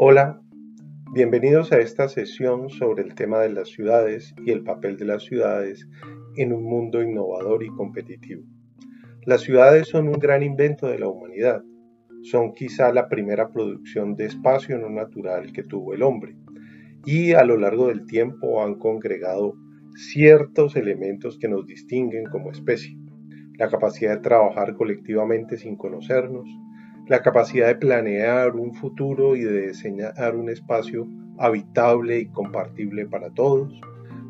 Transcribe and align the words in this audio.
Hola, 0.00 0.40
bienvenidos 1.12 1.72
a 1.72 1.78
esta 1.78 2.08
sesión 2.08 2.70
sobre 2.70 3.02
el 3.02 3.16
tema 3.16 3.40
de 3.40 3.48
las 3.48 3.70
ciudades 3.70 4.32
y 4.46 4.52
el 4.52 4.62
papel 4.62 4.96
de 4.96 5.06
las 5.06 5.24
ciudades 5.24 5.88
en 6.36 6.52
un 6.52 6.62
mundo 6.62 7.02
innovador 7.02 7.64
y 7.64 7.68
competitivo. 7.70 8.44
Las 9.26 9.40
ciudades 9.40 9.88
son 9.88 10.06
un 10.06 10.20
gran 10.20 10.44
invento 10.44 10.86
de 10.86 11.00
la 11.00 11.08
humanidad. 11.08 11.64
Son 12.22 12.54
quizá 12.54 12.92
la 12.92 13.08
primera 13.08 13.50
producción 13.50 14.14
de 14.14 14.26
espacio 14.26 14.78
no 14.78 14.88
natural 14.88 15.52
que 15.52 15.64
tuvo 15.64 15.94
el 15.94 16.04
hombre 16.04 16.36
y 17.04 17.32
a 17.32 17.42
lo 17.42 17.56
largo 17.56 17.88
del 17.88 18.06
tiempo 18.06 18.62
han 18.62 18.76
congregado 18.76 19.56
ciertos 19.98 20.76
elementos 20.76 21.38
que 21.38 21.48
nos 21.48 21.66
distinguen 21.66 22.24
como 22.26 22.52
especie. 22.52 22.96
La 23.54 23.68
capacidad 23.68 24.14
de 24.14 24.22
trabajar 24.22 24.76
colectivamente 24.76 25.56
sin 25.56 25.74
conocernos, 25.76 26.48
la 27.08 27.20
capacidad 27.20 27.66
de 27.66 27.74
planear 27.74 28.54
un 28.54 28.74
futuro 28.74 29.34
y 29.34 29.42
de 29.42 29.68
diseñar 29.68 30.36
un 30.36 30.50
espacio 30.50 31.08
habitable 31.38 32.20
y 32.20 32.26
compartible 32.26 33.06
para 33.06 33.30
todos, 33.30 33.80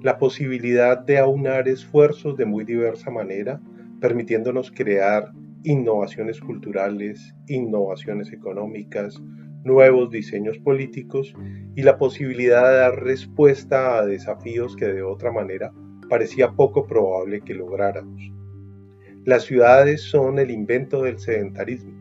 la 0.02 0.18
posibilidad 0.18 0.98
de 1.04 1.18
aunar 1.18 1.68
esfuerzos 1.68 2.38
de 2.38 2.46
muy 2.46 2.64
diversa 2.64 3.10
manera, 3.10 3.60
permitiéndonos 4.00 4.70
crear 4.70 5.32
innovaciones 5.64 6.40
culturales, 6.40 7.34
innovaciones 7.46 8.32
económicas, 8.32 9.20
nuevos 9.64 10.10
diseños 10.10 10.58
políticos 10.58 11.34
y 11.74 11.82
la 11.82 11.98
posibilidad 11.98 12.68
de 12.68 12.76
dar 12.76 13.02
respuesta 13.02 13.98
a 13.98 14.06
desafíos 14.06 14.76
que 14.76 14.86
de 14.86 15.02
otra 15.02 15.32
manera 15.32 15.72
parecía 16.08 16.52
poco 16.52 16.86
probable 16.86 17.40
que 17.42 17.54
lográramos. 17.54 18.32
Las 19.24 19.44
ciudades 19.44 20.02
son 20.02 20.38
el 20.38 20.50
invento 20.50 21.02
del 21.02 21.18
sedentarismo 21.18 21.98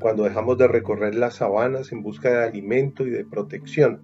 cuando 0.00 0.24
dejamos 0.24 0.58
de 0.58 0.68
recorrer 0.68 1.14
las 1.14 1.36
sabanas 1.36 1.90
en 1.92 2.02
busca 2.02 2.30
de 2.30 2.44
alimento 2.44 3.06
y 3.06 3.10
de 3.10 3.24
protección 3.24 4.02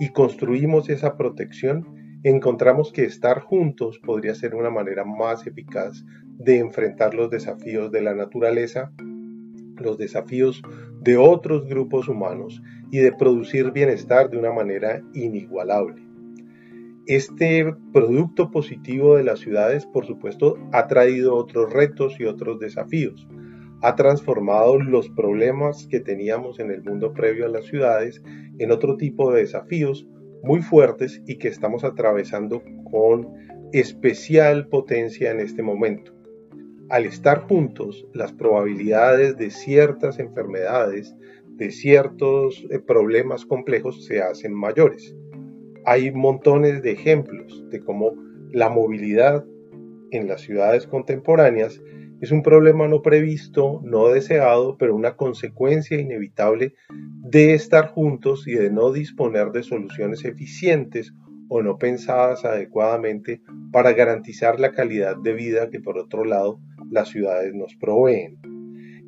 y 0.00 0.08
construimos 0.08 0.88
esa 0.88 1.16
protección, 1.16 2.18
encontramos 2.24 2.92
que 2.92 3.04
estar 3.04 3.40
juntos 3.40 3.98
podría 3.98 4.34
ser 4.34 4.54
una 4.54 4.70
manera 4.70 5.04
más 5.04 5.46
eficaz 5.46 6.04
de 6.38 6.58
enfrentar 6.58 7.14
los 7.14 7.30
desafíos 7.30 7.92
de 7.92 8.00
la 8.00 8.14
naturaleza, 8.14 8.92
los 9.76 9.98
desafíos 9.98 10.62
de 11.04 11.16
otros 11.16 11.66
grupos 11.66 12.08
humanos 12.08 12.62
y 12.90 12.98
de 12.98 13.12
producir 13.12 13.70
bienestar 13.70 14.30
de 14.30 14.38
una 14.38 14.52
manera 14.52 15.02
inigualable. 15.12 16.02
Este 17.06 17.74
producto 17.92 18.50
positivo 18.50 19.16
de 19.16 19.24
las 19.24 19.40
ciudades, 19.40 19.86
por 19.86 20.06
supuesto, 20.06 20.56
ha 20.72 20.86
traído 20.86 21.36
otros 21.36 21.72
retos 21.72 22.18
y 22.18 22.24
otros 22.24 22.58
desafíos 22.58 23.28
ha 23.84 23.96
transformado 23.96 24.80
los 24.80 25.10
problemas 25.10 25.86
que 25.88 26.00
teníamos 26.00 26.58
en 26.58 26.70
el 26.70 26.82
mundo 26.82 27.12
previo 27.12 27.44
a 27.44 27.50
las 27.50 27.66
ciudades 27.66 28.22
en 28.58 28.70
otro 28.70 28.96
tipo 28.96 29.30
de 29.30 29.42
desafíos 29.42 30.06
muy 30.42 30.62
fuertes 30.62 31.20
y 31.26 31.36
que 31.36 31.48
estamos 31.48 31.84
atravesando 31.84 32.62
con 32.90 33.28
especial 33.74 34.68
potencia 34.68 35.30
en 35.30 35.40
este 35.40 35.62
momento. 35.62 36.14
Al 36.90 37.06
estar 37.06 37.48
juntos, 37.48 38.06
las 38.12 38.32
probabilidades 38.32 39.38
de 39.38 39.50
ciertas 39.50 40.18
enfermedades, 40.18 41.16
de 41.56 41.70
ciertos 41.70 42.66
eh, 42.70 42.78
problemas 42.78 43.46
complejos 43.46 44.04
se 44.04 44.20
hacen 44.20 44.52
mayores. 44.52 45.16
Hay 45.86 46.12
montones 46.12 46.82
de 46.82 46.92
ejemplos 46.92 47.64
de 47.70 47.80
cómo 47.80 48.12
la 48.50 48.68
movilidad 48.68 49.44
en 50.10 50.28
las 50.28 50.42
ciudades 50.42 50.86
contemporáneas 50.86 51.80
es 52.20 52.30
un 52.30 52.42
problema 52.42 52.86
no 52.86 53.02
previsto, 53.02 53.80
no 53.82 54.08
deseado, 54.08 54.76
pero 54.78 54.94
una 54.94 55.16
consecuencia 55.16 55.98
inevitable 55.98 56.74
de 56.90 57.54
estar 57.54 57.88
juntos 57.88 58.46
y 58.46 58.54
de 58.54 58.70
no 58.70 58.92
disponer 58.92 59.50
de 59.50 59.62
soluciones 59.62 60.24
eficientes 60.24 61.12
o 61.48 61.62
no 61.62 61.76
pensadas 61.76 62.44
adecuadamente 62.44 63.42
para 63.72 63.92
garantizar 63.92 64.60
la 64.60 64.72
calidad 64.72 65.16
de 65.16 65.34
vida 65.34 65.70
que 65.70 65.80
por 65.80 65.98
otro 65.98 66.24
lado 66.24 66.60
las 66.94 67.08
ciudades 67.08 67.52
nos 67.54 67.74
proveen. 67.74 68.38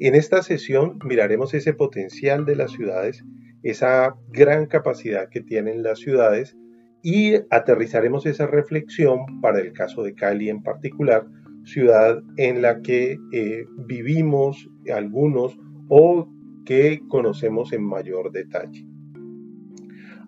En 0.00 0.14
esta 0.14 0.42
sesión 0.42 0.98
miraremos 1.04 1.54
ese 1.54 1.72
potencial 1.72 2.44
de 2.44 2.56
las 2.56 2.72
ciudades, 2.72 3.24
esa 3.62 4.16
gran 4.28 4.66
capacidad 4.66 5.30
que 5.30 5.40
tienen 5.40 5.82
las 5.82 6.00
ciudades 6.00 6.56
y 7.02 7.36
aterrizaremos 7.50 8.26
esa 8.26 8.46
reflexión 8.46 9.40
para 9.40 9.60
el 9.60 9.72
caso 9.72 10.02
de 10.02 10.14
Cali 10.14 10.50
en 10.50 10.62
particular, 10.62 11.26
ciudad 11.64 12.22
en 12.36 12.60
la 12.60 12.82
que 12.82 13.16
eh, 13.32 13.64
vivimos 13.86 14.68
algunos 14.92 15.58
o 15.88 16.28
que 16.66 17.00
conocemos 17.08 17.72
en 17.72 17.84
mayor 17.84 18.32
detalle. 18.32 18.84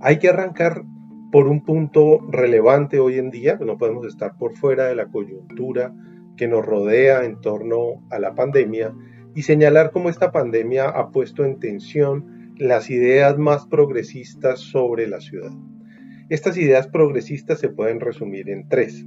Hay 0.00 0.18
que 0.20 0.28
arrancar 0.28 0.82
por 1.32 1.48
un 1.48 1.64
punto 1.64 2.20
relevante 2.30 3.00
hoy 3.00 3.18
en 3.18 3.30
día, 3.30 3.58
no 3.60 3.76
podemos 3.76 4.06
estar 4.06 4.38
por 4.38 4.56
fuera 4.56 4.86
de 4.86 4.94
la 4.94 5.08
coyuntura 5.08 5.92
que 6.38 6.48
nos 6.48 6.64
rodea 6.64 7.24
en 7.24 7.38
torno 7.42 8.06
a 8.10 8.18
la 8.18 8.34
pandemia 8.34 8.94
y 9.34 9.42
señalar 9.42 9.90
cómo 9.90 10.08
esta 10.08 10.32
pandemia 10.32 10.88
ha 10.88 11.10
puesto 11.10 11.44
en 11.44 11.60
tensión 11.60 12.54
las 12.56 12.88
ideas 12.88 13.36
más 13.36 13.66
progresistas 13.66 14.60
sobre 14.60 15.06
la 15.06 15.20
ciudad. 15.20 15.52
Estas 16.30 16.56
ideas 16.56 16.88
progresistas 16.88 17.58
se 17.58 17.68
pueden 17.68 18.00
resumir 18.00 18.48
en 18.48 18.68
tres. 18.68 19.04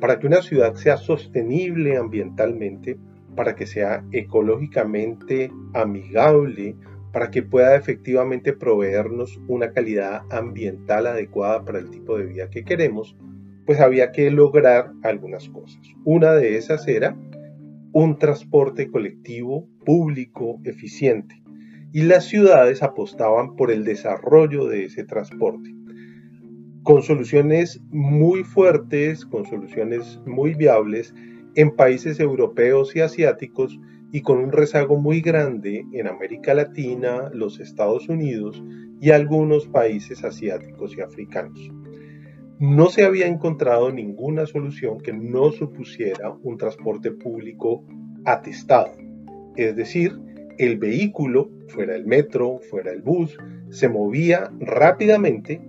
Para 0.00 0.18
que 0.18 0.26
una 0.26 0.42
ciudad 0.42 0.74
sea 0.74 0.96
sostenible 0.96 1.96
ambientalmente, 1.96 2.98
para 3.34 3.54
que 3.54 3.66
sea 3.66 4.04
ecológicamente 4.12 5.50
amigable, 5.74 6.76
para 7.12 7.30
que 7.30 7.42
pueda 7.42 7.76
efectivamente 7.76 8.52
proveernos 8.52 9.40
una 9.48 9.72
calidad 9.72 10.22
ambiental 10.30 11.06
adecuada 11.06 11.64
para 11.64 11.78
el 11.78 11.90
tipo 11.90 12.18
de 12.18 12.26
vida 12.26 12.50
que 12.50 12.64
queremos, 12.64 13.16
pues 13.66 13.80
había 13.80 14.12
que 14.12 14.30
lograr 14.30 14.92
algunas 15.02 15.48
cosas. 15.48 15.82
Una 16.04 16.34
de 16.34 16.56
esas 16.56 16.86
era 16.88 17.16
un 17.92 18.18
transporte 18.18 18.90
colectivo 18.90 19.68
público 19.84 20.60
eficiente 20.64 21.42
y 21.92 22.02
las 22.02 22.24
ciudades 22.24 22.82
apostaban 22.82 23.56
por 23.56 23.70
el 23.70 23.84
desarrollo 23.84 24.66
de 24.66 24.84
ese 24.84 25.04
transporte 25.04 25.76
con 26.86 27.02
soluciones 27.02 27.80
muy 27.90 28.44
fuertes, 28.44 29.26
con 29.26 29.44
soluciones 29.44 30.20
muy 30.24 30.54
viables 30.54 31.12
en 31.56 31.74
países 31.74 32.20
europeos 32.20 32.94
y 32.94 33.00
asiáticos 33.00 33.80
y 34.12 34.20
con 34.22 34.38
un 34.38 34.52
rezago 34.52 34.96
muy 34.96 35.20
grande 35.20 35.84
en 35.92 36.06
América 36.06 36.54
Latina, 36.54 37.28
los 37.34 37.58
Estados 37.58 38.08
Unidos 38.08 38.62
y 39.00 39.10
algunos 39.10 39.66
países 39.66 40.22
asiáticos 40.22 40.96
y 40.96 41.00
africanos. 41.00 41.72
No 42.58 42.88
se 42.88 43.04
había 43.04 43.26
encontrado 43.26 43.92
ninguna 43.92 44.46
solución 44.46 44.98
que 45.00 45.12
no 45.12 45.52
supusiera 45.52 46.30
un 46.42 46.56
transporte 46.56 47.10
público 47.10 47.84
atestado, 48.24 48.92
es 49.56 49.76
decir, 49.76 50.18
el 50.58 50.78
vehículo, 50.78 51.50
fuera 51.68 51.94
el 51.94 52.06
metro, 52.06 52.60
fuera 52.70 52.92
el 52.92 53.02
bus, 53.02 53.36
se 53.70 53.88
movía 53.88 54.50
rápidamente 54.58 55.60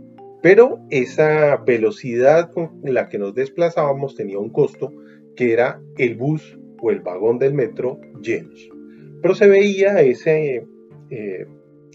pero 0.42 0.80
esa 0.90 1.58
velocidad 1.58 2.52
con 2.52 2.80
la 2.84 3.10
que 3.10 3.18
nos 3.18 3.34
desplazábamos 3.34 4.16
tenía 4.16 4.40
un 4.40 4.50
costo 4.50 4.92
que 5.36 5.52
era 5.52 5.82
el 5.98 6.16
bus 6.16 6.58
o 6.82 6.92
el 6.92 7.02
vagón 7.02 7.40
del 7.40 7.54
metro 7.54 8.00
llenos. 8.22 8.70
Pero 9.22 9.36
se 9.36 9.48
veía 9.48 10.00
esa 10.02 10.32
eh, 10.32 11.48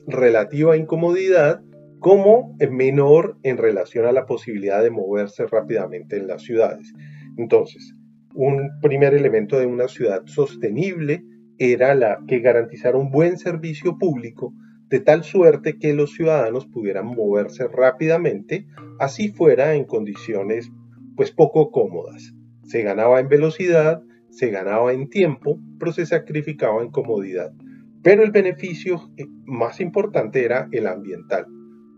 relativa 0.06 0.76
incomodidad 0.76 1.62
como 2.02 2.56
menor 2.68 3.38
en 3.44 3.58
relación 3.58 4.06
a 4.06 4.12
la 4.12 4.26
posibilidad 4.26 4.82
de 4.82 4.90
moverse 4.90 5.46
rápidamente 5.46 6.16
en 6.16 6.26
las 6.26 6.42
ciudades. 6.42 6.92
Entonces, 7.38 7.94
un 8.34 8.70
primer 8.82 9.14
elemento 9.14 9.58
de 9.58 9.66
una 9.66 9.86
ciudad 9.86 10.22
sostenible 10.26 11.24
era 11.58 11.94
la 11.94 12.18
que 12.26 12.40
garantizara 12.40 12.98
un 12.98 13.12
buen 13.12 13.38
servicio 13.38 13.98
público 13.98 14.52
de 14.88 14.98
tal 14.98 15.22
suerte 15.22 15.78
que 15.78 15.94
los 15.94 16.12
ciudadanos 16.12 16.66
pudieran 16.66 17.06
moverse 17.06 17.68
rápidamente, 17.68 18.66
así 18.98 19.28
fuera 19.28 19.74
en 19.74 19.84
condiciones 19.84 20.72
pues 21.16 21.30
poco 21.30 21.70
cómodas. 21.70 22.34
Se 22.64 22.82
ganaba 22.82 23.20
en 23.20 23.28
velocidad, 23.28 24.02
se 24.28 24.50
ganaba 24.50 24.92
en 24.92 25.08
tiempo, 25.08 25.60
pero 25.78 25.92
se 25.92 26.04
sacrificaba 26.04 26.82
en 26.82 26.90
comodidad. 26.90 27.52
Pero 28.02 28.24
el 28.24 28.32
beneficio 28.32 29.08
eh, 29.16 29.24
más 29.44 29.80
importante 29.80 30.44
era 30.44 30.68
el 30.72 30.88
ambiental. 30.88 31.46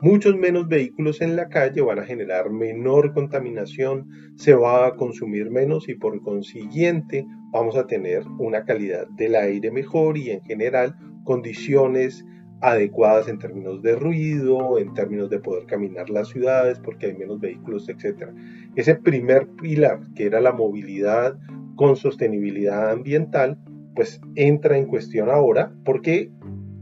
Muchos 0.05 0.37
menos 0.37 0.69
vehículos 0.69 1.23
en 1.23 1.35
la 1.35 1.49
calle 1.49 1.81
van 1.81 1.99
a 1.99 2.05
generar 2.05 2.51
menor 2.51 3.15
contaminación, 3.15 4.07
se 4.37 4.53
va 4.53 4.87
a 4.87 4.97
consumir 4.97 5.51
menos 5.51 5.89
y 5.89 5.95
por 5.95 6.21
consiguiente 6.21 7.25
vamos 7.53 7.75
a 7.75 7.87
tener 7.87 8.23
una 8.39 8.67
calidad 8.67 9.09
del 9.17 9.35
aire 9.35 9.71
mejor 9.71 10.19
y 10.19 10.29
en 10.29 10.43
general 10.43 10.95
condiciones 11.25 12.23
adecuadas 12.61 13.29
en 13.29 13.39
términos 13.39 13.81
de 13.81 13.97
ruido, 13.97 14.79
en 14.79 14.93
términos 14.93 15.31
de 15.31 15.39
poder 15.39 15.65
caminar 15.65 16.11
las 16.11 16.29
ciudades 16.29 16.79
porque 16.81 17.07
hay 17.07 17.17
menos 17.17 17.41
vehículos, 17.41 17.89
etc. 17.89 18.29
Ese 18.77 18.97
primer 18.97 19.49
pilar, 19.57 20.01
que 20.15 20.27
era 20.27 20.43
la 20.43 20.53
movilidad 20.53 21.39
con 21.77 21.97
sostenibilidad 21.97 22.91
ambiental, 22.91 23.59
pues 23.97 24.21
entra 24.35 24.77
en 24.77 24.85
cuestión 24.85 25.31
ahora 25.31 25.73
porque 25.83 26.31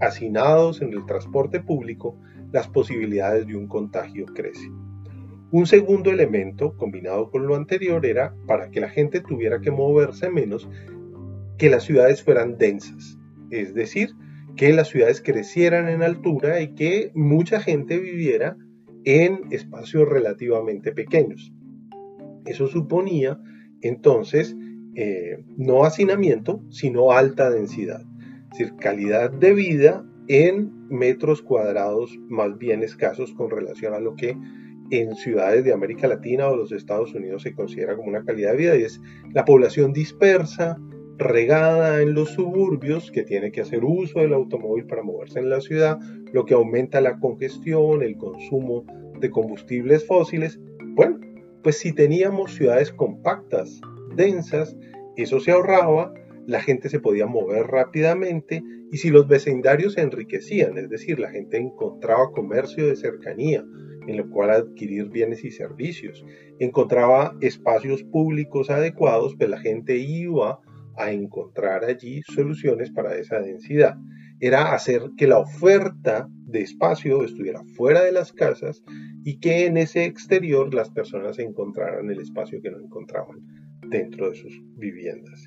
hacinados 0.00 0.82
en 0.82 0.92
el 0.92 1.06
transporte 1.06 1.60
público, 1.60 2.18
las 2.52 2.68
posibilidades 2.68 3.46
de 3.46 3.56
un 3.56 3.66
contagio 3.66 4.26
crecen. 4.26 4.72
Un 5.50 5.66
segundo 5.66 6.10
elemento, 6.10 6.76
combinado 6.76 7.30
con 7.30 7.46
lo 7.46 7.56
anterior, 7.56 8.06
era 8.06 8.34
para 8.46 8.70
que 8.70 8.80
la 8.80 8.88
gente 8.88 9.20
tuviera 9.20 9.60
que 9.60 9.70
moverse 9.70 10.30
menos, 10.30 10.68
que 11.58 11.68
las 11.68 11.84
ciudades 11.84 12.22
fueran 12.22 12.56
densas, 12.56 13.18
es 13.50 13.74
decir, 13.74 14.10
que 14.56 14.72
las 14.72 14.88
ciudades 14.88 15.20
crecieran 15.20 15.88
en 15.88 16.02
altura 16.02 16.60
y 16.60 16.74
que 16.74 17.10
mucha 17.14 17.60
gente 17.60 17.98
viviera 17.98 18.56
en 19.04 19.42
espacios 19.50 20.08
relativamente 20.08 20.92
pequeños. 20.92 21.52
Eso 22.46 22.66
suponía 22.66 23.38
entonces 23.82 24.56
eh, 24.94 25.44
no 25.56 25.84
hacinamiento, 25.84 26.62
sino 26.70 27.12
alta 27.12 27.50
densidad, 27.50 28.02
es 28.52 28.58
decir, 28.58 28.76
calidad 28.76 29.30
de 29.30 29.54
vida 29.54 30.04
en 30.28 30.81
metros 30.92 31.42
cuadrados 31.42 32.16
más 32.28 32.56
bien 32.58 32.82
escasos 32.82 33.32
con 33.32 33.50
relación 33.50 33.94
a 33.94 33.98
lo 33.98 34.14
que 34.14 34.36
en 34.90 35.16
ciudades 35.16 35.64
de 35.64 35.72
América 35.72 36.06
Latina 36.06 36.48
o 36.48 36.56
los 36.56 36.70
Estados 36.70 37.14
Unidos 37.14 37.42
se 37.42 37.54
considera 37.54 37.96
como 37.96 38.08
una 38.08 38.24
calidad 38.24 38.52
de 38.52 38.58
vida 38.58 38.76
y 38.76 38.82
es 38.82 39.00
la 39.32 39.44
población 39.44 39.94
dispersa, 39.94 40.78
regada 41.16 42.02
en 42.02 42.14
los 42.14 42.30
suburbios, 42.30 43.10
que 43.10 43.22
tiene 43.22 43.52
que 43.52 43.62
hacer 43.62 43.84
uso 43.84 44.20
del 44.20 44.34
automóvil 44.34 44.86
para 44.86 45.02
moverse 45.02 45.38
en 45.38 45.48
la 45.48 45.60
ciudad, 45.60 45.98
lo 46.32 46.44
que 46.44 46.54
aumenta 46.54 47.00
la 47.00 47.18
congestión, 47.20 48.02
el 48.02 48.16
consumo 48.16 48.84
de 49.18 49.30
combustibles 49.30 50.06
fósiles. 50.06 50.60
Bueno, 50.94 51.18
pues 51.62 51.78
si 51.78 51.92
teníamos 51.92 52.54
ciudades 52.54 52.92
compactas, 52.92 53.80
densas, 54.14 54.76
eso 55.16 55.40
se 55.40 55.52
ahorraba, 55.52 56.12
la 56.46 56.60
gente 56.60 56.88
se 56.88 57.00
podía 57.00 57.26
mover 57.26 57.66
rápidamente 57.66 58.62
y 58.90 58.96
si 58.98 59.10
los 59.10 59.26
vecindarios 59.28 59.94
se 59.94 60.02
enriquecían, 60.02 60.76
es 60.78 60.88
decir, 60.88 61.18
la 61.18 61.30
gente 61.30 61.56
encontraba 61.56 62.32
comercio 62.32 62.86
de 62.86 62.96
cercanía 62.96 63.64
en 64.06 64.16
lo 64.16 64.28
cual 64.30 64.50
adquirir 64.50 65.08
bienes 65.08 65.44
y 65.44 65.50
servicios, 65.50 66.24
encontraba 66.58 67.36
espacios 67.40 68.02
públicos 68.04 68.70
adecuados, 68.70 69.34
pues 69.36 69.48
la 69.48 69.58
gente 69.58 69.96
iba 69.96 70.60
a 70.96 71.12
encontrar 71.12 71.84
allí 71.84 72.22
soluciones 72.22 72.90
para 72.90 73.16
esa 73.16 73.40
densidad. 73.40 73.96
Era 74.40 74.74
hacer 74.74 75.02
que 75.16 75.26
la 75.26 75.38
oferta 75.38 76.28
de 76.46 76.60
espacio 76.60 77.24
estuviera 77.24 77.62
fuera 77.76 78.02
de 78.02 78.12
las 78.12 78.32
casas 78.32 78.82
y 79.24 79.38
que 79.38 79.66
en 79.66 79.76
ese 79.76 80.04
exterior 80.04 80.74
las 80.74 80.90
personas 80.90 81.38
encontraran 81.38 82.10
el 82.10 82.20
espacio 82.20 82.60
que 82.60 82.70
no 82.70 82.80
encontraban 82.80 83.38
dentro 83.88 84.30
de 84.30 84.36
sus 84.36 84.60
viviendas. 84.76 85.44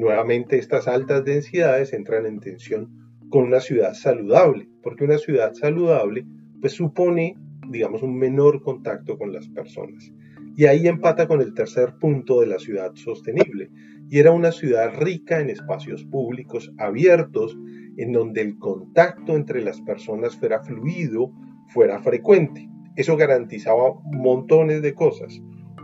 Nuevamente 0.00 0.56
estas 0.56 0.88
altas 0.88 1.26
densidades 1.26 1.92
entran 1.92 2.24
en 2.24 2.40
tensión 2.40 2.88
con 3.28 3.44
una 3.44 3.60
ciudad 3.60 3.92
saludable, 3.92 4.66
porque 4.82 5.04
una 5.04 5.18
ciudad 5.18 5.52
saludable 5.52 6.24
pues 6.58 6.72
supone, 6.72 7.36
digamos, 7.68 8.02
un 8.02 8.16
menor 8.16 8.62
contacto 8.62 9.18
con 9.18 9.30
las 9.30 9.46
personas. 9.48 10.10
Y 10.56 10.64
ahí 10.64 10.88
empata 10.88 11.28
con 11.28 11.42
el 11.42 11.52
tercer 11.52 11.96
punto 12.00 12.40
de 12.40 12.46
la 12.46 12.58
ciudad 12.58 12.94
sostenible, 12.94 13.68
y 14.08 14.18
era 14.18 14.30
una 14.30 14.52
ciudad 14.52 14.90
rica 14.98 15.38
en 15.38 15.50
espacios 15.50 16.02
públicos 16.06 16.72
abiertos, 16.78 17.58
en 17.98 18.12
donde 18.12 18.40
el 18.40 18.58
contacto 18.58 19.36
entre 19.36 19.60
las 19.60 19.82
personas 19.82 20.34
fuera 20.34 20.62
fluido, 20.62 21.30
fuera 21.68 22.00
frecuente. 22.00 22.70
Eso 22.96 23.18
garantizaba 23.18 24.00
montones 24.04 24.80
de 24.80 24.94
cosas. 24.94 25.42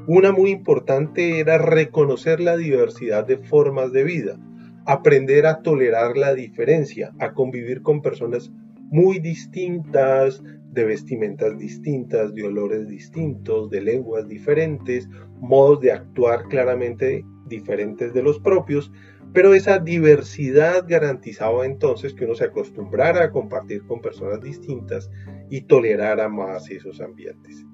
Una 0.09 0.31
muy 0.31 0.51
importante 0.51 1.41
era 1.41 1.59
reconocer 1.59 2.39
la 2.39 2.57
diversidad 2.57 3.27
de 3.27 3.39
formas 3.39 3.91
de 3.91 4.05
vida, 4.05 4.39
aprender 4.85 5.47
a 5.47 5.63
tolerar 5.63 6.17
la 6.17 6.33
diferencia, 6.33 7.13
a 7.19 7.33
convivir 7.33 7.83
con 7.83 8.03
personas 8.03 8.53
muy 8.91 9.19
distintas, 9.19 10.41
de 10.71 10.85
vestimentas 10.85 11.59
distintas, 11.59 12.33
de 12.35 12.45
olores 12.45 12.87
distintos, 12.87 13.69
de 13.69 13.81
lenguas 13.81 14.29
diferentes, 14.29 15.09
modos 15.41 15.81
de 15.81 15.91
actuar 15.91 16.45
claramente 16.45 17.25
diferentes 17.49 18.15
de 18.15 18.23
los 18.23 18.39
propios, 18.39 18.93
pero 19.33 19.55
esa 19.55 19.81
diversidad 19.81 20.85
garantizaba 20.87 21.67
entonces 21.67 22.15
que 22.15 22.27
uno 22.27 22.37
se 22.37 22.45
acostumbrara 22.45 23.25
a 23.25 23.33
compartir 23.33 23.85
con 23.89 24.01
personas 24.01 24.41
distintas 24.41 25.11
y 25.51 25.63
tolerara 25.63 26.29
más 26.29 26.71
esos 26.71 27.01
ambientes. 27.01 27.67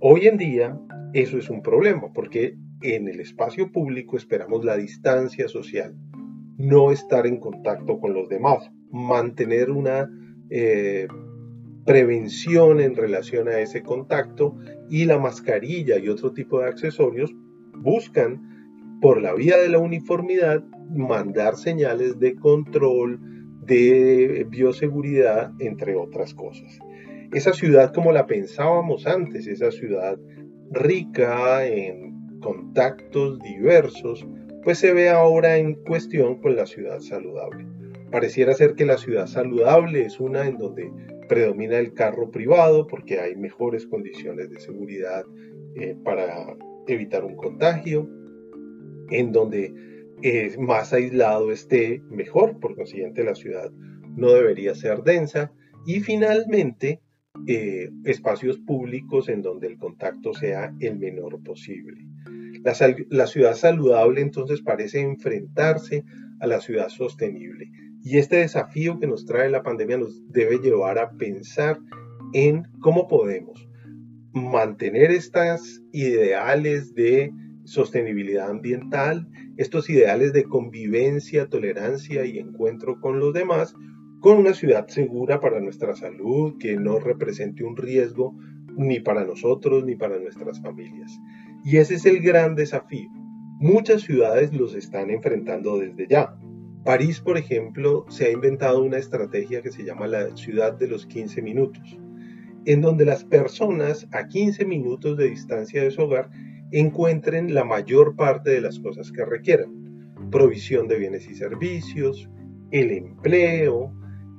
Hoy 0.00 0.28
en 0.28 0.36
día 0.36 0.78
eso 1.12 1.38
es 1.38 1.50
un 1.50 1.60
problema 1.60 2.12
porque 2.12 2.56
en 2.82 3.08
el 3.08 3.18
espacio 3.18 3.72
público 3.72 4.16
esperamos 4.16 4.64
la 4.64 4.76
distancia 4.76 5.48
social, 5.48 5.92
no 6.56 6.92
estar 6.92 7.26
en 7.26 7.40
contacto 7.40 7.98
con 7.98 8.14
los 8.14 8.28
demás, 8.28 8.70
mantener 8.92 9.72
una 9.72 10.08
eh, 10.50 11.08
prevención 11.84 12.78
en 12.78 12.94
relación 12.94 13.48
a 13.48 13.58
ese 13.58 13.82
contacto 13.82 14.54
y 14.88 15.04
la 15.04 15.18
mascarilla 15.18 15.98
y 15.98 16.08
otro 16.08 16.32
tipo 16.32 16.60
de 16.60 16.68
accesorios 16.68 17.34
buscan 17.74 19.00
por 19.02 19.20
la 19.20 19.34
vía 19.34 19.56
de 19.56 19.68
la 19.68 19.78
uniformidad 19.78 20.62
mandar 20.90 21.56
señales 21.56 22.20
de 22.20 22.36
control, 22.36 23.18
de 23.66 24.46
bioseguridad, 24.48 25.50
entre 25.58 25.96
otras 25.96 26.34
cosas 26.34 26.78
esa 27.32 27.52
ciudad 27.52 27.92
como 27.92 28.12
la 28.12 28.26
pensábamos 28.26 29.06
antes, 29.06 29.46
esa 29.46 29.70
ciudad 29.70 30.18
rica 30.70 31.66
en 31.66 32.40
contactos 32.40 33.38
diversos, 33.40 34.26
pues 34.62 34.78
se 34.78 34.92
ve 34.92 35.08
ahora 35.08 35.56
en 35.56 35.74
cuestión 35.74 36.40
con 36.40 36.56
la 36.56 36.66
ciudad 36.66 37.00
saludable. 37.00 37.66
Pareciera 38.10 38.54
ser 38.54 38.74
que 38.74 38.86
la 38.86 38.98
ciudad 38.98 39.26
saludable 39.26 40.02
es 40.02 40.18
una 40.20 40.46
en 40.46 40.56
donde 40.56 40.90
predomina 41.28 41.78
el 41.78 41.92
carro 41.92 42.30
privado 42.30 42.86
porque 42.86 43.20
hay 43.20 43.36
mejores 43.36 43.86
condiciones 43.86 44.50
de 44.50 44.60
seguridad 44.60 45.24
eh, 45.74 45.94
para 46.02 46.56
evitar 46.86 47.24
un 47.24 47.36
contagio, 47.36 48.08
en 49.10 49.32
donde 49.32 49.74
más 50.58 50.92
aislado 50.92 51.52
esté 51.52 52.02
mejor, 52.10 52.58
por 52.58 52.74
consiguiente 52.74 53.22
la 53.22 53.34
ciudad 53.34 53.70
no 54.16 54.32
debería 54.32 54.74
ser 54.74 55.02
densa 55.02 55.52
y 55.86 56.00
finalmente 56.00 57.00
eh, 57.46 57.90
espacios 58.04 58.58
públicos 58.58 59.28
en 59.28 59.42
donde 59.42 59.66
el 59.68 59.78
contacto 59.78 60.34
sea 60.34 60.74
el 60.80 60.98
menor 60.98 61.42
posible. 61.42 62.06
La, 62.64 62.74
la, 63.10 63.26
ciudad 63.26 63.54
saludable 63.54 64.20
entonces 64.20 64.60
parece 64.62 65.00
enfrentarse 65.00 66.04
a 66.40 66.46
la 66.46 66.60
ciudad 66.60 66.88
sostenible 66.88 67.70
y 68.02 68.18
este 68.18 68.36
desafío 68.36 68.98
que 68.98 69.06
nos 69.06 69.26
trae 69.26 69.50
la 69.50 69.62
pandemia 69.62 69.98
nos 69.98 70.20
debe 70.32 70.58
llevar 70.58 70.98
a 70.98 71.10
pensar 71.12 71.78
en 72.32 72.64
cómo 72.80 73.06
podemos 73.06 73.68
mantener 74.32 75.10
estas 75.10 75.82
ideales 75.92 76.94
de 76.94 77.32
sostenibilidad 77.64 78.50
ambiental, 78.50 79.28
estos 79.56 79.90
ideales 79.90 80.32
de 80.32 80.44
convivencia, 80.44 81.48
tolerancia 81.48 82.24
y 82.24 82.38
encuentro 82.38 83.00
con 83.00 83.18
los 83.18 83.34
demás, 83.34 83.74
con 84.20 84.38
una 84.38 84.54
ciudad 84.54 84.88
segura 84.88 85.40
para 85.40 85.60
nuestra 85.60 85.94
salud, 85.94 86.56
que 86.58 86.76
no 86.76 86.98
represente 86.98 87.64
un 87.64 87.76
riesgo 87.76 88.34
ni 88.76 89.00
para 89.00 89.24
nosotros 89.24 89.84
ni 89.84 89.96
para 89.96 90.18
nuestras 90.18 90.60
familias. 90.60 91.18
Y 91.64 91.76
ese 91.76 91.94
es 91.94 92.06
el 92.06 92.20
gran 92.20 92.54
desafío. 92.54 93.08
Muchas 93.60 94.02
ciudades 94.02 94.52
los 94.52 94.74
están 94.74 95.10
enfrentando 95.10 95.78
desde 95.78 96.06
ya. 96.08 96.36
París, 96.84 97.20
por 97.20 97.36
ejemplo, 97.36 98.06
se 98.08 98.26
ha 98.26 98.30
inventado 98.30 98.82
una 98.82 98.98
estrategia 98.98 99.62
que 99.62 99.72
se 99.72 99.84
llama 99.84 100.06
la 100.06 100.36
ciudad 100.36 100.72
de 100.78 100.88
los 100.88 101.06
15 101.06 101.42
minutos, 101.42 101.98
en 102.64 102.80
donde 102.80 103.04
las 103.04 103.24
personas 103.24 104.06
a 104.12 104.28
15 104.28 104.64
minutos 104.64 105.16
de 105.16 105.28
distancia 105.28 105.82
de 105.82 105.90
su 105.90 106.02
hogar 106.02 106.30
encuentren 106.70 107.52
la 107.52 107.64
mayor 107.64 108.14
parte 108.14 108.50
de 108.50 108.60
las 108.60 108.78
cosas 108.78 109.10
que 109.10 109.24
requieran. 109.24 110.14
Provisión 110.30 110.86
de 110.86 110.98
bienes 110.98 111.28
y 111.28 111.34
servicios, 111.34 112.28
el 112.70 112.92
empleo, 112.92 113.92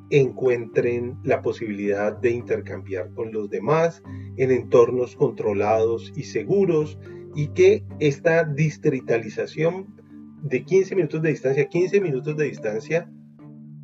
encuentren 0.10 1.18
la 1.24 1.42
posibilidad 1.42 2.18
de 2.18 2.32
intercambiar 2.32 3.12
con 3.14 3.32
los 3.32 3.50
demás 3.50 4.02
en 4.38 4.52
entornos 4.52 5.16
controlados 5.16 6.12
y 6.16 6.24
seguros 6.24 6.98
y 7.36 7.50
que 7.50 7.84
esta 8.00 8.44
distritalización 8.44 9.96
de 10.42 10.64
15 10.64 10.96
minutos 10.96 11.22
de 11.22 11.30
distancia, 11.30 11.68
15 11.68 12.02
minutos 12.02 12.36
de 12.38 12.46
distancia 12.46 13.12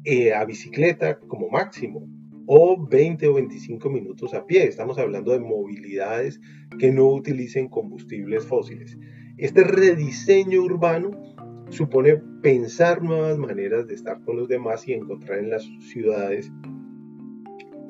eh, 0.04 0.34
a 0.34 0.46
bicicleta 0.46 1.20
como 1.20 1.50
máximo 1.50 2.08
o 2.48 2.88
20 2.88 3.28
o 3.28 3.34
25 3.34 3.90
minutos 3.90 4.34
a 4.34 4.46
pie. 4.46 4.66
Estamos 4.66 4.98
hablando 4.98 5.32
de 5.32 5.40
movilidades 5.40 6.40
que 6.80 6.92
no 6.92 7.08
utilicen 7.08 7.68
combustibles 7.68 8.46
fósiles. 8.46 8.98
Este 9.38 9.64
rediseño 9.64 10.62
urbano 10.62 11.35
supone 11.70 12.22
pensar 12.42 13.02
nuevas 13.02 13.38
maneras 13.38 13.88
de 13.88 13.96
estar 13.96 14.22
con 14.24 14.38
los 14.38 14.48
demás 14.48 14.88
y 14.88 14.94
encontrar 14.94 15.40
en 15.40 15.50
las 15.50 15.64
ciudades 15.80 16.52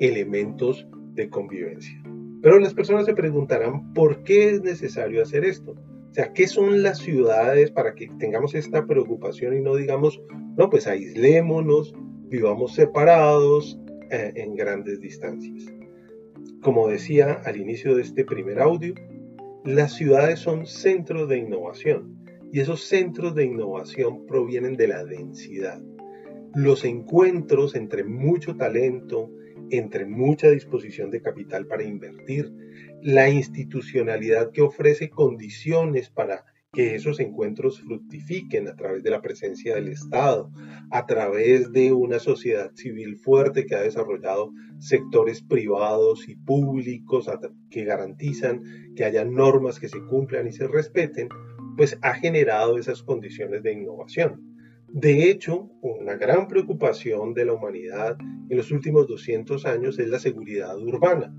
elementos 0.00 0.86
de 1.14 1.28
convivencia. 1.28 2.02
Pero 2.42 2.58
las 2.58 2.74
personas 2.74 3.06
se 3.06 3.14
preguntarán 3.14 3.92
por 3.92 4.22
qué 4.22 4.50
es 4.50 4.62
necesario 4.62 5.22
hacer 5.22 5.44
esto. 5.44 5.74
sea, 6.12 6.32
¿qué 6.32 6.46
son 6.46 6.82
las 6.82 6.98
ciudades 6.98 7.70
para 7.70 7.94
que 7.94 8.08
tengamos 8.18 8.54
esta 8.54 8.86
preocupación 8.86 9.56
y 9.56 9.60
no 9.60 9.76
digamos, 9.76 10.20
no, 10.56 10.70
pues 10.70 10.86
aislémonos, 10.86 11.94
vivamos 12.28 12.74
separados 12.74 13.78
eh, 14.10 14.32
en 14.36 14.54
grandes 14.54 15.00
distancias? 15.00 15.66
Como 16.62 16.88
decía 16.88 17.40
al 17.44 17.56
inicio 17.56 17.94
de 17.94 18.02
este 18.02 18.24
primer 18.24 18.60
audio, 18.60 18.94
las 19.64 19.94
ciudades 19.94 20.38
son 20.38 20.66
centros 20.66 21.28
de 21.28 21.38
innovación 21.38 22.16
y 22.52 22.60
esos 22.60 22.82
centros 22.82 23.34
de 23.34 23.44
innovación 23.44 24.26
provienen 24.26 24.76
de 24.76 24.88
la 24.88 25.04
densidad. 25.04 25.80
Los 26.54 26.84
encuentros 26.84 27.74
entre 27.74 28.04
mucho 28.04 28.56
talento, 28.56 29.30
entre 29.70 30.06
mucha 30.06 30.50
disposición 30.50 31.10
de 31.10 31.20
capital 31.20 31.66
para 31.66 31.82
invertir, 31.82 32.52
la 33.02 33.28
institucionalidad 33.28 34.50
que 34.52 34.62
ofrece 34.62 35.10
condiciones 35.10 36.08
para 36.08 36.44
que 36.72 36.94
esos 36.94 37.20
encuentros 37.20 37.80
fructifiquen 37.80 38.68
a 38.68 38.76
través 38.76 39.02
de 39.02 39.10
la 39.10 39.22
presencia 39.22 39.74
del 39.74 39.88
Estado, 39.88 40.50
a 40.90 41.06
través 41.06 41.72
de 41.72 41.92
una 41.92 42.18
sociedad 42.18 42.70
civil 42.74 43.16
fuerte 43.16 43.64
que 43.64 43.74
ha 43.74 43.80
desarrollado 43.80 44.52
sectores 44.78 45.42
privados 45.42 46.28
y 46.28 46.36
públicos 46.36 47.30
que 47.70 47.84
garantizan 47.84 48.62
que 48.94 49.04
haya 49.04 49.24
normas 49.24 49.80
que 49.80 49.88
se 49.88 50.04
cumplan 50.04 50.48
y 50.48 50.52
se 50.52 50.68
respeten, 50.68 51.28
pues 51.76 51.98
ha 52.02 52.14
generado 52.14 52.78
esas 52.78 53.02
condiciones 53.02 53.62
de 53.62 53.72
innovación. 53.72 54.56
De 54.88 55.30
hecho, 55.30 55.68
una 55.82 56.14
gran 56.14 56.48
preocupación 56.48 57.34
de 57.34 57.44
la 57.44 57.52
humanidad 57.52 58.16
en 58.48 58.56
los 58.56 58.70
últimos 58.70 59.06
200 59.08 59.66
años 59.66 59.98
es 59.98 60.08
la 60.08 60.18
seguridad 60.18 60.78
urbana. 60.78 61.34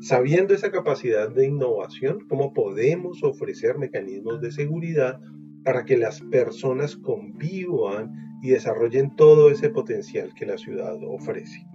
Sabiendo 0.00 0.54
esa 0.54 0.70
capacidad 0.70 1.28
de 1.28 1.46
innovación, 1.46 2.26
¿cómo 2.28 2.52
podemos 2.52 3.22
ofrecer 3.22 3.78
mecanismos 3.78 4.40
de 4.40 4.52
seguridad 4.52 5.20
para 5.64 5.84
que 5.84 5.96
las 5.98 6.20
personas 6.22 6.96
convivan 6.96 8.38
y 8.42 8.50
desarrollen 8.50 9.14
todo 9.16 9.50
ese 9.50 9.70
potencial 9.70 10.32
que 10.34 10.46
la 10.46 10.56
ciudad 10.56 10.96
ofrece? 11.06 11.66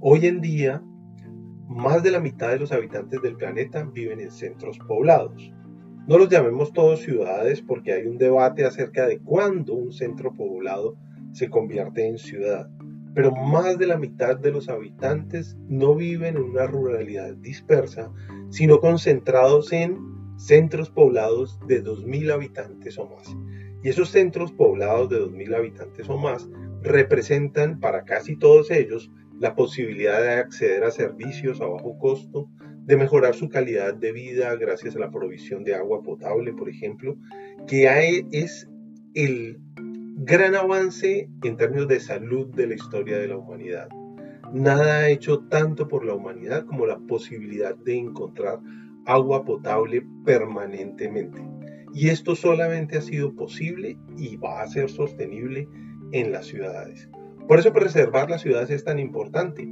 Hoy 0.00 0.26
en 0.26 0.40
día, 0.40 0.82
más 1.68 2.02
de 2.02 2.10
la 2.10 2.20
mitad 2.20 2.50
de 2.50 2.58
los 2.58 2.72
habitantes 2.72 3.20
del 3.22 3.36
planeta 3.36 3.84
viven 3.84 4.20
en 4.20 4.30
centros 4.30 4.78
poblados. 4.88 5.52
No 6.10 6.18
los 6.18 6.28
llamemos 6.28 6.72
todos 6.72 7.02
ciudades 7.02 7.62
porque 7.62 7.92
hay 7.92 8.04
un 8.04 8.18
debate 8.18 8.64
acerca 8.64 9.06
de 9.06 9.20
cuándo 9.20 9.74
un 9.74 9.92
centro 9.92 10.34
poblado 10.34 10.96
se 11.30 11.48
convierte 11.48 12.04
en 12.04 12.18
ciudad. 12.18 12.68
Pero 13.14 13.30
más 13.30 13.78
de 13.78 13.86
la 13.86 13.96
mitad 13.96 14.36
de 14.36 14.50
los 14.50 14.68
habitantes 14.68 15.56
no 15.68 15.94
viven 15.94 16.36
en 16.36 16.42
una 16.42 16.66
ruralidad 16.66 17.36
dispersa, 17.36 18.10
sino 18.48 18.80
concentrados 18.80 19.72
en 19.72 20.00
centros 20.36 20.90
poblados 20.90 21.60
de 21.68 21.80
2.000 21.80 22.32
habitantes 22.32 22.98
o 22.98 23.06
más. 23.06 23.32
Y 23.84 23.90
esos 23.90 24.10
centros 24.10 24.50
poblados 24.50 25.10
de 25.10 25.20
2.000 25.20 25.54
habitantes 25.54 26.08
o 26.08 26.18
más 26.18 26.48
representan 26.82 27.78
para 27.78 28.02
casi 28.02 28.34
todos 28.34 28.72
ellos 28.72 29.12
la 29.38 29.54
posibilidad 29.54 30.20
de 30.20 30.32
acceder 30.32 30.82
a 30.82 30.90
servicios 30.90 31.60
a 31.60 31.66
bajo 31.66 31.96
costo, 32.00 32.48
de 32.86 32.96
mejorar 32.96 33.34
su 33.34 33.48
calidad 33.48 33.94
de 33.94 34.12
vida 34.12 34.54
gracias 34.56 34.96
a 34.96 34.98
la 34.98 35.10
provisión 35.10 35.64
de 35.64 35.74
agua 35.74 36.02
potable, 36.02 36.52
por 36.52 36.68
ejemplo, 36.68 37.16
que 37.66 37.86
es 38.32 38.68
el 39.14 39.60
gran 40.16 40.54
avance 40.54 41.28
en 41.42 41.56
términos 41.56 41.88
de 41.88 42.00
salud 42.00 42.48
de 42.54 42.66
la 42.66 42.74
historia 42.74 43.18
de 43.18 43.28
la 43.28 43.36
humanidad. 43.36 43.88
Nada 44.52 44.98
ha 44.98 45.08
hecho 45.08 45.40
tanto 45.48 45.86
por 45.88 46.04
la 46.04 46.14
humanidad 46.14 46.66
como 46.66 46.86
la 46.86 46.98
posibilidad 46.98 47.76
de 47.76 47.96
encontrar 47.96 48.60
agua 49.06 49.44
potable 49.44 50.04
permanentemente. 50.24 51.40
Y 51.94 52.08
esto 52.08 52.34
solamente 52.34 52.98
ha 52.98 53.02
sido 53.02 53.34
posible 53.34 53.96
y 54.16 54.36
va 54.36 54.62
a 54.62 54.66
ser 54.66 54.90
sostenible 54.90 55.68
en 56.12 56.32
las 56.32 56.46
ciudades. 56.46 57.08
Por 57.48 57.58
eso 57.58 57.72
preservar 57.72 58.30
las 58.30 58.42
ciudades 58.42 58.70
es 58.70 58.84
tan 58.84 58.98
importante 58.98 59.68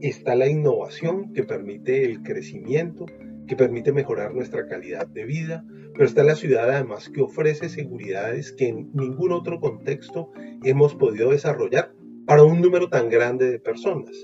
está 0.00 0.34
la 0.34 0.48
innovación 0.48 1.32
que 1.32 1.44
permite 1.44 2.04
el 2.04 2.22
crecimiento, 2.22 3.06
que 3.46 3.56
permite 3.56 3.92
mejorar 3.92 4.34
nuestra 4.34 4.66
calidad 4.66 5.06
de 5.06 5.24
vida, 5.24 5.64
pero 5.92 6.04
está 6.04 6.24
la 6.24 6.34
ciudad 6.34 6.70
además 6.70 7.08
que 7.08 7.22
ofrece 7.22 7.68
seguridades 7.68 8.52
que 8.52 8.68
en 8.68 8.90
ningún 8.92 9.32
otro 9.32 9.60
contexto 9.60 10.30
hemos 10.64 10.94
podido 10.94 11.30
desarrollar 11.30 11.94
para 12.26 12.42
un 12.42 12.60
número 12.60 12.88
tan 12.88 13.08
grande 13.08 13.50
de 13.50 13.58
personas. 13.58 14.20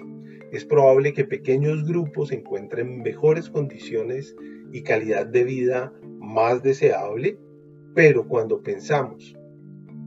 Es 0.50 0.64
probable 0.64 1.14
que 1.14 1.24
pequeños 1.24 1.84
grupos 1.84 2.32
encuentren 2.32 3.00
mejores 3.00 3.48
condiciones 3.48 4.36
y 4.72 4.82
calidad 4.82 5.26
de 5.26 5.44
vida 5.44 5.92
más 6.18 6.62
deseable, 6.62 7.38
pero 7.94 8.28
cuando 8.28 8.62
pensamos 8.62 9.36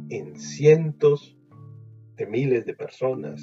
en 0.10 0.36
cientos 0.36 1.38
de 2.16 2.28
miles 2.28 2.66
de 2.66 2.76
personas, 2.76 3.42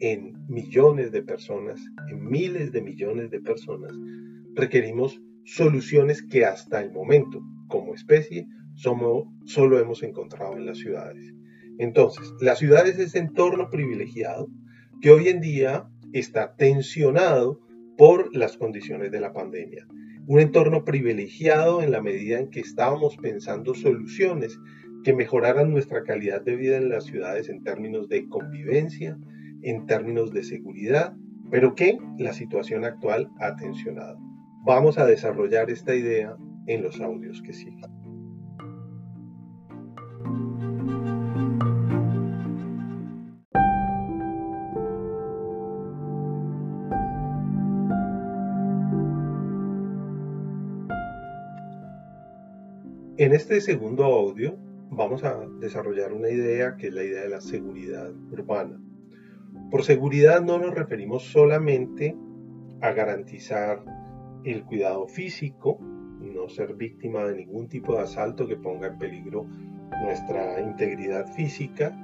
en 0.00 0.34
millones 0.48 1.12
de 1.12 1.22
personas, 1.22 1.80
en 2.10 2.28
miles 2.28 2.72
de 2.72 2.82
millones 2.82 3.30
de 3.30 3.40
personas, 3.40 3.92
requerimos 4.54 5.20
soluciones 5.44 6.22
que 6.22 6.44
hasta 6.44 6.80
el 6.80 6.90
momento, 6.90 7.40
como 7.68 7.94
especie, 7.94 8.46
somos, 8.74 9.28
solo 9.44 9.78
hemos 9.78 10.02
encontrado 10.02 10.56
en 10.56 10.66
las 10.66 10.78
ciudades. 10.78 11.34
Entonces, 11.78 12.32
la 12.40 12.56
ciudad 12.56 12.86
es 12.86 12.98
ese 12.98 13.18
entorno 13.18 13.70
privilegiado 13.70 14.48
que 15.00 15.10
hoy 15.10 15.28
en 15.28 15.40
día 15.40 15.88
está 16.12 16.54
tensionado 16.56 17.60
por 17.96 18.34
las 18.34 18.56
condiciones 18.56 19.10
de 19.10 19.20
la 19.20 19.32
pandemia. 19.32 19.86
Un 20.26 20.40
entorno 20.40 20.84
privilegiado 20.84 21.82
en 21.82 21.90
la 21.90 22.02
medida 22.02 22.38
en 22.38 22.50
que 22.50 22.60
estábamos 22.60 23.16
pensando 23.16 23.74
soluciones 23.74 24.58
que 25.04 25.14
mejoraran 25.14 25.70
nuestra 25.70 26.02
calidad 26.02 26.42
de 26.42 26.56
vida 26.56 26.76
en 26.76 26.88
las 26.88 27.04
ciudades 27.04 27.48
en 27.48 27.62
términos 27.62 28.08
de 28.08 28.28
convivencia, 28.28 29.18
en 29.62 29.86
términos 29.86 30.32
de 30.32 30.42
seguridad, 30.42 31.14
pero 31.50 31.74
que 31.74 31.98
la 32.18 32.32
situación 32.32 32.84
actual 32.84 33.30
ha 33.38 33.56
tensionado. 33.56 34.18
Vamos 34.64 34.98
a 34.98 35.06
desarrollar 35.06 35.70
esta 35.70 35.94
idea 35.94 36.36
en 36.66 36.82
los 36.82 37.00
audios 37.00 37.42
que 37.42 37.52
siguen. 37.52 37.90
En 53.16 53.34
este 53.34 53.60
segundo 53.60 54.04
audio 54.04 54.56
vamos 54.90 55.24
a 55.24 55.46
desarrollar 55.60 56.14
una 56.14 56.30
idea 56.30 56.76
que 56.76 56.88
es 56.88 56.94
la 56.94 57.04
idea 57.04 57.20
de 57.20 57.28
la 57.28 57.42
seguridad 57.42 58.10
urbana. 58.30 58.80
Por 59.70 59.84
seguridad 59.84 60.42
no 60.42 60.58
nos 60.58 60.74
referimos 60.74 61.22
solamente 61.24 62.16
a 62.80 62.90
garantizar 62.90 63.84
el 64.44 64.64
cuidado 64.64 65.06
físico, 65.06 65.78
no 65.80 66.48
ser 66.48 66.74
víctima 66.74 67.24
de 67.24 67.36
ningún 67.36 67.68
tipo 67.68 67.94
de 67.94 68.02
asalto 68.02 68.48
que 68.48 68.56
ponga 68.56 68.88
en 68.88 68.98
peligro 68.98 69.46
nuestra 70.02 70.60
integridad 70.60 71.32
física, 71.34 71.96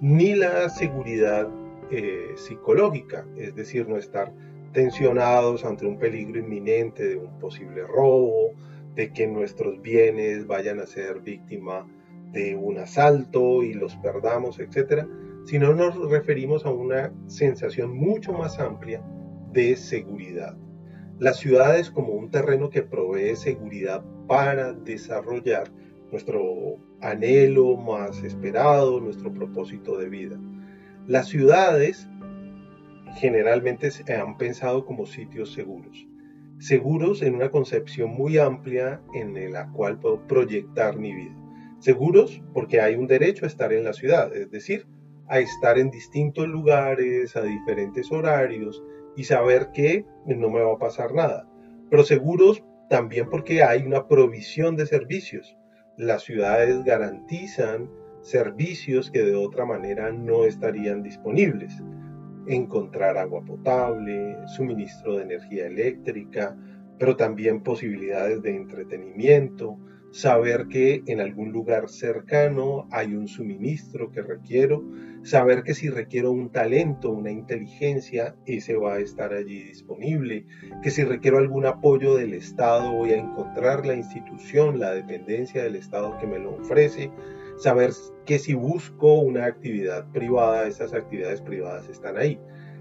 ni 0.00 0.34
la 0.34 0.68
seguridad 0.68 1.48
eh, 1.90 2.32
psicológica, 2.34 3.24
es 3.36 3.54
decir, 3.54 3.88
no 3.88 3.98
estar 3.98 4.32
tensionados 4.72 5.64
ante 5.64 5.86
un 5.86 5.98
peligro 5.98 6.40
inminente 6.40 7.06
de 7.06 7.16
un 7.18 7.38
posible 7.38 7.82
robo, 7.86 8.52
de 8.94 9.12
que 9.12 9.26
nuestros 9.26 9.80
bienes 9.80 10.46
vayan 10.46 10.80
a 10.80 10.86
ser 10.86 11.20
víctima 11.20 11.86
de 12.32 12.56
un 12.56 12.78
asalto 12.78 13.62
y 13.62 13.74
los 13.74 13.94
perdamos, 13.96 14.58
etc., 14.58 15.06
sino 15.44 15.74
nos 15.74 15.96
referimos 16.10 16.64
a 16.64 16.70
una 16.70 17.12
sensación 17.26 17.96
mucho 17.96 18.32
más 18.32 18.58
amplia 18.58 19.02
de 19.52 19.76
seguridad. 19.76 20.56
Las 21.18 21.38
ciudades 21.38 21.90
como 21.90 22.14
un 22.14 22.30
terreno 22.30 22.70
que 22.70 22.82
provee 22.82 23.36
seguridad 23.36 24.04
para 24.26 24.72
desarrollar 24.72 25.70
nuestro 26.10 26.78
anhelo 27.00 27.76
más 27.76 28.22
esperado, 28.22 29.00
nuestro 29.00 29.32
propósito 29.32 29.96
de 29.98 30.08
vida. 30.08 30.40
Las 31.06 31.28
ciudades 31.28 32.08
generalmente 33.16 33.90
se 33.90 34.12
han 34.14 34.36
pensado 34.36 34.84
como 34.84 35.06
sitios 35.06 35.52
seguros. 35.52 36.06
Seguros 36.58 37.22
en 37.22 37.34
una 37.34 37.50
concepción 37.50 38.10
muy 38.10 38.38
amplia 38.38 39.00
en 39.14 39.52
la 39.52 39.68
cual 39.72 39.98
puedo 39.98 40.26
proyectar 40.26 40.96
mi 40.96 41.12
vida. 41.12 41.36
Seguros 41.80 42.40
porque 42.54 42.80
hay 42.80 42.94
un 42.94 43.08
derecho 43.08 43.44
a 43.44 43.48
estar 43.48 43.72
en 43.72 43.84
la 43.84 43.92
ciudad, 43.92 44.34
es 44.36 44.50
decir, 44.50 44.86
a 45.28 45.38
estar 45.40 45.78
en 45.78 45.90
distintos 45.90 46.46
lugares, 46.48 47.36
a 47.36 47.42
diferentes 47.42 48.10
horarios 48.10 48.82
y 49.16 49.24
saber 49.24 49.70
que 49.72 50.04
no 50.26 50.50
me 50.50 50.60
va 50.60 50.74
a 50.74 50.78
pasar 50.78 51.14
nada. 51.14 51.48
Pero 51.90 52.04
seguros 52.04 52.64
también 52.88 53.28
porque 53.30 53.62
hay 53.62 53.82
una 53.82 54.06
provisión 54.08 54.76
de 54.76 54.86
servicios. 54.86 55.56
Las 55.96 56.22
ciudades 56.22 56.84
garantizan 56.84 57.90
servicios 58.22 59.10
que 59.10 59.22
de 59.22 59.34
otra 59.34 59.64
manera 59.64 60.12
no 60.12 60.44
estarían 60.44 61.02
disponibles. 61.02 61.82
Encontrar 62.46 63.18
agua 63.18 63.44
potable, 63.44 64.36
suministro 64.56 65.16
de 65.16 65.24
energía 65.24 65.66
eléctrica, 65.66 66.56
pero 66.98 67.16
también 67.16 67.62
posibilidades 67.62 68.42
de 68.42 68.56
entretenimiento, 68.56 69.78
saber 70.12 70.68
que 70.68 71.02
en 71.06 71.20
algún 71.20 71.52
lugar 71.52 71.88
cercano 71.88 72.86
hay 72.90 73.14
un 73.14 73.28
suministro 73.28 74.12
que 74.12 74.20
requiero, 74.20 74.84
saber 75.22 75.62
que 75.62 75.72
si 75.72 75.88
requiero 75.88 76.30
un 76.30 76.50
talento, 76.50 77.10
una 77.10 77.30
inteligencia, 77.30 78.36
ese 78.44 78.76
va 78.76 78.94
a 78.94 78.98
estar 78.98 79.32
allí 79.32 79.62
disponible, 79.62 80.44
que 80.82 80.90
si 80.90 81.02
requiero 81.02 81.38
algún 81.38 81.64
apoyo 81.64 82.14
del 82.14 82.34
Estado 82.34 82.92
voy 82.92 83.12
a 83.12 83.18
encontrar 83.18 83.86
la 83.86 83.94
institución, 83.94 84.78
la 84.78 84.92
dependencia 84.92 85.62
del 85.62 85.76
Estado 85.76 86.18
que 86.18 86.26
me 86.26 86.38
lo 86.38 86.56
ofrece, 86.56 87.10
saber 87.56 87.90
que 88.26 88.38
si 88.38 88.52
busco 88.52 89.14
una 89.14 89.46
actividad 89.46 90.10
privada, 90.12 90.68
esas 90.68 90.92
actividades 90.92 91.40
privadas 91.40 91.88
están 91.88 92.18
ahí. 92.18 92.38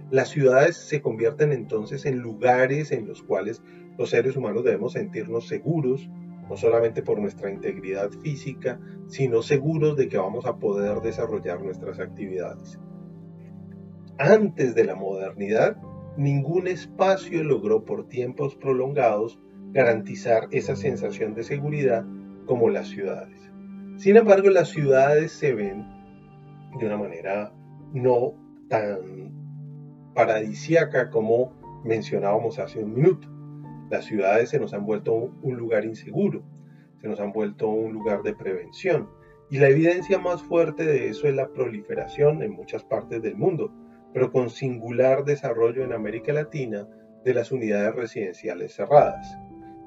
Las 0.09 0.27
ciudades 0.27 0.75
se 0.75 1.01
convierten 1.01 1.53
entonces 1.53 2.05
en 2.05 2.19
lugares 2.19 2.91
en 2.91 3.07
los 3.07 3.23
cuales 3.23 3.61
los 3.97 4.09
seres 4.09 4.35
humanos 4.35 4.65
debemos 4.65 4.93
sentirnos 4.93 5.47
seguros, 5.47 6.09
no 6.51 6.57
solamente 6.57 7.01
por 7.01 7.17
nuestra 7.17 7.49
integridad 7.49 8.11
física, 8.11 8.77
sino 9.07 9.41
seguros 9.41 9.95
de 9.95 10.09
que 10.09 10.17
vamos 10.17 10.45
a 10.45 10.57
poder 10.57 10.99
desarrollar 10.99 11.61
nuestras 11.61 11.97
actividades. 12.01 12.77
Antes 14.17 14.75
de 14.75 14.83
la 14.83 14.95
modernidad, 14.95 15.77
ningún 16.17 16.67
espacio 16.67 17.41
logró 17.45 17.85
por 17.85 18.09
tiempos 18.09 18.57
prolongados 18.57 19.39
garantizar 19.71 20.49
esa 20.51 20.75
sensación 20.75 21.35
de 21.35 21.43
seguridad 21.43 22.05
como 22.45 22.67
las 22.67 22.89
ciudades. 22.89 23.49
Sin 23.95 24.17
embargo, 24.17 24.49
las 24.49 24.67
ciudades 24.67 25.31
se 25.31 25.53
ven 25.53 25.87
de 26.77 26.85
una 26.85 26.97
manera 26.97 27.53
no 27.93 28.33
tan 28.67 29.31
paradisiaca 30.13 31.11
como 31.11 31.53
mencionábamos 31.85 32.59
hace 32.59 32.83
un 32.83 32.93
minuto. 32.93 33.30
Las 33.91 34.05
ciudades 34.05 34.49
se 34.49 34.57
nos 34.57 34.73
han 34.73 34.85
vuelto 34.85 35.13
un 35.13 35.57
lugar 35.57 35.83
inseguro, 35.83 36.43
se 37.01 37.09
nos 37.09 37.19
han 37.19 37.33
vuelto 37.33 37.67
un 37.67 37.91
lugar 37.91 38.23
de 38.23 38.33
prevención. 38.33 39.09
Y 39.49 39.57
la 39.57 39.67
evidencia 39.67 40.17
más 40.17 40.41
fuerte 40.41 40.85
de 40.85 41.09
eso 41.09 41.27
es 41.27 41.35
la 41.35 41.49
proliferación 41.49 42.41
en 42.41 42.53
muchas 42.53 42.85
partes 42.85 43.21
del 43.21 43.35
mundo, 43.35 43.69
pero 44.13 44.31
con 44.31 44.49
singular 44.49 45.25
desarrollo 45.25 45.83
en 45.83 45.91
América 45.91 46.31
Latina 46.31 46.87
de 47.25 47.33
las 47.33 47.51
unidades 47.51 47.93
residenciales 47.93 48.73
cerradas. 48.73 49.37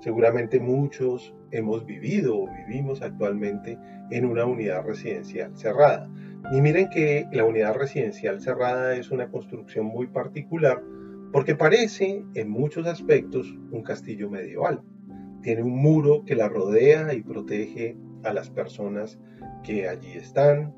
Seguramente 0.01 0.61
muchos 0.61 1.35
hemos 1.51 1.87
vivido 1.87 2.39
o 2.39 2.51
vivimos 2.67 3.01
actualmente 3.01 3.79
en 4.11 4.27
una 4.27 4.45
unidad 4.45 4.85
residencial 4.85 5.57
cerrada. 5.57 6.11
Y 6.53 6.61
miren 6.61 6.91
que 6.91 7.27
la 7.33 7.47
unidad 7.47 7.75
residencial 7.75 8.39
cerrada 8.43 8.97
es 8.97 9.11
una 9.11 9.31
construcción 9.31 9.87
muy 9.87 10.09
particular 10.09 10.83
porque 11.35 11.57
parece 11.57 12.25
en 12.35 12.49
muchos 12.49 12.87
aspectos 12.87 13.53
un 13.73 13.83
castillo 13.83 14.31
medieval. 14.31 14.83
Tiene 15.43 15.65
un 15.65 15.77
muro 15.77 16.25
que 16.25 16.37
la 16.37 16.49
rodea 16.49 17.13
y 17.13 17.23
protege 17.23 17.97
a 18.23 18.33
las 18.33 18.51
personas 18.51 19.19
que 19.65 19.89
allí 19.89 20.13
están. 20.13 20.73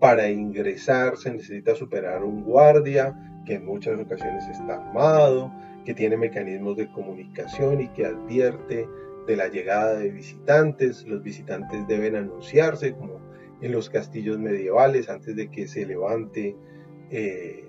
Para 0.00 0.30
ingresar 0.30 1.18
se 1.18 1.30
necesita 1.30 1.74
superar 1.74 2.24
un 2.24 2.42
guardia 2.42 3.14
que 3.44 3.56
en 3.56 3.66
muchas 3.66 4.00
ocasiones 4.00 4.48
está 4.48 4.76
armado, 4.76 5.52
que 5.84 5.92
tiene 5.92 6.16
mecanismos 6.16 6.78
de 6.78 6.90
comunicación 6.90 7.82
y 7.82 7.88
que 7.88 8.06
advierte 8.06 8.88
de 9.26 9.36
la 9.36 9.48
llegada 9.48 9.98
de 9.98 10.10
visitantes. 10.10 11.06
Los 11.06 11.22
visitantes 11.22 11.86
deben 11.86 12.16
anunciarse 12.16 12.94
como 12.94 13.20
en 13.60 13.72
los 13.72 13.90
castillos 13.90 14.38
medievales 14.38 15.10
antes 15.10 15.36
de 15.36 15.50
que 15.50 15.68
se 15.68 15.84
levante 15.84 16.56
eh, 17.10 17.68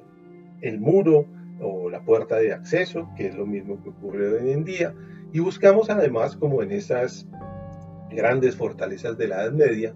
el 0.61 0.79
muro 0.79 1.25
o 1.61 1.89
la 1.89 2.03
puerta 2.03 2.37
de 2.37 2.53
acceso, 2.53 3.09
que 3.15 3.27
es 3.27 3.35
lo 3.35 3.45
mismo 3.45 3.81
que 3.83 3.89
ocurre 3.89 4.39
hoy 4.39 4.51
en 4.51 4.63
día, 4.63 4.93
y 5.31 5.39
buscamos 5.39 5.89
además, 5.89 6.35
como 6.35 6.63
en 6.63 6.71
esas 6.71 7.27
grandes 8.09 8.55
fortalezas 8.55 9.17
de 9.17 9.27
la 9.27 9.43
Edad 9.43 9.51
Media, 9.51 9.93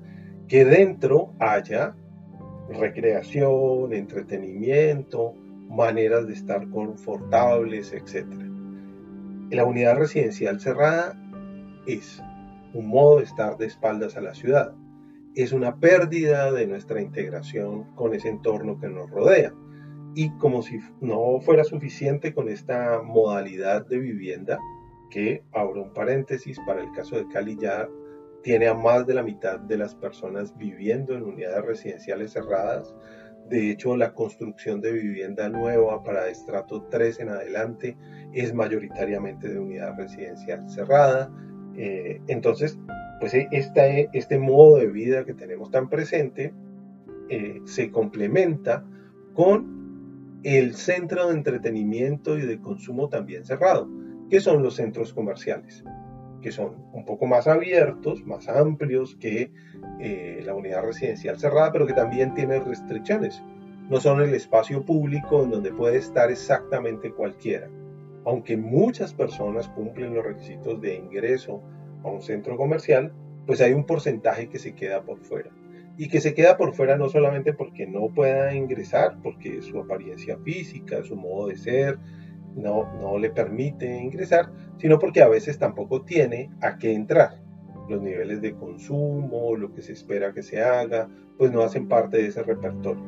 que 0.47 0.65
dentro 0.65 1.33
haya 1.39 1.95
recreación, 2.69 3.93
entretenimiento, 3.93 5.33
maneras 5.69 6.27
de 6.27 6.33
estar 6.33 6.69
confortables, 6.69 7.93
etc. 7.93 8.27
La 9.49 9.65
unidad 9.65 9.97
residencial 9.97 10.59
cerrada 10.59 11.19
es 11.87 12.21
un 12.73 12.87
modo 12.87 13.17
de 13.17 13.23
estar 13.23 13.57
de 13.57 13.65
espaldas 13.65 14.17
a 14.17 14.21
la 14.21 14.33
ciudad. 14.33 14.73
Es 15.35 15.51
una 15.51 15.79
pérdida 15.79 16.51
de 16.51 16.67
nuestra 16.67 17.01
integración 17.01 17.95
con 17.95 18.13
ese 18.13 18.29
entorno 18.29 18.79
que 18.79 18.87
nos 18.87 19.09
rodea. 19.09 19.53
Y 20.15 20.29
como 20.37 20.61
si 20.61 20.79
no 21.01 21.39
fuera 21.41 21.63
suficiente 21.63 22.33
con 22.33 22.49
esta 22.49 23.01
modalidad 23.01 23.85
de 23.85 23.99
vivienda, 23.99 24.59
que 25.09 25.43
abro 25.51 25.83
un 25.83 25.93
paréntesis, 25.93 26.57
para 26.65 26.81
el 26.81 26.91
caso 26.91 27.15
de 27.15 27.27
Cali 27.27 27.57
ya 27.59 27.87
tiene 28.43 28.67
a 28.67 28.73
más 28.73 29.07
de 29.07 29.13
la 29.13 29.23
mitad 29.23 29.59
de 29.59 29.77
las 29.77 29.95
personas 29.95 30.55
viviendo 30.57 31.15
en 31.15 31.23
unidades 31.23 31.65
residenciales 31.65 32.33
cerradas. 32.33 32.93
De 33.49 33.71
hecho, 33.71 33.95
la 33.97 34.13
construcción 34.13 34.81
de 34.81 34.91
vivienda 34.91 35.49
nueva 35.49 36.03
para 36.03 36.27
estrato 36.29 36.83
3 36.89 37.19
en 37.21 37.29
adelante 37.29 37.97
es 38.33 38.53
mayoritariamente 38.53 39.49
de 39.49 39.59
unidad 39.59 39.95
residencial 39.97 40.69
cerrada. 40.69 41.31
Eh, 41.75 42.21
entonces, 42.27 42.77
pues 43.19 43.33
este, 43.33 44.09
este 44.13 44.37
modo 44.37 44.77
de 44.77 44.87
vida 44.87 45.25
que 45.25 45.33
tenemos 45.33 45.71
tan 45.71 45.89
presente 45.89 46.53
eh, 47.29 47.61
se 47.65 47.91
complementa 47.91 48.85
con 49.33 49.82
el 50.43 50.75
centro 50.75 51.27
de 51.27 51.35
entretenimiento 51.35 52.37
y 52.37 52.41
de 52.41 52.59
consumo 52.59 53.07
también 53.07 53.45
cerrado, 53.45 53.89
que 54.29 54.41
son 54.41 54.61
los 54.61 54.75
centros 54.75 55.13
comerciales, 55.13 55.85
que 56.41 56.51
son 56.51 56.75
un 56.91 57.05
poco 57.05 57.25
más 57.27 57.47
abiertos, 57.47 58.25
más 58.25 58.49
amplios 58.49 59.15
que 59.15 59.51
eh, 60.01 60.41
la 60.45 60.53
unidad 60.53 60.83
residencial 60.83 61.39
cerrada, 61.39 61.71
pero 61.71 61.87
que 61.87 61.93
también 61.93 62.33
tienen 62.33 62.65
restricciones. 62.65 63.41
No 63.89 64.01
son 64.01 64.21
el 64.21 64.33
espacio 64.33 64.83
público 64.83 65.43
en 65.43 65.51
donde 65.51 65.71
puede 65.71 65.97
estar 65.97 66.29
exactamente 66.29 67.11
cualquiera. 67.11 67.69
Aunque 68.25 68.57
muchas 68.57 69.13
personas 69.13 69.69
cumplen 69.69 70.13
los 70.13 70.25
requisitos 70.25 70.79
de 70.81 70.95
ingreso 70.95 71.61
a 72.03 72.09
un 72.09 72.21
centro 72.21 72.57
comercial, 72.57 73.13
pues 73.45 73.61
hay 73.61 73.73
un 73.73 73.85
porcentaje 73.85 74.49
que 74.49 74.59
se 74.59 74.73
queda 74.73 75.03
por 75.03 75.19
fuera 75.19 75.51
y 75.97 76.07
que 76.07 76.21
se 76.21 76.33
queda 76.33 76.57
por 76.57 76.73
fuera 76.73 76.97
no 76.97 77.09
solamente 77.09 77.53
porque 77.53 77.85
no 77.85 78.07
pueda 78.13 78.53
ingresar, 78.55 79.17
porque 79.21 79.61
su 79.61 79.79
apariencia 79.79 80.37
física, 80.39 81.03
su 81.03 81.15
modo 81.15 81.47
de 81.47 81.57
ser, 81.57 81.99
no, 82.55 82.91
no 82.99 83.17
le 83.17 83.29
permite 83.29 84.01
ingresar, 84.01 84.51
sino 84.77 84.97
porque 84.99 85.21
a 85.21 85.27
veces 85.27 85.59
tampoco 85.59 86.01
tiene 86.03 86.49
a 86.61 86.77
qué 86.77 86.93
entrar. 86.93 87.41
Los 87.89 88.01
niveles 88.01 88.41
de 88.41 88.55
consumo, 88.55 89.55
lo 89.55 89.73
que 89.73 89.81
se 89.81 89.93
espera 89.93 90.33
que 90.33 90.41
se 90.41 90.63
haga, 90.63 91.09
pues 91.37 91.51
no 91.51 91.61
hacen 91.61 91.87
parte 91.87 92.17
de 92.17 92.27
ese 92.27 92.41
repertorio. 92.41 93.03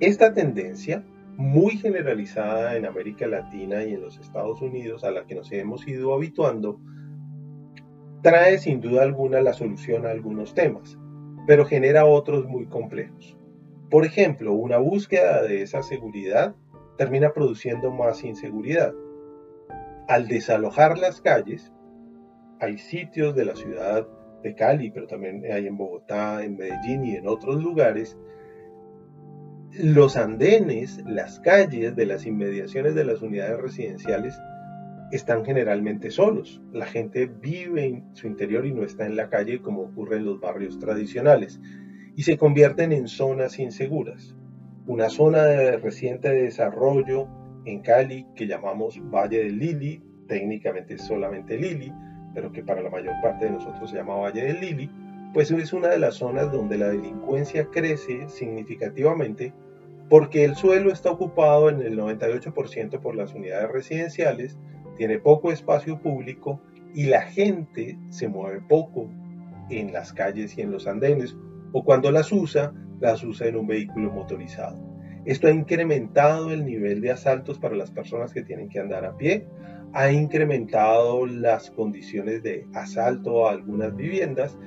Esta 0.00 0.32
tendencia, 0.32 1.04
muy 1.36 1.78
generalizada 1.78 2.76
en 2.76 2.86
América 2.86 3.26
Latina 3.26 3.82
y 3.82 3.94
en 3.94 4.02
los 4.02 4.18
Estados 4.18 4.60
Unidos, 4.62 5.02
a 5.02 5.10
la 5.10 5.24
que 5.26 5.34
nos 5.34 5.50
hemos 5.50 5.88
ido 5.88 6.14
habituando, 6.14 6.80
trae 8.22 8.58
sin 8.58 8.80
duda 8.80 9.02
alguna 9.02 9.40
la 9.40 9.52
solución 9.52 10.06
a 10.06 10.10
algunos 10.10 10.54
temas 10.54 10.98
pero 11.46 11.64
genera 11.64 12.06
otros 12.06 12.46
muy 12.46 12.66
complejos. 12.66 13.36
Por 13.90 14.04
ejemplo, 14.04 14.52
una 14.52 14.78
búsqueda 14.78 15.42
de 15.42 15.62
esa 15.62 15.82
seguridad 15.82 16.54
termina 16.96 17.32
produciendo 17.32 17.90
más 17.90 18.24
inseguridad. 18.24 18.92
Al 20.08 20.28
desalojar 20.28 20.98
las 20.98 21.20
calles, 21.20 21.72
hay 22.60 22.78
sitios 22.78 23.34
de 23.34 23.44
la 23.44 23.56
ciudad 23.56 24.06
de 24.42 24.54
Cali, 24.54 24.90
pero 24.90 25.06
también 25.06 25.42
hay 25.50 25.66
en 25.66 25.76
Bogotá, 25.76 26.44
en 26.44 26.56
Medellín 26.56 27.04
y 27.04 27.16
en 27.16 27.26
otros 27.26 27.62
lugares, 27.62 28.16
los 29.72 30.16
andenes, 30.16 31.02
las 31.06 31.40
calles 31.40 31.96
de 31.96 32.06
las 32.06 32.26
inmediaciones 32.26 32.94
de 32.94 33.04
las 33.04 33.22
unidades 33.22 33.58
residenciales 33.58 34.38
están 35.16 35.44
generalmente 35.44 36.10
solos. 36.10 36.60
La 36.72 36.86
gente 36.86 37.26
vive 37.26 37.84
en 37.86 38.04
su 38.14 38.26
interior 38.26 38.66
y 38.66 38.72
no 38.72 38.82
está 38.82 39.06
en 39.06 39.16
la 39.16 39.28
calle 39.28 39.60
como 39.60 39.82
ocurre 39.82 40.16
en 40.16 40.24
los 40.24 40.40
barrios 40.40 40.78
tradicionales 40.78 41.60
y 42.16 42.22
se 42.22 42.36
convierten 42.36 42.92
en 42.92 43.08
zonas 43.08 43.58
inseguras. 43.58 44.34
Una 44.86 45.08
zona 45.08 45.44
de 45.44 45.76
reciente 45.78 46.30
desarrollo 46.30 47.28
en 47.64 47.80
Cali 47.80 48.26
que 48.34 48.46
llamamos 48.46 49.00
Valle 49.10 49.44
del 49.44 49.58
Lili, 49.58 50.02
técnicamente 50.26 50.98
solamente 50.98 51.58
Lili, 51.58 51.92
pero 52.34 52.50
que 52.52 52.62
para 52.62 52.82
la 52.82 52.90
mayor 52.90 53.14
parte 53.22 53.46
de 53.46 53.52
nosotros 53.52 53.90
se 53.90 53.96
llama 53.96 54.16
Valle 54.16 54.42
del 54.42 54.60
Lili, 54.60 54.90
pues 55.32 55.50
es 55.50 55.72
una 55.72 55.88
de 55.88 55.98
las 55.98 56.16
zonas 56.16 56.50
donde 56.52 56.78
la 56.78 56.88
delincuencia 56.88 57.66
crece 57.70 58.28
significativamente 58.28 59.52
porque 60.08 60.44
el 60.44 60.54
suelo 60.54 60.92
está 60.92 61.10
ocupado 61.10 61.70
en 61.70 61.80
el 61.80 61.98
98% 61.98 63.00
por 63.00 63.14
las 63.14 63.32
unidades 63.32 63.70
residenciales 63.70 64.58
tiene 64.96 65.18
poco 65.18 65.52
espacio 65.52 66.00
público 66.00 66.60
y 66.94 67.04
la 67.04 67.22
gente 67.22 67.98
se 68.10 68.28
mueve 68.28 68.60
poco 68.68 69.10
en 69.70 69.92
las 69.92 70.12
calles 70.12 70.56
y 70.56 70.62
en 70.62 70.70
los 70.70 70.86
andenes 70.86 71.36
o 71.72 71.84
cuando 71.84 72.10
las 72.10 72.30
usa, 72.30 72.72
las 73.00 73.24
usa 73.24 73.48
en 73.48 73.56
un 73.56 73.66
vehículo 73.66 74.12
motorizado. 74.12 74.78
Esto 75.24 75.48
ha 75.48 75.50
incrementado 75.50 76.52
el 76.52 76.64
nivel 76.64 77.00
de 77.00 77.10
asaltos 77.10 77.58
para 77.58 77.74
las 77.74 77.90
personas 77.90 78.32
que 78.32 78.42
tienen 78.42 78.68
que 78.68 78.78
andar 78.78 79.04
a 79.04 79.16
pie, 79.16 79.46
ha 79.92 80.10
incrementado 80.12 81.24
las 81.24 81.70
condiciones 81.70 82.42
de 82.42 82.66
asalto 82.74 83.48
a 83.48 83.52
algunas 83.52 83.94
viviendas 83.96 84.58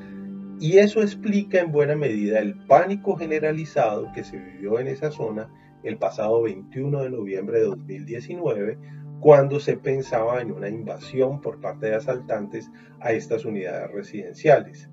y 0.59 0.77
eso 0.79 1.01
explica 1.01 1.59
en 1.59 1.71
buena 1.71 1.95
medida 1.95 2.39
el 2.39 2.55
pánico 2.65 3.15
generalizado 3.15 4.11
que 4.13 4.23
se 4.23 4.37
vivió 4.37 4.79
en 4.79 4.87
esa 4.87 5.11
zona 5.11 5.49
el 5.83 5.97
pasado 5.97 6.41
21 6.41 7.03
de 7.03 7.09
noviembre 7.11 7.59
de 7.59 7.65
2019, 7.65 8.77
cuando 9.19 9.59
se 9.59 9.77
pensaba 9.77 10.41
en 10.41 10.51
una 10.51 10.69
invasión 10.69 11.41
por 11.41 11.59
parte 11.59 11.87
de 11.87 11.95
asaltantes 11.95 12.69
a 12.99 13.11
estas 13.11 13.45
unidades 13.45 13.91
residenciales. 13.91 14.89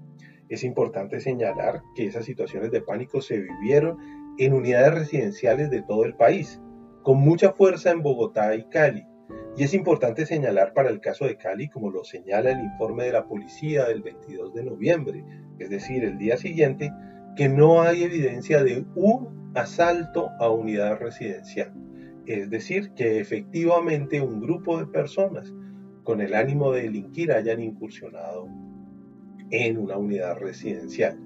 Es 0.48 0.64
importante 0.64 1.20
señalar 1.20 1.82
que 1.94 2.06
esas 2.06 2.24
situaciones 2.24 2.70
de 2.70 2.82
pánico 2.82 3.20
se 3.20 3.38
vivieron 3.38 3.98
en 4.38 4.52
unidades 4.52 4.94
residenciales 4.94 5.70
de 5.70 5.82
todo 5.82 6.04
el 6.04 6.14
país, 6.14 6.60
con 7.02 7.18
mucha 7.18 7.52
fuerza 7.52 7.90
en 7.90 8.02
Bogotá 8.02 8.54
y 8.54 8.64
Cali, 8.64 9.06
y 9.56 9.62
es 9.62 9.72
importante 9.72 10.26
señalar 10.26 10.74
para 10.74 10.90
el 10.90 11.00
caso 11.00 11.26
de 11.26 11.36
Cali, 11.36 11.68
como 11.68 11.90
lo 11.90 12.02
señala 12.02 12.50
el 12.50 12.60
informe 12.60 13.04
de 13.04 13.12
la 13.12 13.26
policía 13.26 13.84
del 13.84 14.02
22 14.02 14.52
de 14.52 14.64
noviembre, 14.64 15.24
es 15.58 15.70
decir, 15.70 16.04
el 16.04 16.18
día 16.18 16.36
siguiente, 16.36 16.92
que 17.36 17.48
no 17.48 17.82
hay 17.82 18.02
evidencia 18.02 18.64
de 18.64 18.84
un 18.96 19.52
asalto 19.54 20.30
a 20.40 20.50
unidad 20.50 20.98
residencial. 20.98 21.72
Es 22.26 22.48
decir, 22.50 22.90
que 22.94 23.20
efectivamente 23.20 24.20
un 24.20 24.40
grupo 24.40 24.78
de 24.78 24.86
personas 24.86 25.52
con 26.04 26.20
el 26.20 26.34
ánimo 26.34 26.72
de 26.72 26.82
delinquir 26.82 27.32
hayan 27.32 27.60
incursionado 27.60 28.48
en 29.50 29.78
una 29.78 29.96
unidad 29.96 30.38
residencial. 30.38 31.18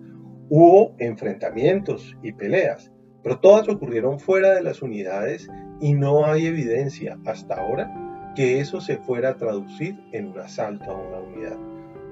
Hubo 0.48 0.94
enfrentamientos 0.98 2.16
y 2.22 2.32
peleas, 2.32 2.90
pero 3.22 3.40
todas 3.40 3.68
ocurrieron 3.68 4.18
fuera 4.18 4.54
de 4.54 4.62
las 4.62 4.82
unidades 4.82 5.48
y 5.80 5.94
no 5.94 6.24
hay 6.24 6.46
evidencia 6.46 7.18
hasta 7.26 7.56
ahora 7.56 8.32
que 8.34 8.60
eso 8.60 8.80
se 8.80 8.98
fuera 8.98 9.30
a 9.30 9.36
traducir 9.36 9.98
en 10.12 10.28
un 10.28 10.38
asalto 10.38 10.90
a 10.90 10.94
una 10.94 11.18
unidad. 11.18 11.58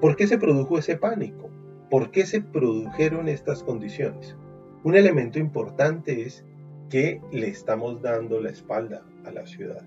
¿Por 0.00 0.16
qué 0.16 0.26
se 0.26 0.38
produjo 0.38 0.78
ese 0.78 0.96
pánico? 0.96 1.48
¿Por 1.90 2.10
qué 2.10 2.26
se 2.26 2.40
produjeron 2.40 3.28
estas 3.28 3.62
condiciones? 3.62 4.36
Un 4.82 4.96
elemento 4.96 5.38
importante 5.38 6.22
es 6.22 6.44
que 6.88 7.20
le 7.32 7.48
estamos 7.48 8.00
dando 8.02 8.40
la 8.40 8.50
espalda 8.50 9.04
a 9.24 9.30
la 9.30 9.46
ciudad. 9.46 9.84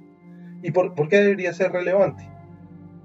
¿Y 0.61 0.71
por, 0.71 0.95
por, 0.95 1.07
qué 1.07 1.17
debería 1.17 1.53
ser 1.53 1.71
relevante? 1.71 2.29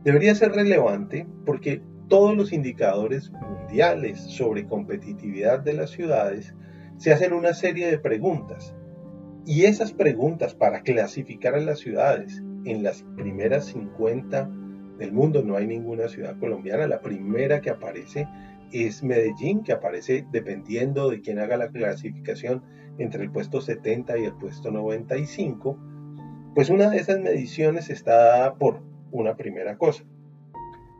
Debería 0.02 0.34
ser 0.34 0.52
relevante 0.52 1.26
porque 1.46 1.82
todos 2.08 2.36
los 2.36 2.52
indicadores 2.52 3.30
mundiales 3.30 4.20
sobre 4.20 4.66
competitividad 4.66 5.60
de 5.60 5.72
las 5.72 5.90
ciudades 5.90 6.54
se 6.96 7.12
hacen 7.12 7.32
una 7.32 7.54
serie 7.54 7.86
de 7.88 7.98
preguntas. 7.98 8.74
Y 9.46 9.64
esas 9.64 9.92
preguntas 9.92 10.54
para 10.54 10.82
clasificar 10.82 11.54
a 11.54 11.60
las 11.60 11.78
ciudades 11.78 12.42
en 12.64 12.82
las 12.82 13.04
primeras 13.16 13.66
50 13.66 14.50
del 14.98 15.12
mundo, 15.12 15.42
no 15.42 15.56
hay 15.56 15.66
ninguna 15.66 16.08
ciudad 16.08 16.38
colombiana. 16.38 16.86
La 16.86 17.00
primera 17.00 17.60
que 17.60 17.70
aparece 17.70 18.28
es 18.72 19.02
Medellín, 19.02 19.62
que 19.62 19.72
aparece 19.72 20.26
dependiendo 20.30 21.10
de 21.10 21.20
quién 21.20 21.38
haga 21.38 21.56
la 21.56 21.68
clasificación 21.68 22.62
entre 22.98 23.24
el 23.24 23.30
puesto 23.30 23.60
70 23.60 24.18
y 24.18 24.24
el 24.24 24.34
puesto 24.34 24.70
95. 24.70 25.78
Pues 26.54 26.70
una 26.70 26.90
de 26.90 26.98
esas 26.98 27.20
mediciones 27.20 27.90
está 27.90 28.16
dada 28.16 28.54
por 28.54 28.80
una 29.10 29.36
primera 29.36 29.76
cosa, 29.76 30.04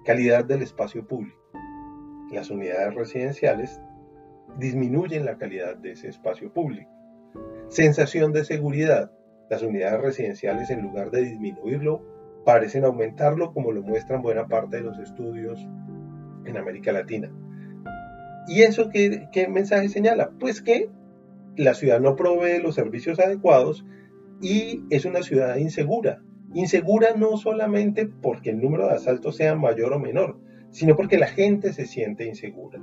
calidad 0.05 0.45
del 0.45 0.63
espacio 0.63 1.07
público. 1.07 1.39
Las 2.31 2.51
unidades 2.51 2.95
residenciales 2.95 3.81
disminuyen 4.59 5.25
la 5.25 5.37
calidad 5.37 5.77
de 5.77 5.93
ese 5.93 6.09
espacio 6.09 6.53
público. 6.53 6.91
Sensación 7.69 8.33
de 8.33 8.45
seguridad. 8.45 9.13
Las 9.51 9.63
unidades 9.63 10.01
residenciales, 10.01 10.71
en 10.71 10.83
lugar 10.83 11.11
de 11.11 11.23
disminuirlo, 11.23 12.03
parecen 12.45 12.85
aumentarlo, 12.85 13.53
como 13.53 13.73
lo 13.73 13.83
muestran 13.83 14.23
buena 14.23 14.47
parte 14.47 14.77
de 14.77 14.83
los 14.83 14.99
estudios 14.99 15.61
en 16.45 16.57
América 16.57 16.93
Latina. 16.93 17.31
¿Y 18.47 18.63
eso 18.63 18.91
qué, 18.91 19.29
qué 19.33 19.49
mensaje 19.49 19.89
señala? 19.89 20.31
Pues 20.39 20.61
que 20.61 20.91
la 21.57 21.75
ciudad 21.75 22.01
no 22.01 22.17
provee 22.17 22.63
los 22.63 22.75
servicios 22.75 23.19
adecuados 23.19 23.85
y 24.41 24.83
es 24.91 25.05
una 25.05 25.23
ciudad 25.23 25.57
insegura. 25.57 26.23
Insegura 26.55 27.15
no 27.17 27.37
solamente 27.37 28.07
porque 28.07 28.51
el 28.51 28.61
número 28.61 28.87
de 28.87 28.95
asaltos 28.95 29.37
sea 29.37 29.55
mayor 29.55 29.93
o 29.93 29.99
menor, 29.99 30.39
sino 30.71 30.97
porque 30.97 31.19
la 31.19 31.27
gente 31.27 31.73
se 31.73 31.87
siente 31.87 32.27
insegura. 32.27 32.81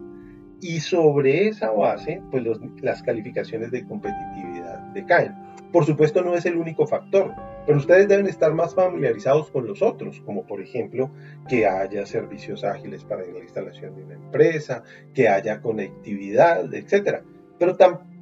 Y 0.62 0.80
sobre 0.82 1.48
esa 1.48 1.72
base, 1.72 2.22
pues 2.30 2.44
las 2.82 3.02
calificaciones 3.02 3.72
de 3.72 3.86
competitividad 3.86 4.80
decaen. 4.94 5.34
Por 5.72 5.86
supuesto 5.86 6.22
no 6.22 6.36
es 6.36 6.46
el 6.46 6.58
único 6.58 6.86
factor, 6.86 7.34
pero 7.66 7.78
ustedes 7.78 8.08
deben 8.08 8.28
estar 8.28 8.54
más 8.54 8.76
familiarizados 8.76 9.50
con 9.52 9.66
los 9.66 9.82
otros, 9.82 10.22
como 10.22 10.46
por 10.46 10.62
ejemplo 10.62 11.12
que 11.48 11.66
haya 11.66 12.06
servicios 12.06 12.64
ágiles 12.64 13.06
para 13.06 13.26
la 13.26 13.40
instalación 13.40 13.96
de 13.96 14.04
una 14.04 14.16
empresa, 14.16 14.84
que 15.14 15.30
haya 15.30 15.62
conectividad, 15.62 16.74
etc. 16.74 17.22
Pero 17.58 17.76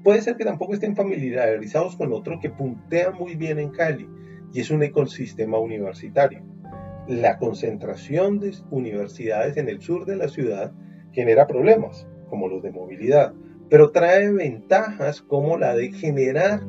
puede 0.04 0.22
ser 0.22 0.36
que 0.36 0.46
tampoco 0.46 0.74
estén 0.74 0.96
familiarizados 0.96 1.96
con 1.96 2.14
otro 2.14 2.40
que 2.40 2.50
puntea 2.50 3.12
muy 3.12 3.36
bien 3.36 3.60
en 3.60 3.70
Cali, 3.70 4.08
y 4.54 4.62
es 4.62 4.72
un 4.72 4.84
ecosistema 4.84 5.60
universitario. 5.60 6.42
La 7.08 7.38
concentración 7.38 8.40
de 8.40 8.54
universidades 8.72 9.58
en 9.58 9.68
el 9.68 9.82
sur 9.82 10.06
de 10.06 10.16
la 10.16 10.28
ciudad 10.28 10.72
genera 11.12 11.48
problemas, 11.48 12.08
como 12.30 12.48
los 12.48 12.62
de 12.62 12.72
movilidad, 12.72 13.34
pero 13.70 13.92
trae 13.92 14.32
ventajas 14.32 15.22
como 15.22 15.58
la 15.58 15.76
de 15.76 15.92
generar 15.92 16.62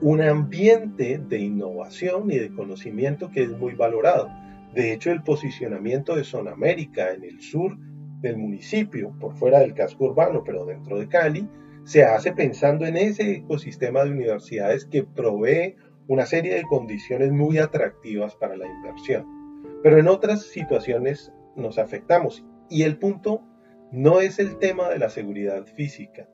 un 0.00 0.20
ambiente 0.20 1.18
de 1.18 1.38
innovación 1.38 2.30
y 2.30 2.38
de 2.38 2.50
conocimiento 2.50 3.30
que 3.30 3.42
es 3.42 3.50
muy 3.50 3.74
valorado. 3.74 4.28
De 4.74 4.92
hecho, 4.92 5.10
el 5.10 5.22
posicionamiento 5.22 6.14
de 6.14 6.24
Zona 6.24 6.52
América 6.52 7.12
en 7.12 7.24
el 7.24 7.40
sur 7.40 7.76
del 8.20 8.36
municipio, 8.36 9.12
por 9.18 9.34
fuera 9.34 9.60
del 9.60 9.74
casco 9.74 10.04
urbano, 10.04 10.42
pero 10.44 10.64
dentro 10.64 10.98
de 10.98 11.08
Cali, 11.08 11.48
se 11.88 12.04
hace 12.04 12.32
pensando 12.32 12.84
en 12.84 12.96
ese 12.96 13.32
ecosistema 13.32 14.04
de 14.04 14.10
universidades 14.10 14.84
que 14.84 15.04
provee 15.04 15.76
una 16.06 16.26
serie 16.26 16.54
de 16.54 16.62
condiciones 16.62 17.32
muy 17.32 17.58
atractivas 17.58 18.36
para 18.36 18.56
la 18.56 18.66
inversión. 18.66 19.26
Pero 19.82 19.98
en 19.98 20.08
otras 20.08 20.42
situaciones 20.42 21.32
nos 21.56 21.78
afectamos. 21.78 22.44
Y 22.68 22.82
el 22.82 22.98
punto 22.98 23.42
no 23.90 24.20
es 24.20 24.38
el 24.38 24.58
tema 24.58 24.90
de 24.90 24.98
la 24.98 25.08
seguridad 25.08 25.64
física, 25.64 26.28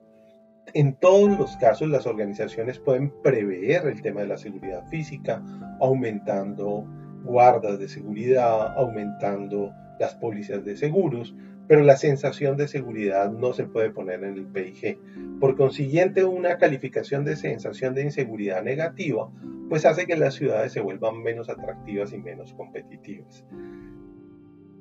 en 0.73 0.95
todos 0.95 1.39
los 1.39 1.57
casos 1.59 1.89
las 1.89 2.07
organizaciones 2.07 2.79
pueden 2.79 3.13
prever 3.23 3.87
el 3.87 4.01
tema 4.03 4.23
de 4.23 4.29
la 4.29 4.39
seguridad 4.39 4.85
física, 4.89 5.43
aumentando 5.81 6.85
guardas 7.23 7.79
de 7.79 7.89
seguridad, 7.89 8.75
aumentando 8.77 9.73
las 10.01 10.15
pólizas 10.17 10.65
de 10.65 10.77
seguros, 10.77 11.35
pero 11.67 11.83
la 11.83 11.97
sensación 11.97 12.57
de 12.57 12.69
seguridad 12.69 13.31
no 13.31 13.53
se 13.53 13.65
puede 13.65 13.91
poner 13.91 14.23
en 14.25 14.35
el 14.35 14.47
PIG. 14.47 14.99
Por 15.41 15.57
consiguiente, 15.57 16.25
una 16.25 16.59
calificación 16.59 17.25
de 17.25 17.37
sensación 17.37 17.95
de 17.95 18.03
inseguridad 18.03 18.63
negativa, 18.63 19.31
pues 19.69 19.87
hace 19.87 20.07
que 20.07 20.17
las 20.17 20.35
ciudades 20.35 20.73
se 20.73 20.81
vuelvan 20.81 21.23
menos 21.23 21.49
atractivas 21.49 22.13
y 22.13 22.19
menos 22.19 22.53
competitivas. 22.53 23.45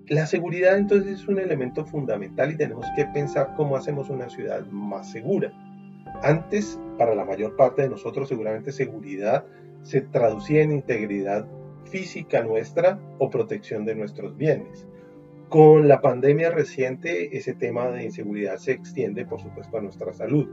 La 0.08 0.26
seguridad 0.26 0.78
entonces 0.78 1.22
es 1.22 1.28
un 1.30 1.39
elemento 1.39 1.86
fundamental 1.86 2.52
y 2.52 2.58
tenemos 2.58 2.86
que 2.96 3.06
pensar 3.06 3.54
cómo 3.56 3.78
hacemos 3.78 4.10
una 4.10 4.30
ciudad 4.30 4.65
más 4.67 5.10
segura. 5.10 5.54
Antes, 6.22 6.78
para 6.98 7.15
la 7.15 7.24
mayor 7.24 7.56
parte 7.56 7.84
de 7.84 7.89
nosotros, 7.89 8.28
seguramente 8.28 8.74
seguridad 8.74 9.46
se 9.82 10.02
traducía 10.02 10.62
en 10.62 10.74
integridad 10.74 11.48
física 11.86 12.43
nuestra 12.43 13.00
o 13.19 13.30
protección 13.30 13.86
de 13.86 13.96
nuestros 13.96 14.36
bienes. 14.36 14.88
Con 15.54 15.88
la 15.88 16.02
pandemia 16.02 16.50
reciente, 16.50 17.38
ese 17.38 17.54
tema 17.54 17.92
de 17.92 18.06
inseguridad 18.06 18.58
se 18.58 18.72
extiende, 18.72 19.24
por 19.24 19.39
supuesto, 19.39 19.78
a 19.78 19.82
nuestra 19.82 20.12
salud. 20.12 20.50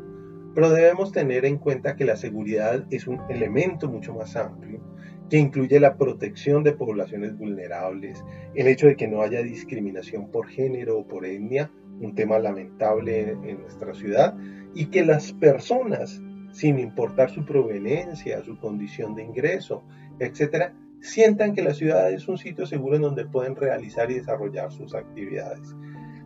Pero 0.54 0.68
debemos 0.68 1.10
tener 1.10 1.46
en 1.46 1.56
cuenta 1.56 1.96
que 1.96 2.04
la 2.04 2.16
seguridad 2.16 2.84
es 2.90 3.06
un 3.06 3.18
elemento 3.30 3.88
mucho 3.88 4.12
más 4.12 4.36
amplio 4.36 4.82
que 5.30 5.38
incluye 5.38 5.80
la 5.80 5.96
protección 5.96 6.64
de 6.64 6.74
poblaciones 6.74 7.34
vulnerables, 7.38 8.22
el 8.54 8.66
hecho 8.66 8.88
de 8.88 8.96
que 8.96 9.08
no 9.08 9.22
haya 9.22 9.40
discriminación 9.40 10.30
por 10.30 10.48
género 10.48 10.98
o 10.98 11.08
por 11.08 11.24
etnia, 11.24 11.70
un 11.98 12.14
tema 12.14 12.38
lamentable 12.38 13.30
en 13.30 13.62
nuestra 13.62 13.94
ciudad, 13.94 14.36
y 14.74 14.90
que 14.90 15.02
las 15.02 15.32
personas, 15.32 16.20
sin 16.52 16.78
importar 16.78 17.30
su 17.30 17.46
proveniencia, 17.46 18.42
su 18.42 18.58
condición 18.58 19.14
de 19.14 19.22
ingreso, 19.22 19.82
etcétera, 20.18 20.74
sientan 21.00 21.54
que 21.54 21.62
la 21.62 21.74
ciudad 21.74 22.10
es 22.12 22.28
un 22.28 22.38
sitio 22.38 22.66
seguro 22.66 22.96
en 22.96 23.02
donde 23.02 23.26
pueden 23.26 23.56
realizar 23.56 24.10
y 24.10 24.14
desarrollar 24.14 24.72
sus 24.72 24.94
actividades. 24.94 25.74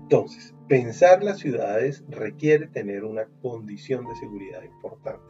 Entonces, 0.02 0.54
pensar 0.68 1.22
las 1.22 1.38
ciudades 1.38 2.04
requiere 2.08 2.66
tener 2.66 3.04
una 3.04 3.26
condición 3.40 4.06
de 4.06 4.16
seguridad 4.16 4.62
importante. 4.62 5.24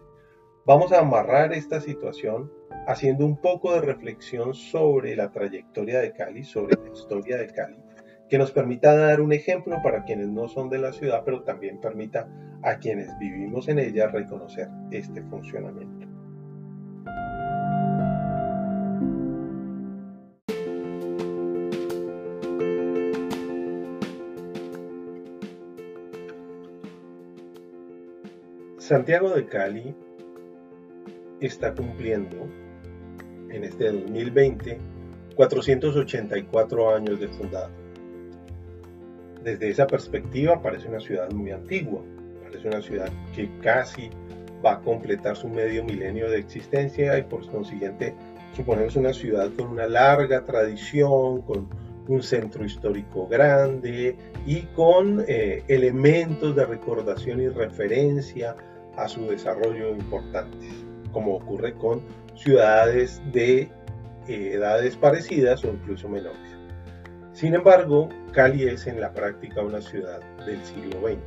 Vamos 0.67 0.93
a 0.93 1.01
amarrar 1.01 1.53
esta 1.53 1.81
situación 1.81 2.51
haciendo 2.87 3.25
un 3.27 3.37
poco 3.37 3.75
de 3.75 3.83
reflexión 3.83 4.55
sobre 4.55 5.15
la 5.15 5.31
trayectoria 5.31 6.01
de 6.01 6.13
Cali, 6.13 6.43
sobre 6.43 6.77
la 6.83 6.91
historia 6.91 7.37
de 7.37 7.47
Cali 7.49 7.85
que 8.29 8.39
nos 8.39 8.53
permita 8.53 8.97
dar 8.97 9.21
un 9.21 9.33
ejemplo 9.33 9.81
para 9.83 10.05
quienes 10.05 10.29
no 10.29 10.49
son 10.49 10.71
de 10.71 10.79
la 10.79 10.93
ciudad, 10.93 11.23
pero 11.25 11.43
también 11.43 11.81
permita 11.81 12.29
a 12.63 12.79
quienes 12.79 13.17
vivimos 13.19 13.69
en 13.69 13.79
ella 13.79 14.09
reconocer 14.09 14.69
este 14.91 15.23
funcionamiento. 15.23 16.04
Santiago 28.95 29.31
de 29.31 29.45
Cali 29.47 29.93
está 31.41 31.75
cumpliendo 31.75 32.47
en 33.51 33.65
este 33.65 33.91
2020 33.91 34.79
484 35.35 36.95
años 36.95 37.19
de 37.19 37.27
fundado. 37.27 37.71
Desde 39.43 39.69
esa 39.69 39.89
perspectiva 39.89 40.63
parece 40.63 40.87
una 40.87 41.01
ciudad 41.01 41.29
muy 41.33 41.51
antigua, 41.51 42.03
parece 42.45 42.69
una 42.69 42.81
ciudad 42.81 43.11
que 43.35 43.51
casi 43.63 44.11
va 44.65 44.75
a 44.75 44.81
completar 44.81 45.35
su 45.35 45.49
medio 45.49 45.83
milenio 45.83 46.31
de 46.31 46.39
existencia 46.39 47.19
y 47.19 47.23
por 47.23 47.51
consiguiente 47.51 48.15
suponemos 48.55 48.95
una 48.95 49.13
ciudad 49.13 49.51
con 49.59 49.71
una 49.71 49.89
larga 49.89 50.45
tradición, 50.45 51.43
con 51.43 51.69
un 52.07 52.23
centro 52.23 52.65
histórico 52.65 53.27
grande 53.27 54.15
y 54.47 54.61
con 54.77 55.25
eh, 55.27 55.65
elementos 55.67 56.55
de 56.55 56.65
recordación 56.65 57.41
y 57.41 57.49
referencia 57.49 58.55
a 58.97 59.09
su 59.09 59.27
desarrollo 59.27 59.91
importantes, 59.91 60.71
como 61.13 61.37
ocurre 61.37 61.75
con 61.75 62.03
ciudades 62.37 63.21
de 63.33 63.69
eh, 64.29 64.53
edades 64.55 64.97
parecidas 64.97 65.65
o 65.65 65.69
incluso 65.69 66.09
menores. 66.09 66.39
Sin 67.33 67.55
embargo, 67.55 68.09
Cali 68.33 68.65
es 68.65 68.87
en 68.87 69.01
la 69.01 69.13
práctica 69.13 69.63
una 69.63 69.81
ciudad 69.81 70.21
del 70.47 70.65
siglo 70.65 71.01
XX. 71.01 71.19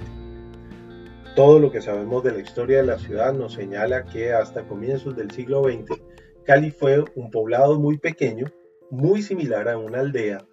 Todo 1.36 1.60
lo 1.60 1.72
que 1.72 1.82
sabemos 1.82 2.24
de 2.24 2.32
la 2.32 2.40
historia 2.40 2.78
de 2.78 2.88
la 2.88 2.98
ciudad 2.98 3.34
nos 3.34 3.54
señala 3.54 4.06
que 4.06 4.34
hasta 4.34 4.64
comienzos 4.64 5.16
del 5.16 5.30
siglo 5.32 5.64
XX, 5.64 6.02
Cali 6.46 6.72
fue 6.72 7.04
un 7.16 7.30
poblado 7.30 7.80
muy 7.80 7.98
pequeño, 7.98 8.46
muy 8.90 9.22
similar 9.22 9.68
a 9.70 9.78
una 9.78 10.00
aldea, 10.00 10.46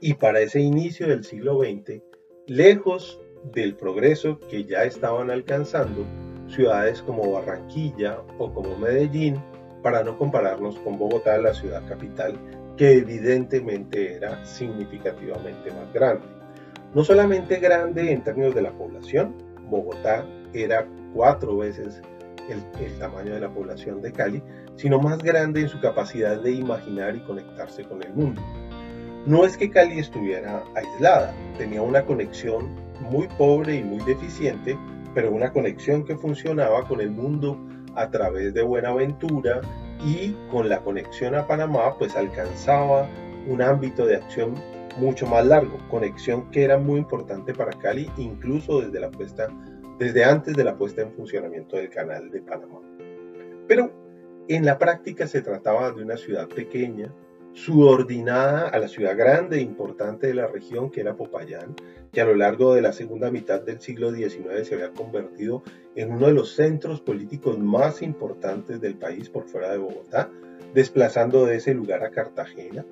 y 0.00 0.14
para 0.14 0.40
ese 0.40 0.60
inicio 0.60 1.06
del 1.06 1.24
siglo 1.24 1.60
XX, 1.60 2.02
lejos 2.46 3.20
del 3.52 3.76
progreso 3.76 4.40
que 4.50 4.64
ya 4.64 4.84
estaban 4.84 5.30
alcanzando 5.30 6.04
ciudades 6.48 7.02
como 7.02 7.32
Barranquilla 7.32 8.18
o 8.38 8.52
como 8.52 8.76
Medellín, 8.76 9.42
para 9.82 10.02
no 10.02 10.18
compararnos 10.18 10.78
con 10.80 10.98
Bogotá, 10.98 11.38
la 11.38 11.54
ciudad 11.54 11.86
capital, 11.88 12.38
que 12.76 12.94
evidentemente 12.94 14.14
era 14.14 14.44
significativamente 14.44 15.70
más 15.70 15.92
grande. 15.92 16.26
No 16.94 17.04
solamente 17.04 17.56
grande 17.56 18.12
en 18.12 18.22
términos 18.22 18.54
de 18.54 18.62
la 18.62 18.72
población, 18.72 19.34
Bogotá 19.68 20.24
era 20.52 20.86
cuatro 21.14 21.58
veces 21.58 22.00
el, 22.48 22.62
el, 22.82 22.98
tamaño 22.98 23.34
de 23.34 23.40
la 23.40 23.50
población 23.50 24.00
de 24.00 24.12
Cali, 24.12 24.42
sino 24.76 24.98
más 24.98 25.18
grande 25.18 25.60
en 25.60 25.68
su 25.68 25.80
capacidad 25.80 26.40
de 26.40 26.52
imaginar 26.52 27.14
y 27.14 27.20
conectarse 27.20 27.84
con 27.84 28.02
el 28.02 28.12
mundo. 28.14 28.42
No 29.26 29.44
es 29.44 29.56
que 29.56 29.70
Cali 29.70 29.98
estuviera 29.98 30.64
aislada, 30.74 31.34
tenía 31.58 31.82
una 31.82 32.04
conexión 32.06 32.74
muy 33.00 33.28
pobre 33.36 33.76
y 33.76 33.84
muy 33.84 34.02
deficiente, 34.04 34.78
pero 35.18 35.32
una 35.32 35.52
conexión 35.52 36.04
que 36.04 36.16
funcionaba 36.16 36.86
con 36.86 37.00
el 37.00 37.10
mundo 37.10 37.58
a 37.96 38.08
través 38.08 38.54
de 38.54 38.62
Buenaventura 38.62 39.60
y 40.06 40.32
con 40.48 40.68
la 40.68 40.78
conexión 40.78 41.34
a 41.34 41.44
Panamá 41.44 41.98
pues 41.98 42.14
alcanzaba 42.14 43.08
un 43.48 43.60
ámbito 43.60 44.06
de 44.06 44.14
acción 44.14 44.54
mucho 44.96 45.26
más 45.26 45.44
largo, 45.44 45.76
conexión 45.90 46.48
que 46.52 46.62
era 46.62 46.78
muy 46.78 47.00
importante 47.00 47.52
para 47.52 47.72
Cali 47.72 48.08
incluso 48.16 48.80
desde 48.80 49.00
la 49.00 49.10
puesta 49.10 49.48
desde 49.98 50.22
antes 50.22 50.54
de 50.54 50.62
la 50.62 50.76
puesta 50.76 51.02
en 51.02 51.10
funcionamiento 51.10 51.74
del 51.74 51.90
canal 51.90 52.30
de 52.30 52.40
Panamá. 52.40 52.78
Pero 53.66 53.90
en 54.46 54.64
la 54.64 54.78
práctica 54.78 55.26
se 55.26 55.42
trataba 55.42 55.90
de 55.90 56.00
una 56.00 56.16
ciudad 56.16 56.46
pequeña, 56.46 57.12
subordinada 57.54 58.68
a 58.68 58.78
la 58.78 58.86
ciudad 58.86 59.16
grande 59.16 59.56
e 59.56 59.62
importante 59.62 60.28
de 60.28 60.34
la 60.34 60.46
región 60.46 60.92
que 60.92 61.00
era 61.00 61.16
Popayán, 61.16 61.74
que 62.12 62.20
a 62.20 62.24
lo 62.24 62.34
largo 62.34 62.74
de 62.74 62.82
la 62.82 62.92
segunda 62.92 63.30
mitad 63.30 63.60
del 63.60 63.80
siglo 63.80 64.12
XIX 64.12 64.66
se 64.66 64.74
había 64.74 64.92
convertido 64.92 65.62
en 65.94 66.12
uno 66.12 66.26
de 66.26 66.32
los 66.32 66.54
centros 66.54 67.00
políticos 67.00 67.58
más 67.58 68.02
importantes 68.02 68.80
del 68.80 68.94
país 68.94 69.28
por 69.28 69.44
fuera 69.44 69.70
de 69.70 69.78
Bogotá, 69.78 70.30
desplazando 70.74 71.46
de 71.46 71.56
ese 71.56 71.74
lugar 71.74 72.04
a 72.04 72.10
Cartagena. 72.10 72.84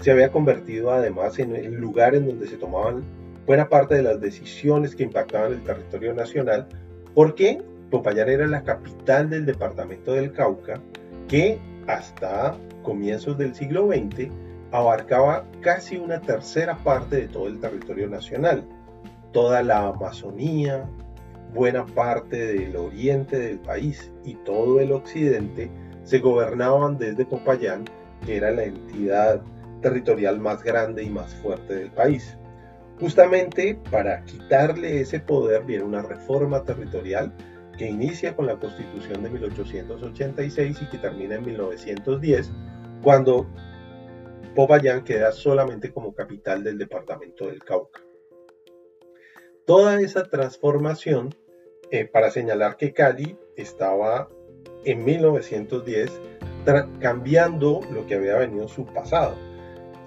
Se 0.00 0.10
había 0.10 0.30
convertido 0.30 0.90
además 0.90 1.38
en 1.38 1.54
el 1.54 1.74
lugar 1.74 2.14
en 2.14 2.26
donde 2.26 2.46
se 2.46 2.56
tomaban 2.56 3.04
buena 3.46 3.68
parte 3.68 3.94
de 3.94 4.02
las 4.02 4.20
decisiones 4.20 4.96
que 4.96 5.04
impactaban 5.04 5.52
el 5.52 5.62
territorio 5.62 6.12
nacional, 6.14 6.66
porque 7.14 7.62
Popayán 7.90 8.28
era 8.28 8.46
la 8.46 8.64
capital 8.64 9.30
del 9.30 9.46
departamento 9.46 10.12
del 10.12 10.32
Cauca, 10.32 10.80
que 11.28 11.58
hasta 11.86 12.56
comienzos 12.82 13.38
del 13.38 13.54
siglo 13.54 13.88
XX 13.88 14.28
abarcaba 14.72 15.44
casi 15.60 15.96
una 15.96 16.20
tercera 16.20 16.76
parte 16.76 17.16
de 17.16 17.28
todo 17.28 17.48
el 17.48 17.60
territorio 17.60 18.08
nacional, 18.08 18.64
toda 19.32 19.62
la 19.62 19.88
Amazonía, 19.88 20.88
buena 21.54 21.86
parte 21.86 22.36
del 22.36 22.76
oriente 22.76 23.38
del 23.38 23.58
país 23.58 24.10
y 24.24 24.34
todo 24.34 24.80
el 24.80 24.92
occidente 24.92 25.70
se 26.02 26.18
gobernaban 26.18 26.98
desde 26.98 27.24
Popayán, 27.24 27.84
que 28.24 28.36
era 28.36 28.50
la 28.50 28.64
entidad 28.64 29.42
territorial 29.82 30.38
más 30.40 30.62
grande 30.62 31.02
y 31.02 31.10
más 31.10 31.34
fuerte 31.36 31.74
del 31.74 31.90
país. 31.90 32.36
Justamente 33.00 33.78
para 33.90 34.22
quitarle 34.24 35.00
ese 35.00 35.20
poder 35.20 35.64
viene 35.64 35.84
una 35.84 36.02
reforma 36.02 36.62
territorial 36.62 37.32
que 37.76 37.88
inicia 37.88 38.34
con 38.34 38.46
la 38.46 38.56
Constitución 38.56 39.22
de 39.22 39.30
1886 39.30 40.78
y 40.80 40.86
que 40.86 40.98
termina 40.98 41.34
en 41.34 41.44
1910, 41.44 42.50
cuando 43.02 43.46
Popayán 44.56 45.04
queda 45.04 45.32
solamente 45.32 45.92
como 45.92 46.14
capital 46.14 46.64
del 46.64 46.78
departamento 46.78 47.46
del 47.46 47.62
Cauca. 47.62 48.00
Toda 49.66 50.00
esa 50.00 50.24
transformación, 50.24 51.34
eh, 51.90 52.06
para 52.06 52.30
señalar 52.30 52.76
que 52.78 52.92
Cali 52.92 53.38
estaba 53.56 54.28
en 54.84 55.04
1910 55.04 56.10
cambiando 57.00 57.80
lo 57.92 58.06
que 58.06 58.16
había 58.16 58.36
venido 58.38 58.62
en 58.62 58.68
su 58.68 58.86
pasado, 58.86 59.36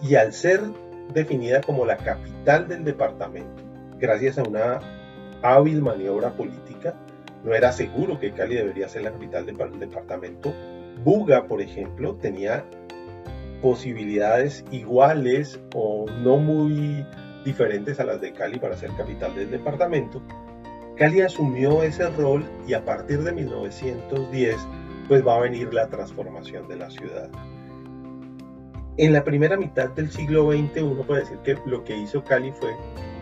y 0.02 0.16
al 0.16 0.34
ser 0.34 0.62
definida 1.14 1.62
como 1.62 1.86
la 1.86 1.98
capital 1.98 2.68
del 2.68 2.84
departamento, 2.84 3.64
gracias 3.98 4.40
a 4.40 4.44
una 4.44 4.80
hábil 5.42 5.82
maniobra 5.82 6.36
política, 6.36 6.96
no 7.44 7.54
era 7.54 7.72
seguro 7.72 8.20
que 8.20 8.34
Cali 8.34 8.56
debería 8.56 8.90
ser 8.90 9.04
la 9.04 9.12
capital 9.12 9.46
del 9.46 9.80
departamento. 9.80 10.54
Buga, 11.04 11.48
por 11.48 11.62
ejemplo, 11.62 12.16
tenía 12.16 12.66
posibilidades 13.62 14.64
iguales 14.72 15.60
o 15.76 16.06
no 16.22 16.38
muy 16.38 17.06
diferentes 17.46 18.00
a 18.00 18.06
las 18.06 18.22
de 18.22 18.34
Cali 18.34 18.60
para 18.60 18.78
ser 18.78 18.92
capital 18.98 19.36
del 19.36 19.52
departamento. 19.52 20.22
Cali 20.96 21.22
asumió 21.22 21.84
ese 21.84 22.10
rol 22.10 22.46
y 22.68 22.74
a 22.74 22.84
partir 22.84 23.24
de 23.24 23.32
1910 23.32 24.58
pues 25.08 25.26
va 25.26 25.38
a 25.38 25.40
venir 25.40 25.74
la 25.74 25.88
transformación 25.88 26.68
de 26.68 26.76
la 26.76 26.90
ciudad. 26.90 27.30
En 28.98 29.14
la 29.14 29.24
primera 29.24 29.56
mitad 29.56 29.90
del 29.92 30.12
siglo 30.12 30.52
XX 30.52 30.82
uno 30.84 31.04
puede 31.04 31.22
decir 31.22 31.38
que 31.40 31.58
lo 31.66 31.84
que 31.84 31.96
hizo 31.96 32.24
Cali 32.24 32.52
fue 32.52 32.76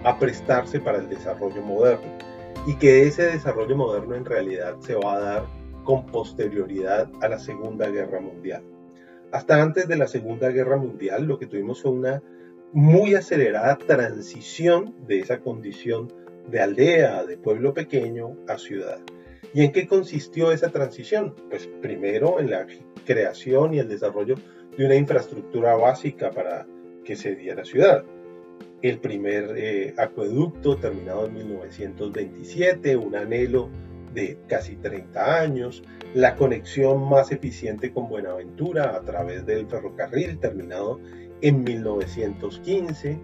aprestarse 0.04 0.80
para 0.80 0.98
el 0.98 1.08
desarrollo 1.08 1.62
moderno 1.62 2.18
y 2.66 2.76
que 2.76 3.04
ese 3.04 3.24
desarrollo 3.28 3.78
moderno 3.78 4.16
en 4.16 4.26
realidad 4.26 4.76
se 4.80 4.96
va 4.96 5.14
a 5.14 5.20
dar 5.20 5.46
con 5.84 6.06
posterioridad 6.08 7.10
a 7.22 7.30
la 7.30 7.40
Segunda 7.40 7.88
Guerra 7.90 8.20
Mundial. 8.20 8.64
Hasta 9.32 9.62
antes 9.62 9.88
de 9.88 9.98
la 9.98 10.08
Segunda 10.08 10.50
Guerra 10.50 10.78
Mundial 10.78 11.26
lo 11.26 11.38
que 11.38 11.48
tuvimos 11.48 11.82
fue 11.82 11.92
una 11.92 12.24
muy 12.74 13.16
acelerada 13.16 13.78
transición 13.78 14.96
de 15.08 15.20
esa 15.20 15.40
condición 15.40 16.12
de 16.50 16.62
aldea, 16.62 17.26
de 17.26 17.38
pueblo 17.38 17.74
pequeño 17.74 18.38
a 18.48 18.58
ciudad. 18.58 19.00
¿Y 19.54 19.64
en 19.64 19.72
qué 19.72 19.88
consistió 19.88 20.52
esa 20.52 20.70
transición? 20.70 21.36
Pues 21.50 21.68
primero 21.82 22.40
en 22.40 22.52
la 22.52 22.66
creación 23.06 23.74
y 23.74 23.80
el 23.80 23.88
desarrollo 23.88 24.36
de 24.78 24.86
una 24.86 24.96
infraestructura 24.96 25.76
básica 25.76 26.32
para 26.32 26.68
que 27.04 27.16
se 27.16 27.36
diera 27.36 27.66
ciudad. 27.66 28.04
El 28.82 29.00
primer 29.00 29.56
eh, 29.58 29.94
acueducto 29.98 30.78
terminado 30.78 31.26
en 31.26 31.34
1927, 31.34 32.96
un 32.96 33.16
anhelo 33.16 33.70
de 34.14 34.38
casi 34.48 34.76
30 34.76 35.42
años, 35.42 35.84
la 36.14 36.36
conexión 36.36 37.10
más 37.10 37.32
eficiente 37.32 37.92
con 37.92 38.10
Buenaventura 38.10 38.96
a 38.96 39.02
través 39.02 39.46
del 39.46 39.68
ferrocarril 39.68 40.40
terminado 40.40 41.00
en 41.42 41.64
1915, 41.64 43.20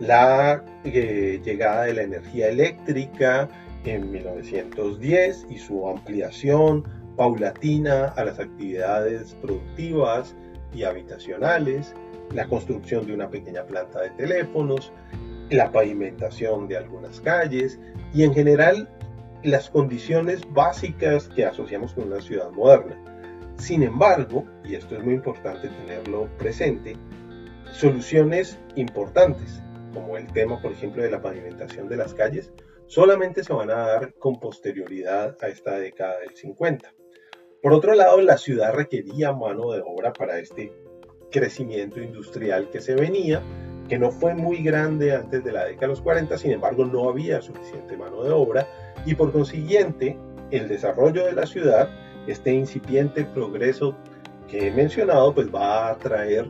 la 0.00 0.64
eh, 0.84 1.40
llegada 1.44 1.84
de 1.84 1.94
la 1.94 2.02
energía 2.02 2.48
eléctrica 2.48 3.48
en 3.84 4.10
1910 4.10 5.46
y 5.48 5.58
su 5.58 5.88
ampliación 5.88 6.84
paulatina 7.16 8.06
a 8.08 8.24
las 8.24 8.38
actividades 8.38 9.34
productivas 9.40 10.34
y 10.74 10.84
habitacionales, 10.84 11.94
la 12.34 12.46
construcción 12.46 13.06
de 13.06 13.14
una 13.14 13.30
pequeña 13.30 13.64
planta 13.64 14.02
de 14.02 14.10
teléfonos, 14.10 14.92
la 15.50 15.70
pavimentación 15.70 16.68
de 16.68 16.76
algunas 16.76 17.20
calles 17.20 17.78
y 18.12 18.24
en 18.24 18.34
general 18.34 18.88
las 19.42 19.70
condiciones 19.70 20.40
básicas 20.52 21.28
que 21.28 21.44
asociamos 21.44 21.92
con 21.92 22.04
una 22.04 22.20
ciudad 22.20 22.50
moderna. 22.50 22.96
Sin 23.58 23.82
embargo, 23.82 24.44
y 24.64 24.74
esto 24.74 24.96
es 24.96 25.04
muy 25.04 25.14
importante 25.14 25.68
tenerlo 25.68 26.28
presente, 26.38 26.96
soluciones 27.72 28.58
importantes, 28.76 29.62
como 29.94 30.16
el 30.16 30.30
tema, 30.32 30.60
por 30.60 30.72
ejemplo, 30.72 31.02
de 31.02 31.10
la 31.10 31.22
pavimentación 31.22 31.88
de 31.88 31.96
las 31.96 32.12
calles, 32.12 32.52
solamente 32.86 33.42
se 33.42 33.52
van 33.52 33.70
a 33.70 33.76
dar 33.76 34.14
con 34.14 34.38
posterioridad 34.38 35.36
a 35.40 35.48
esta 35.48 35.78
década 35.78 36.18
del 36.20 36.36
50. 36.36 36.92
Por 37.62 37.72
otro 37.72 37.94
lado, 37.94 38.20
la 38.20 38.36
ciudad 38.36 38.74
requería 38.74 39.32
mano 39.32 39.72
de 39.72 39.82
obra 39.84 40.12
para 40.12 40.38
este 40.38 40.72
crecimiento 41.30 42.00
industrial 42.00 42.70
que 42.70 42.80
se 42.80 42.94
venía, 42.94 43.42
que 43.88 43.98
no 43.98 44.10
fue 44.10 44.34
muy 44.34 44.62
grande 44.62 45.14
antes 45.14 45.42
de 45.42 45.52
la 45.52 45.64
década 45.64 45.86
de 45.86 45.88
los 45.88 46.02
40, 46.02 46.36
sin 46.38 46.52
embargo 46.52 46.84
no 46.84 47.08
había 47.08 47.40
suficiente 47.40 47.96
mano 47.96 48.22
de 48.22 48.30
obra 48.30 48.66
y 49.06 49.14
por 49.14 49.32
consiguiente 49.32 50.18
el 50.50 50.68
desarrollo 50.68 51.24
de 51.24 51.32
la 51.32 51.46
ciudad, 51.46 51.88
este 52.26 52.52
incipiente 52.52 53.24
progreso 53.24 53.96
que 54.48 54.68
he 54.68 54.70
mencionado, 54.70 55.34
pues 55.34 55.52
va 55.52 55.86
a 55.86 55.90
atraer 55.92 56.48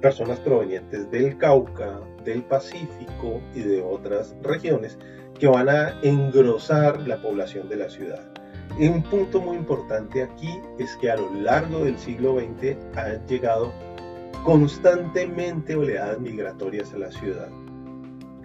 personas 0.00 0.38
provenientes 0.40 1.10
del 1.10 1.36
Cauca, 1.36 2.00
del 2.24 2.42
Pacífico 2.44 3.40
y 3.54 3.60
de 3.60 3.82
otras 3.82 4.34
regiones 4.42 4.98
que 5.38 5.46
van 5.46 5.68
a 5.68 6.00
engrosar 6.02 7.06
la 7.06 7.20
población 7.20 7.68
de 7.68 7.76
la 7.76 7.88
ciudad. 7.88 8.22
Un 8.78 9.02
punto 9.02 9.40
muy 9.40 9.56
importante 9.56 10.22
aquí 10.22 10.48
es 10.78 10.96
que 10.96 11.10
a 11.10 11.16
lo 11.16 11.32
largo 11.34 11.84
del 11.84 11.98
siglo 11.98 12.38
XX 12.38 12.76
han 12.96 13.26
llegado 13.26 13.72
constantemente 14.44 15.74
oleadas 15.74 16.20
migratorias 16.20 16.94
a 16.94 16.98
la 16.98 17.10
ciudad. 17.10 17.48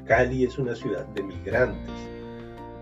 Cali 0.05 0.43
es 0.43 0.58
una 0.58 0.75
ciudad 0.75 1.05
de 1.08 1.23
migrantes. 1.23 2.14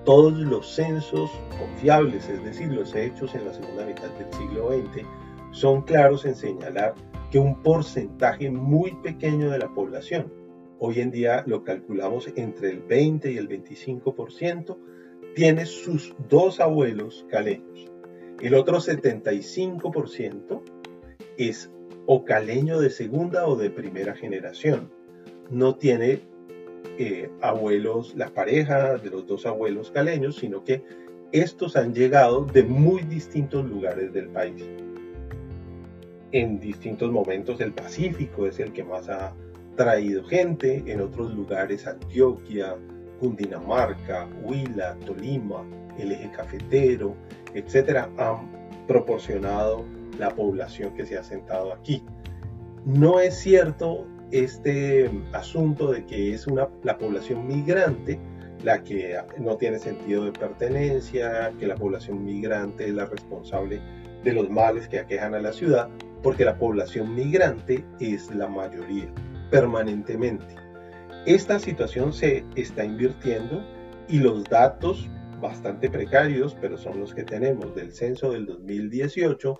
Todos 0.06 0.34
los 0.34 0.68
censos 0.68 1.32
confiables, 1.58 2.28
es 2.28 2.44
decir, 2.44 2.72
los 2.72 2.94
hechos 2.94 3.34
en 3.36 3.46
la 3.46 3.54
segunda 3.54 3.86
mitad 3.86 4.10
del 4.10 4.34
siglo 4.34 4.70
XX, 4.70 5.06
son 5.52 5.82
claros 5.84 6.26
en 6.26 6.36
señalar 6.36 6.96
que 7.32 7.40
un 7.40 7.62
porcentaje 7.64 8.52
muy 8.52 8.92
pequeño 9.02 9.50
de 9.50 9.60
la 9.60 9.70
población, 9.70 10.32
hoy 10.80 11.00
en 11.00 11.12
día 11.12 11.44
lo 11.48 11.64
calculamos 11.64 12.28
entre 12.36 12.72
el 12.72 12.82
20 12.82 13.32
y 13.32 13.38
el 13.38 13.48
25%, 13.48 14.78
tiene 15.36 15.66
sus 15.66 16.14
dos 16.30 16.60
abuelos 16.60 17.26
caleños. 17.30 17.90
El 18.42 18.56
otro 18.56 18.80
75% 18.80 20.62
es 21.38 21.72
o 22.06 22.26
caleño 22.26 22.80
de 22.80 22.90
segunda 22.90 23.48
o 23.48 23.56
de 23.56 23.70
primera 23.70 24.16
generación. 24.16 24.92
No 25.50 25.76
tiene 25.76 26.22
eh, 26.98 27.30
abuelos, 27.42 28.16
la 28.16 28.30
pareja 28.30 28.98
de 28.98 29.10
los 29.10 29.26
dos 29.26 29.46
abuelos 29.46 29.92
caleños, 29.92 30.38
sino 30.38 30.64
que 30.64 30.84
estos 31.32 31.76
han 31.76 31.94
llegado 31.94 32.46
de 32.46 32.64
muy 32.64 33.02
distintos 33.04 33.66
lugares 33.66 34.14
del 34.14 34.30
país. 34.30 34.64
En 36.32 36.60
distintos 36.60 37.12
momentos 37.12 37.60
el 37.62 37.74
Pacífico 37.74 38.46
es 38.48 38.60
el 38.60 38.72
que 38.74 38.84
más 38.84 39.10
ha 39.10 39.34
traído 39.76 40.24
gente, 40.24 40.84
en 40.86 41.02
otros 41.02 41.34
lugares 41.34 41.88
Antioquia, 41.88 42.76
Cundinamarca, 43.20 44.28
Huila, 44.44 44.96
Tolima, 45.06 45.64
el 45.98 46.12
eje 46.12 46.30
cafetero, 46.32 47.16
etcétera, 47.54 48.10
han 48.18 48.52
proporcionado 48.88 49.86
la 50.20 50.30
población 50.30 50.94
que 50.94 51.06
se 51.06 51.18
ha 51.18 51.24
sentado 51.24 51.74
aquí. 51.74 52.04
No 52.86 53.20
es 53.20 53.40
cierto 53.40 54.06
este 54.34 55.10
asunto 55.32 55.92
de 55.92 56.06
que 56.06 56.34
es 56.34 56.48
una, 56.48 56.68
la 56.84 56.98
población 56.98 57.48
migrante 57.48 58.20
la 58.64 58.84
que 58.84 59.18
no 59.38 59.58
tiene 59.58 59.78
sentido 59.78 60.26
de 60.26 60.32
pertenencia, 60.32 61.52
que 61.60 61.68
la 61.68 61.76
población 61.76 62.24
migrante 62.24 62.88
es 62.88 62.94
la 62.94 63.06
responsable 63.06 63.82
de 64.24 64.34
los 64.34 64.50
males 64.50 64.88
que 64.88 65.00
aquejan 65.00 65.36
a 65.36 65.42
la 65.42 65.52
ciudad, 65.52 65.90
porque 66.22 66.46
la 66.46 66.58
población 66.58 67.14
migrante 67.14 67.84
es 68.00 68.34
la 68.34 68.48
mayoría 68.48 69.14
permanentemente. 69.52 70.56
Esta 71.26 71.60
situación 71.60 72.14
se 72.14 72.46
está 72.56 72.86
invirtiendo 72.86 73.64
y 74.08 74.20
los 74.20 74.46
datos 74.46 75.10
bastante 75.42 75.90
precarios, 75.90 76.56
pero 76.60 76.78
son 76.78 77.00
los 77.00 77.14
que 77.14 77.24
tenemos 77.24 77.76
del 77.76 77.92
censo 77.92 78.32
del 78.32 78.46
2018, 78.46 79.60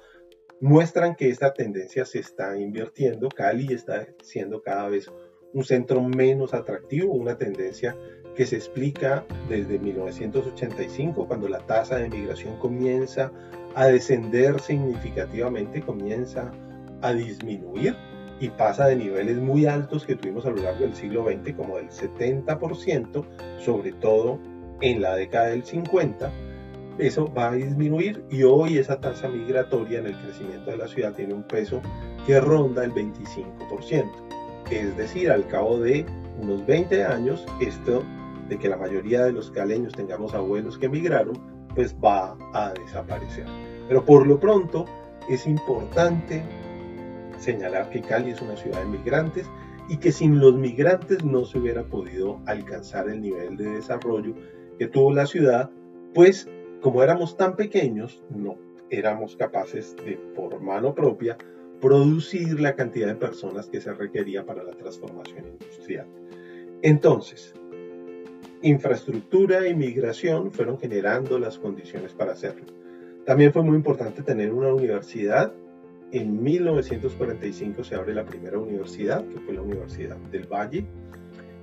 muestran 0.64 1.16
que 1.16 1.28
esta 1.28 1.54
tendencia 1.54 2.06
se 2.06 2.20
está 2.20 2.58
invirtiendo. 2.58 3.28
Cali 3.28 3.74
está 3.74 4.08
siendo 4.22 4.62
cada 4.62 4.88
vez 4.88 5.12
un 5.54 5.66
centro 5.66 6.02
menos 6.02 6.54
atractivo, 6.54 7.12
una 7.12 7.38
tendencia 7.38 7.98
que 8.34 8.46
se 8.46 8.56
explica 8.56 9.26
desde 9.50 9.78
1985, 9.78 11.28
cuando 11.28 11.50
la 11.50 11.60
tasa 11.60 11.98
de 11.98 12.10
migración 12.10 12.58
comienza 12.60 13.30
a 13.76 13.88
descender 13.88 14.62
significativamente, 14.62 15.82
comienza 15.82 16.50
a 17.02 17.12
disminuir 17.12 17.94
y 18.40 18.48
pasa 18.48 18.88
de 18.88 18.96
niveles 18.96 19.38
muy 19.40 19.66
altos 19.66 20.06
que 20.06 20.16
tuvimos 20.16 20.46
a 20.46 20.52
lo 20.52 20.64
largo 20.64 20.86
del 20.86 20.96
siglo 20.96 21.26
XX, 21.26 21.56
como 21.58 21.76
del 21.76 21.90
70%, 21.90 23.26
sobre 23.60 23.92
todo 23.92 24.40
en 24.80 25.02
la 25.02 25.18
década 25.18 25.48
del 25.48 25.66
50, 25.66 26.32
eso 26.98 27.32
va 27.34 27.50
a 27.50 27.54
disminuir 27.54 28.24
y 28.30 28.44
hoy 28.44 28.78
esa 28.78 29.00
tasa 29.00 29.28
migratoria 29.28 30.00
en 30.00 30.08
el 30.08 30.18
crecimiento 30.18 30.72
de 30.72 30.78
la 30.78 30.88
ciudad 30.88 31.14
tiene 31.14 31.34
un 31.34 31.44
peso 31.44 31.82
que 32.26 32.40
ronda 32.40 32.84
el 32.84 32.94
25%. 32.94 34.10
Es 34.70 34.96
decir, 34.96 35.32
al 35.32 35.48
cabo 35.48 35.80
de 35.80 36.06
unos 36.40 36.66
20 36.66 37.04
años, 37.04 37.46
esto 37.60 38.04
de 38.50 38.58
que 38.58 38.70
la 38.70 38.78
mayoría 38.78 39.24
de 39.24 39.32
los 39.32 39.52
caleños 39.52 39.94
tengamos 39.94 40.34
abuelos 40.34 40.78
que 40.78 40.86
emigraron, 40.88 41.40
pues 41.76 41.96
va 42.04 42.38
a 42.54 42.74
desaparecer. 42.74 43.46
Pero 43.88 44.06
por 44.06 44.28
lo 44.28 44.40
pronto 44.40 44.86
es 45.30 45.48
importante 45.48 46.44
señalar 47.38 47.90
que 47.90 48.02
Cali 48.02 48.32
es 48.32 48.42
una 48.42 48.56
ciudad 48.56 48.80
de 48.80 48.86
migrantes 48.86 49.50
y 49.90 49.98
que 49.98 50.12
sin 50.12 50.40
los 50.40 50.54
migrantes 50.56 51.24
no 51.24 51.46
se 51.46 51.58
hubiera 51.60 51.84
podido 51.84 52.40
alcanzar 52.46 53.10
el 53.10 53.22
nivel 53.22 53.58
de 53.58 53.66
desarrollo 53.66 54.34
que 54.80 54.88
tuvo 54.88 55.14
la 55.14 55.26
ciudad, 55.26 55.70
pues 56.14 56.48
como 56.84 57.02
éramos 57.02 57.38
tan 57.38 57.56
pequeños, 57.56 58.22
no 58.30 58.58
éramos 58.90 59.38
capaces 59.38 59.96
de, 60.06 60.18
por 60.36 60.60
mano 60.60 60.94
propia, 60.94 61.38
producir 61.80 62.60
la 62.60 62.76
cantidad 62.76 63.08
de 63.08 63.16
personas 63.16 63.70
que 63.70 63.80
se 63.80 63.94
requería 63.94 64.46
para 64.46 64.64
la 64.64 64.74
transformación 64.74 65.48
industrial. 65.48 66.08
Entonces, 66.82 67.54
infraestructura 68.62 69.66
y 69.66 69.76
migración 69.76 70.52
fueron 70.52 70.78
generando 70.78 71.40
las 71.40 71.58
condiciones 71.58 72.14
para 72.14 72.34
hacerlo. 72.34 72.66
También 73.26 73.54
fue 73.54 73.64
muy 73.64 73.78
importante 73.78 74.22
tener 74.22 74.52
una 74.52 74.74
universidad. 74.74 75.54
En 76.12 76.44
1945 76.44 77.86
se 77.86 77.96
abre 77.96 78.14
la 78.14 78.26
primera 78.26 78.60
universidad, 78.60 79.26
que 79.26 79.40
fue 79.40 79.54
la 79.54 79.62
Universidad 79.62 80.18
del 80.18 80.52
Valle, 80.52 80.86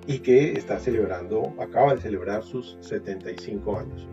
y 0.07 0.21
que 0.21 0.53
está 0.53 0.79
celebrando, 0.79 1.53
acaba 1.59 1.95
de 1.95 2.01
celebrar 2.01 2.43
sus 2.43 2.79
75 2.81 3.79
años. 3.79 4.09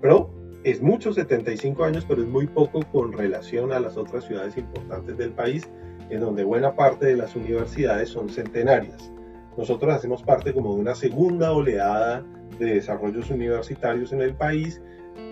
Pero 0.00 0.37
es 0.64 0.82
mucho 0.82 1.12
75 1.12 1.84
años, 1.84 2.04
pero 2.06 2.22
es 2.22 2.28
muy 2.28 2.46
poco 2.46 2.80
con 2.92 3.12
relación 3.12 3.72
a 3.72 3.80
las 3.80 3.96
otras 3.96 4.24
ciudades 4.24 4.56
importantes 4.56 5.16
del 5.16 5.32
país, 5.32 5.68
en 6.10 6.20
donde 6.20 6.44
buena 6.44 6.74
parte 6.74 7.06
de 7.06 7.16
las 7.16 7.36
universidades 7.36 8.08
son 8.08 8.28
centenarias. 8.28 9.12
Nosotros 9.56 9.92
hacemos 9.94 10.22
parte 10.22 10.52
como 10.52 10.74
de 10.74 10.80
una 10.80 10.94
segunda 10.94 11.52
oleada 11.52 12.24
de 12.58 12.74
desarrollos 12.74 13.30
universitarios 13.30 14.12
en 14.12 14.22
el 14.22 14.34
país 14.34 14.80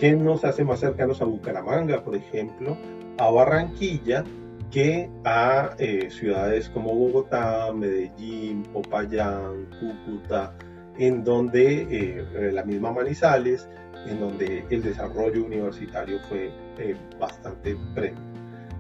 que 0.01 0.15
nos 0.15 0.45
hace 0.45 0.65
más 0.65 0.81
cercanos 0.81 1.23
a 1.23 1.25
Bucaramanga, 1.25 2.03
por 2.03 2.15
ejemplo, 2.15 2.77
a 3.19 3.31
Barranquilla, 3.31 4.25
que 4.71 5.09
a 5.25 5.71
eh, 5.79 6.09
ciudades 6.11 6.69
como 6.69 6.95
Bogotá, 6.95 7.73
Medellín, 7.73 8.65
Popayán, 8.65 9.67
Cúcuta, 9.81 10.55
en 10.99 11.25
donde 11.25 11.87
eh, 11.91 12.53
la 12.53 12.65
misma 12.65 12.93
Manizales, 12.93 13.69
en 14.07 14.21
donde 14.21 14.65
el 14.71 14.83
desarrollo 14.83 15.45
universitario 15.45 16.19
fue 16.29 16.51
eh, 16.79 16.97
bastante 17.19 17.77
premio. 17.95 18.21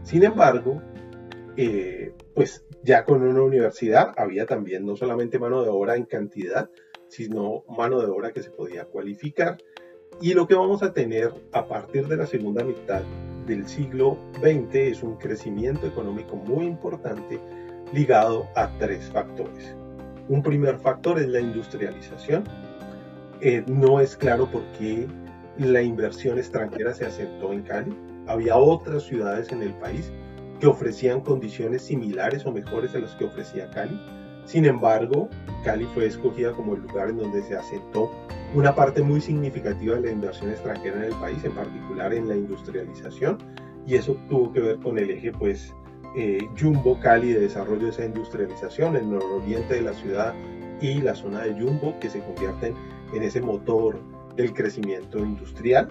Sin 0.02 0.24
embargo, 0.24 0.80
eh, 1.56 2.12
pues 2.34 2.64
ya 2.82 3.04
con 3.04 3.22
una 3.22 3.42
universidad 3.42 4.12
había 4.16 4.46
también 4.46 4.84
no 4.84 4.96
solamente 4.96 5.38
mano 5.38 5.62
de 5.62 5.70
obra 5.70 5.96
en 5.96 6.04
cantidad, 6.04 6.70
sino 7.08 7.64
mano 7.68 8.00
de 8.00 8.06
obra 8.06 8.32
que 8.32 8.42
se 8.42 8.50
podía 8.50 8.84
cualificar. 8.84 9.58
Y 10.20 10.34
lo 10.34 10.46
que 10.46 10.54
vamos 10.54 10.82
a 10.82 10.92
tener 10.92 11.32
a 11.52 11.66
partir 11.66 12.06
de 12.08 12.16
la 12.16 12.26
segunda 12.26 12.64
mitad 12.64 13.02
del 13.46 13.66
siglo 13.66 14.18
XX 14.40 14.74
es 14.74 15.02
un 15.02 15.16
crecimiento 15.16 15.86
económico 15.86 16.36
muy 16.36 16.66
importante 16.66 17.40
ligado 17.92 18.48
a 18.54 18.76
tres 18.78 19.10
factores. 19.10 19.74
Un 20.28 20.42
primer 20.42 20.78
factor 20.78 21.18
es 21.20 21.28
la 21.28 21.40
industrialización, 21.40 22.44
eh, 23.40 23.64
no 23.66 24.00
es 24.00 24.16
claro 24.16 24.50
por 24.50 24.62
qué 24.78 25.06
la 25.58 25.82
inversión 25.82 26.38
extranjera 26.38 26.94
se 26.94 27.06
asentó 27.06 27.52
en 27.52 27.62
Cali. 27.62 27.96
Había 28.26 28.56
otras 28.56 29.04
ciudades 29.04 29.52
en 29.52 29.62
el 29.62 29.72
país 29.74 30.12
que 30.60 30.66
ofrecían 30.66 31.20
condiciones 31.20 31.82
similares 31.82 32.44
o 32.46 32.52
mejores 32.52 32.94
a 32.94 32.98
las 32.98 33.14
que 33.16 33.24
ofrecía 33.24 33.70
Cali. 33.70 33.98
Sin 34.44 34.64
embargo, 34.64 35.28
Cali 35.64 35.86
fue 35.94 36.06
escogida 36.06 36.52
como 36.52 36.74
el 36.74 36.82
lugar 36.82 37.10
en 37.10 37.18
donde 37.18 37.42
se 37.42 37.56
asentó 37.56 38.10
una 38.54 38.74
parte 38.74 39.02
muy 39.02 39.20
significativa 39.20 39.96
de 39.96 40.02
la 40.02 40.10
inversión 40.12 40.50
extranjera 40.50 40.96
en 40.98 41.04
el 41.04 41.20
país, 41.20 41.44
en 41.44 41.52
particular 41.52 42.14
en 42.14 42.28
la 42.28 42.36
industrialización, 42.36 43.38
y 43.86 43.96
eso 43.96 44.16
tuvo 44.28 44.52
que 44.52 44.60
ver 44.60 44.78
con 44.78 44.98
el 44.98 45.10
eje, 45.10 45.32
pues, 45.32 45.74
eh, 46.16 46.38
Jumbo 46.58 46.98
Cali 47.00 47.32
de 47.32 47.40
desarrollo 47.40 47.84
de 47.84 47.90
esa 47.90 48.04
industrialización, 48.04 48.96
el 48.96 49.10
nororiente 49.10 49.74
de 49.74 49.82
la 49.82 49.92
ciudad 49.94 50.32
y 50.80 51.00
la 51.00 51.14
zona 51.14 51.40
de 51.42 51.52
Jumbo, 51.52 51.98
que 52.00 52.08
se 52.08 52.20
convierten 52.20 52.74
en 52.74 52.95
ese 53.14 53.40
motor 53.40 53.98
el 54.36 54.52
crecimiento 54.52 55.18
industrial 55.18 55.88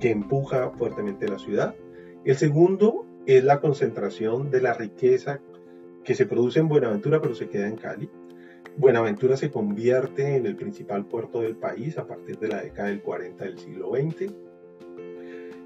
que 0.00 0.10
empuja 0.10 0.70
fuertemente 0.70 1.28
la 1.28 1.38
ciudad. 1.38 1.74
El 2.24 2.36
segundo 2.36 3.06
es 3.26 3.44
la 3.44 3.60
concentración 3.60 4.50
de 4.50 4.60
la 4.60 4.74
riqueza 4.74 5.40
que 6.04 6.14
se 6.14 6.26
produce 6.26 6.60
en 6.60 6.68
Buenaventura 6.68 7.20
pero 7.20 7.34
se 7.34 7.48
queda 7.48 7.68
en 7.68 7.76
Cali. 7.76 8.08
Buenaventura 8.76 9.36
se 9.36 9.50
convierte 9.50 10.36
en 10.36 10.46
el 10.46 10.54
principal 10.54 11.04
puerto 11.04 11.40
del 11.40 11.56
país 11.56 11.98
a 11.98 12.06
partir 12.06 12.38
de 12.38 12.48
la 12.48 12.62
década 12.62 12.88
del 12.88 13.02
40 13.02 13.44
del 13.44 13.58
siglo 13.58 13.90
XX. 13.94 14.32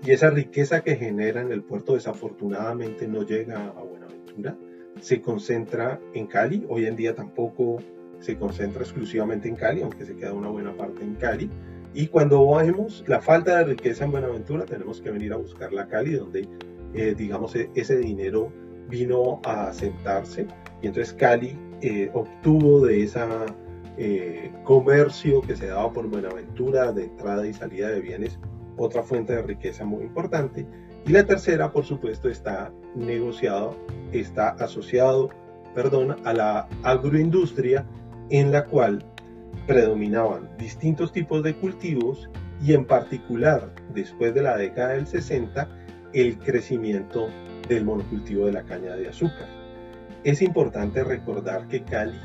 Y 0.05 0.11
esa 0.11 0.31
riqueza 0.31 0.83
que 0.83 0.97
genera 0.97 1.43
en 1.43 1.53
el 1.53 1.63
puerto 1.63 1.95
desafortunadamente 1.95 3.07
no 3.07 3.23
llega 3.23 3.69
a 3.69 3.83
Buenaventura, 3.83 4.57
se 5.01 5.21
concentra 5.21 6.01
en 6.15 6.27
Cali. 6.27 6.65
Hoy 6.69 6.87
en 6.87 6.97
día 6.97 7.15
tampoco 7.15 7.79
se 8.23 8.39
concentra 8.39 8.83
exclusivamente 8.83 9.49
en 9.49 9.57
Cali, 9.57 9.83
aunque 9.83 10.07
se 10.07 10.17
queda 10.17 10.33
una 10.33 10.49
buena 10.49 10.73
parte 10.73 11.03
en 11.03 11.15
Cali. 11.17 11.51
Y 11.93 12.07
cuando 12.07 12.55
vemos 12.57 13.05
la 13.07 13.21
falta 13.21 13.59
de 13.59 13.65
riqueza 13.65 14.05
en 14.05 14.13
Buenaventura, 14.13 14.65
tenemos 14.65 15.01
que 15.01 15.11
venir 15.11 15.33
a 15.33 15.37
buscar 15.37 15.73
la 15.73 15.89
Cali, 15.89 16.15
donde, 16.15 16.49
eh, 16.95 17.15
digamos, 17.17 17.55
e-, 17.57 17.71
ese 17.75 17.99
dinero 17.99 18.51
vino 18.89 19.41
a 19.45 19.69
asentarse. 19.69 20.47
Y 20.81 20.87
entonces 20.87 21.13
Cali 21.13 21.59
eh, 21.83 22.11
obtuvo 22.15 22.87
de 22.87 23.03
ese 23.03 23.21
eh, 23.99 24.53
comercio 24.65 25.43
que 25.43 25.57
se 25.57 25.67
daba 25.67 25.93
por 25.93 26.07
Buenaventura, 26.09 26.93
de 26.93 27.05
entrada 27.05 27.47
y 27.47 27.53
salida 27.53 27.89
de 27.89 28.01
bienes, 28.01 28.39
otra 28.77 29.03
fuente 29.03 29.35
de 29.35 29.43
riqueza 29.43 29.85
muy 29.85 30.05
importante. 30.05 30.67
Y 31.05 31.11
la 31.11 31.27
tercera, 31.27 31.73
por 31.73 31.85
supuesto, 31.85 32.29
está 32.29 32.73
negociado, 32.95 33.77
está 34.13 34.51
asociado, 34.51 35.31
perdón, 35.75 36.17
a 36.25 36.33
la 36.33 36.69
agroindustria 36.85 37.85
en 38.33 38.51
la 38.51 38.65
cual 38.65 39.05
predominaban 39.67 40.49
distintos 40.57 41.13
tipos 41.13 41.43
de 41.43 41.55
cultivos 41.55 42.31
y 42.63 42.73
en 42.73 42.87
particular 42.87 43.75
después 43.93 44.35
de 44.35 44.43
la 44.43 44.57
década 44.57 44.95
del 44.95 45.07
60 45.07 45.69
el 46.15 46.39
crecimiento 46.39 47.29
del 47.69 47.85
monocultivo 47.85 48.47
de 48.47 48.53
la 48.53 48.65
caña 48.65 48.97
de 48.97 49.09
azúcar. 49.09 49.49
Es 50.25 50.41
importante 50.41 51.05
recordar 51.05 51.69
que 51.69 51.85
Cali, 51.85 52.19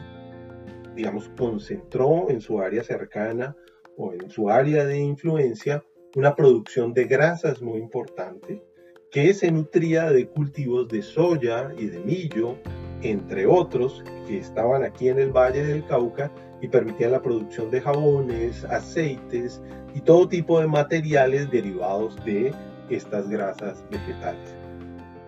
digamos, 0.96 1.30
concentró 1.38 2.30
en 2.30 2.40
su 2.40 2.62
área 2.62 2.84
cercana 2.84 3.56
o 3.98 4.14
en 4.14 4.30
su 4.30 4.50
área 4.50 4.86
de 4.86 5.00
influencia 5.00 5.84
una 6.16 6.36
producción 6.36 6.94
de 6.94 7.04
grasas 7.04 7.62
muy 7.62 7.80
importante 7.80 8.64
que 9.12 9.34
se 9.34 9.52
nutría 9.52 10.10
de 10.10 10.28
cultivos 10.30 10.88
de 10.88 11.02
soya 11.02 11.74
y 11.78 11.88
de 11.88 12.00
millo, 12.00 12.56
entre 13.02 13.46
otros, 13.46 14.04
que 14.28 14.40
estaban 14.40 14.84
aquí 14.84 15.10
en 15.10 15.20
el 15.20 15.32
Valle 15.32 15.64
del 15.64 15.86
Cauca 15.86 16.32
y 16.62 16.68
permitían 16.68 17.12
la 17.12 17.22
producción 17.22 17.70
de 17.70 17.82
jabones, 17.82 18.64
aceites 18.66 19.62
y 19.94 20.02
todo 20.02 20.28
tipo 20.28 20.60
de 20.60 20.68
materiales 20.68 21.50
derivados 21.52 22.16
de 22.26 22.54
estas 22.90 23.30
grasas 23.30 23.84
vegetales. 23.92 24.56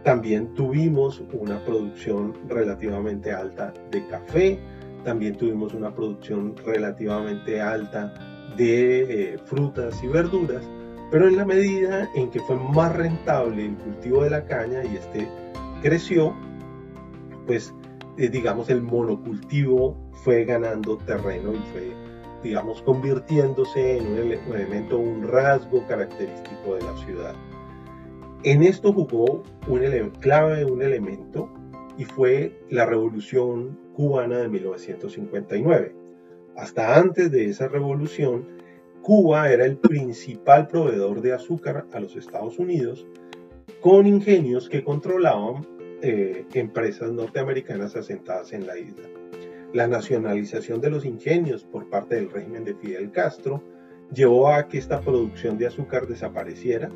También 0.03 0.53
tuvimos 0.53 1.21
una 1.33 1.59
producción 1.65 2.33
relativamente 2.47 3.31
alta 3.31 3.73
de 3.91 4.07
café, 4.07 4.59
también 5.03 5.35
tuvimos 5.35 5.73
una 5.73 5.93
producción 5.93 6.55
relativamente 6.65 7.61
alta 7.61 8.13
de 8.57 9.33
eh, 9.33 9.37
frutas 9.45 10.01
y 10.03 10.07
verduras, 10.07 10.63
pero 11.11 11.27
en 11.27 11.37
la 11.37 11.45
medida 11.45 12.09
en 12.15 12.29
que 12.29 12.39
fue 12.41 12.55
más 12.55 12.95
rentable 12.95 13.65
el 13.65 13.75
cultivo 13.75 14.23
de 14.23 14.29
la 14.29 14.45
caña 14.45 14.83
y 14.83 14.95
este 14.95 15.27
creció, 15.81 16.35
pues 17.49 17.73
eh, 18.19 18.29
digamos 18.29 18.69
el 18.69 18.83
monocultivo 18.83 19.97
fue 20.23 20.45
ganando 20.45 20.97
terreno 20.97 21.51
y 21.51 21.57
fue 21.73 21.91
digamos 22.43 22.79
convirtiéndose 22.83 23.97
en 23.97 24.05
un, 24.05 24.55
elemento, 24.55 24.99
un 24.99 25.27
rasgo 25.27 25.83
característico 25.87 26.75
de 26.75 26.81
la 26.83 26.95
ciudad. 26.97 27.33
En 28.43 28.61
esto 28.61 28.93
jugó 28.93 29.41
un 29.67 30.11
clave 30.19 30.63
un 30.63 30.83
elemento 30.83 31.49
y 31.97 32.05
fue 32.05 32.55
la 32.69 32.85
revolución 32.85 33.79
cubana 33.95 34.37
de 34.37 34.47
1959. 34.47 35.95
Hasta 36.55 36.99
antes 36.99 37.31
de 37.31 37.45
esa 37.45 37.67
revolución, 37.67 38.47
Cuba 39.01 39.51
era 39.51 39.65
el 39.65 39.77
principal 39.77 40.67
proveedor 40.67 41.21
de 41.21 41.33
azúcar 41.33 41.87
a 41.93 41.99
los 41.99 42.15
Estados 42.15 42.59
Unidos 42.59 43.07
con 43.81 44.05
ingenios 44.05 44.69
que 44.69 44.83
controlaban 44.83 45.78
eh, 46.01 46.45
empresas 46.53 47.11
norteamericanas 47.11 47.95
asentadas 47.95 48.53
en 48.53 48.65
la 48.67 48.77
isla. 48.77 49.07
La 49.73 49.87
nacionalización 49.87 50.81
de 50.81 50.89
los 50.89 51.05
ingenios 51.05 51.63
por 51.63 51.89
parte 51.89 52.15
del 52.15 52.31
régimen 52.31 52.63
de 52.63 52.75
Fidel 52.75 53.11
Castro 53.11 53.63
llevó 54.13 54.49
a 54.49 54.67
que 54.67 54.77
esta 54.77 55.01
producción 55.01 55.57
de 55.57 55.67
azúcar 55.67 56.07
desapareciera. 56.07 56.89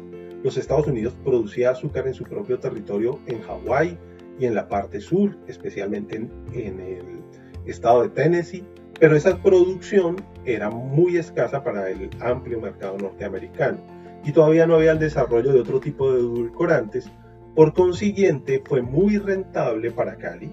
Los 0.43 0.58
Estados 0.58 0.88
Unidos 0.88 1.16
producía 1.24 1.72
azúcar 1.72 2.08
en 2.08 2.14
su 2.14 2.24
propio 2.24 2.60
territorio 2.60 3.20
en 3.28 3.41
Hawái 3.41 3.97
y 4.39 4.45
en 4.45 4.56
la 4.56 4.68
parte 4.68 4.99
sur, 4.99 5.38
especialmente 5.47 6.16
en, 6.16 6.32
en 6.54 6.80
el 6.80 7.24
estado 7.66 8.04
de 8.04 8.10
Tennessee, 8.10 8.66
pero 8.99 9.16
esa 9.16 9.38
producción 9.38 10.16
era 10.45 10.70
muy 10.70 11.18
escasa 11.18 11.64
para 11.64 11.89
el 11.89 12.10
amplio 12.20 12.60
mercado 12.60 12.97
norteamericano 12.97 13.80
y 14.26 14.32
todavía 14.32 14.66
no 14.66 14.76
había 14.76 14.91
el 14.91 14.99
desarrollo 14.99 15.51
de 15.51 15.60
otro 15.60 15.80
tipo 15.80 16.12
de 16.12 16.20
edulcorantes 16.20 17.10
por 17.56 17.74
consiguiente, 17.74 18.62
fue 18.66 18.82
muy 18.82 19.18
rentable 19.18 19.91
para 19.91 20.18
Cali, 20.18 20.51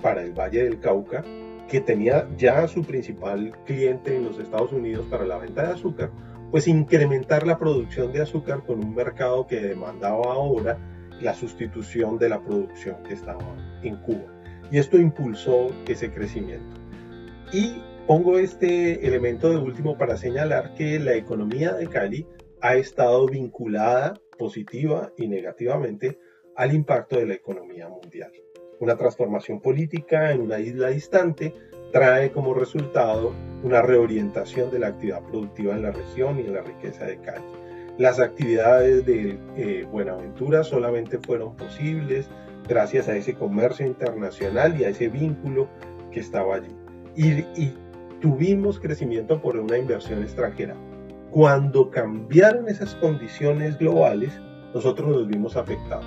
para 0.00 0.22
el 0.22 0.32
Valle 0.32 0.64
del 0.64 0.80
Cauca, 0.80 1.24
que 1.68 1.80
tenía 1.80 2.28
ya 2.36 2.66
su 2.68 2.82
principal 2.82 3.52
cliente 3.64 4.16
en 4.16 4.24
los 4.24 4.38
Estados 4.38 4.72
Unidos 4.72 5.06
para 5.10 5.26
la 5.26 5.38
venta 5.38 5.66
de 5.66 5.72
azúcar, 5.74 6.10
pues 6.50 6.68
incrementar 6.68 7.46
la 7.46 7.58
producción 7.58 8.12
de 8.12 8.22
azúcar 8.22 8.62
con 8.64 8.84
un 8.84 8.94
mercado 8.94 9.46
que 9.46 9.60
demandaba 9.60 10.34
ahora 10.34 10.78
la 11.20 11.34
sustitución 11.34 12.18
de 12.18 12.28
la 12.28 12.40
producción 12.40 12.96
que 13.06 13.14
estaba 13.14 13.44
en 13.82 13.96
Cuba. 13.96 14.32
Y 14.70 14.78
esto 14.78 14.98
impulsó 14.98 15.70
ese 15.86 16.10
crecimiento. 16.10 16.80
Y 17.52 17.82
pongo 18.06 18.38
este 18.38 19.06
elemento 19.06 19.50
de 19.50 19.56
último 19.56 19.96
para 19.98 20.16
señalar 20.16 20.74
que 20.74 20.98
la 20.98 21.14
economía 21.14 21.72
de 21.72 21.86
Cali 21.86 22.26
ha 22.60 22.76
estado 22.76 23.26
vinculada 23.26 24.14
positiva 24.36 25.12
y 25.16 25.28
negativamente 25.28 26.18
al 26.56 26.74
impacto 26.74 27.16
de 27.16 27.26
la 27.26 27.34
economía 27.34 27.88
mundial. 27.88 28.32
Una 28.80 28.96
transformación 28.96 29.60
política 29.60 30.32
en 30.32 30.40
una 30.40 30.58
isla 30.58 30.88
distante 30.88 31.54
trae 31.92 32.32
como 32.32 32.54
resultado 32.54 33.32
una 33.62 33.82
reorientación 33.82 34.70
de 34.70 34.80
la 34.80 34.88
actividad 34.88 35.22
productiva 35.22 35.74
en 35.74 35.82
la 35.82 35.92
región 35.92 36.38
y 36.38 36.42
en 36.42 36.54
la 36.54 36.62
riqueza 36.62 37.06
de 37.06 37.18
Cali. 37.20 37.44
Las 37.98 38.18
actividades 38.18 39.06
de 39.06 39.38
eh, 39.56 39.86
Buenaventura 39.90 40.64
solamente 40.64 41.18
fueron 41.18 41.56
posibles 41.56 42.28
gracias 42.68 43.08
a 43.08 43.16
ese 43.16 43.34
comercio 43.34 43.86
internacional 43.86 44.80
y 44.80 44.84
a 44.84 44.88
ese 44.88 45.08
vínculo 45.08 45.68
que 46.10 46.20
estaba 46.20 46.56
allí. 46.56 46.74
y 47.16 47.72
tuvimos 48.20 48.80
crecimiento 48.80 49.40
por 49.42 49.58
una 49.58 49.76
inversión 49.76 50.22
extranjera. 50.22 50.74
Cuando 51.34 51.90
cambiaron 51.90 52.68
esas 52.68 52.94
condiciones 52.94 53.76
globales, 53.76 54.40
nosotros 54.72 55.10
nos 55.10 55.26
vimos 55.26 55.56
afectados. 55.56 56.06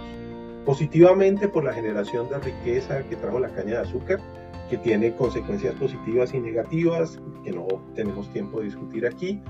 Positivamente 0.63 1.49
por 1.49 1.65
la 1.65 1.73
generación 1.73 2.29
de 2.29 2.39
riqueza 2.39 3.03
que 3.03 3.17
trajo 3.17 3.37
la 3.37 3.49
caña 3.49 3.71
de 3.71 3.79
azúcar, 3.79 4.21
que 4.69 4.77
tiene 4.77 5.13
consecuencias 5.15 5.75
positivas 5.75 6.33
y 6.33 6.39
negativas, 6.39 7.19
que 7.43 7.51
no 7.51 7.67
tenemos 7.93 8.31
tiempo 8.31 8.59
de 8.59 8.67
discutir 8.67 9.05
aquí, 9.05 9.41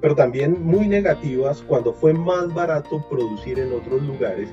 pero 0.00 0.16
también 0.16 0.60
muy 0.66 0.88
negativas 0.88 1.62
cuando 1.62 1.92
fue 1.92 2.12
más 2.12 2.52
barato 2.52 3.00
producir 3.08 3.60
en 3.60 3.72
otros 3.72 4.02
lugares 4.02 4.52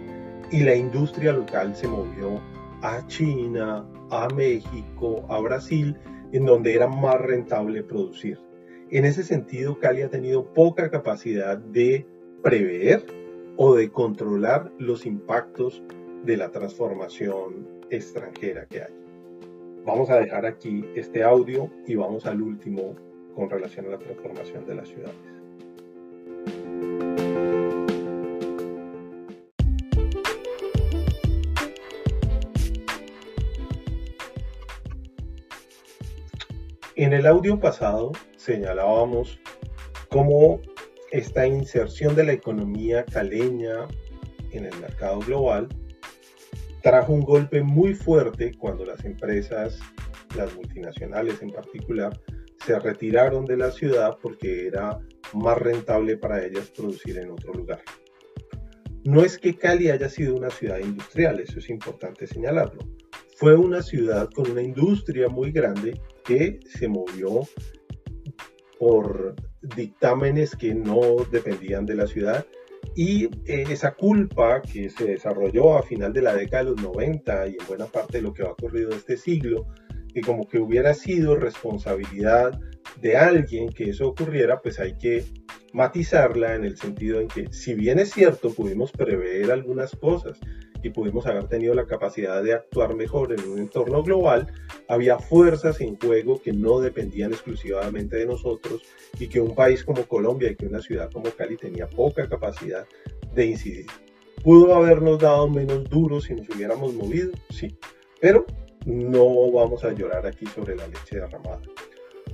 y 0.51 0.59
la 0.59 0.75
industria 0.75 1.33
local 1.33 1.75
se 1.75 1.87
movió 1.87 2.39
a 2.83 3.03
China, 3.07 3.83
a 4.11 4.27
México, 4.35 5.25
a 5.27 5.39
Brasil, 5.39 5.97
en 6.33 6.45
donde 6.45 6.75
era 6.75 6.85
más 6.85 7.19
rentable 7.19 7.81
producir. 7.81 8.37
En 8.91 9.05
ese 9.05 9.23
sentido, 9.23 9.79
Cali 9.79 10.01
ha 10.01 10.09
tenido 10.09 10.53
poca 10.53 10.91
capacidad 10.91 11.57
de 11.57 12.05
prever 12.43 13.05
o 13.55 13.73
de 13.73 13.89
controlar 13.89 14.69
los 14.79 15.05
impactos 15.05 15.81
de 16.25 16.35
la 16.35 16.51
transformación 16.51 17.69
extranjera 17.89 18.65
que 18.65 18.81
hay. 18.81 18.93
Vamos 19.85 20.09
a 20.09 20.19
dejar 20.19 20.45
aquí 20.45 20.83
este 20.93 21.23
audio 21.23 21.69
y 21.87 21.95
vamos 21.95 22.25
al 22.25 22.41
último 22.41 22.97
con 23.33 23.49
relación 23.49 23.85
a 23.85 23.91
la 23.91 23.97
transformación 23.97 24.65
de 24.65 24.75
las 24.75 24.89
ciudades. 24.89 25.30
En 37.01 37.13
el 37.13 37.25
audio 37.25 37.59
pasado 37.59 38.11
señalábamos 38.37 39.39
cómo 40.09 40.61
esta 41.09 41.47
inserción 41.47 42.15
de 42.15 42.25
la 42.25 42.33
economía 42.33 43.03
caleña 43.05 43.87
en 44.51 44.65
el 44.65 44.79
mercado 44.79 45.17
global 45.21 45.67
trajo 46.83 47.11
un 47.13 47.21
golpe 47.21 47.63
muy 47.63 47.95
fuerte 47.95 48.51
cuando 48.55 48.85
las 48.85 49.03
empresas, 49.03 49.79
las 50.37 50.53
multinacionales 50.55 51.41
en 51.41 51.49
particular, 51.49 52.21
se 52.63 52.77
retiraron 52.77 53.45
de 53.45 53.57
la 53.57 53.71
ciudad 53.71 54.19
porque 54.21 54.67
era 54.67 54.99
más 55.33 55.57
rentable 55.57 56.17
para 56.17 56.45
ellas 56.45 56.69
producir 56.69 57.17
en 57.17 57.31
otro 57.31 57.51
lugar. 57.51 57.81
No 59.05 59.23
es 59.23 59.39
que 59.39 59.57
Cali 59.57 59.89
haya 59.89 60.07
sido 60.07 60.35
una 60.35 60.51
ciudad 60.51 60.77
industrial, 60.77 61.39
eso 61.39 61.57
es 61.57 61.67
importante 61.71 62.27
señalarlo. 62.27 62.81
Fue 63.37 63.55
una 63.55 63.81
ciudad 63.81 64.29
con 64.29 64.51
una 64.51 64.61
industria 64.61 65.29
muy 65.29 65.51
grande 65.51 65.99
que 66.23 66.59
se 66.65 66.87
movió 66.87 67.41
por 68.79 69.35
dictámenes 69.75 70.55
que 70.55 70.73
no 70.73 70.99
dependían 71.31 71.85
de 71.85 71.95
la 71.95 72.07
ciudad 72.07 72.45
y 72.95 73.25
eh, 73.45 73.65
esa 73.69 73.93
culpa 73.93 74.61
que 74.61 74.89
se 74.89 75.05
desarrolló 75.05 75.77
a 75.77 75.83
final 75.83 76.11
de 76.13 76.21
la 76.21 76.35
década 76.35 76.63
de 76.63 76.71
los 76.71 76.81
90 76.81 77.47
y 77.47 77.57
en 77.59 77.67
buena 77.67 77.85
parte 77.85 78.17
de 78.17 78.23
lo 78.23 78.33
que 78.33 78.43
ha 78.43 78.51
ocurrido 78.51 78.89
este 78.89 79.17
siglo, 79.17 79.67
que 80.13 80.21
como 80.21 80.47
que 80.47 80.59
hubiera 80.59 80.93
sido 80.93 81.35
responsabilidad 81.35 82.59
de 82.99 83.17
alguien 83.17 83.69
que 83.69 83.91
eso 83.91 84.07
ocurriera, 84.07 84.61
pues 84.61 84.79
hay 84.79 84.97
que 84.97 85.23
matizarla 85.73 86.55
en 86.55 86.65
el 86.65 86.77
sentido 86.77 87.21
en 87.21 87.27
que 87.27 87.47
si 87.53 87.75
bien 87.75 87.99
es 87.99 88.11
cierto 88.11 88.53
pudimos 88.53 88.91
prever 88.91 89.51
algunas 89.51 89.95
cosas 89.95 90.37
y 90.83 90.89
pudimos 90.89 91.25
haber 91.27 91.47
tenido 91.47 91.73
la 91.73 91.85
capacidad 91.85 92.43
de 92.43 92.53
actuar 92.53 92.95
mejor 92.95 93.33
en 93.33 93.47
un 93.49 93.59
entorno 93.59 94.03
global, 94.03 94.47
había 94.87 95.19
fuerzas 95.19 95.79
en 95.81 95.97
juego 95.97 96.41
que 96.41 96.53
no 96.53 96.79
dependían 96.79 97.31
exclusivamente 97.31 98.17
de 98.17 98.25
nosotros 98.25 98.81
y 99.19 99.27
que 99.27 99.41
un 99.41 99.55
país 99.55 99.83
como 99.83 100.05
Colombia 100.05 100.51
y 100.51 100.55
que 100.55 100.67
una 100.67 100.81
ciudad 100.81 101.11
como 101.11 101.29
Cali 101.31 101.57
tenía 101.57 101.87
poca 101.87 102.27
capacidad 102.27 102.85
de 103.33 103.45
incidir. 103.45 103.85
¿Pudo 104.43 104.73
habernos 104.73 105.19
dado 105.19 105.47
menos 105.47 105.89
duro 105.89 106.19
si 106.19 106.33
nos 106.33 106.49
hubiéramos 106.49 106.93
movido? 106.93 107.31
Sí, 107.49 107.77
pero 108.19 108.45
no 108.85 109.51
vamos 109.51 109.83
a 109.83 109.93
llorar 109.93 110.25
aquí 110.25 110.45
sobre 110.47 110.75
la 110.75 110.87
leche 110.87 111.17
derramada. 111.17 111.61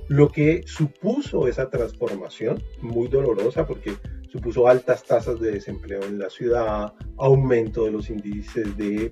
Lo 0.08 0.30
que 0.30 0.62
supuso 0.66 1.48
esa 1.48 1.68
transformación, 1.68 2.62
muy 2.80 3.08
dolorosa 3.08 3.66
porque 3.66 3.92
supuso 4.28 4.68
altas 4.68 5.04
tasas 5.04 5.40
de 5.40 5.52
desempleo 5.52 6.02
en 6.04 6.18
la 6.18 6.30
ciudad, 6.30 6.92
aumento 7.16 7.84
de 7.84 7.92
los 7.92 8.10
índices 8.10 8.76
de 8.76 9.10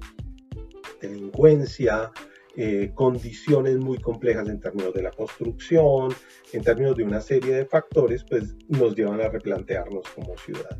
delincuencia, 1.01 2.13
eh, 2.57 2.93
condiciones 2.95 3.77
muy 3.79 3.99
complejas 3.99 4.49
en 4.49 4.61
términos 4.61 4.95
de 4.95 5.03
la 5.03 5.11
construcción, 5.11 6.15
en 6.53 6.63
términos 6.63 6.97
de 6.97 7.05
una 7.05 7.21
serie 7.21 7.55
de 7.55 7.67
factores, 7.67 8.25
pues 8.25 8.57
nos 8.69 8.95
llevan 8.95 9.21
a 9.21 9.29
replantearnos 9.29 10.09
como 10.15 10.37
ciudad. 10.39 10.79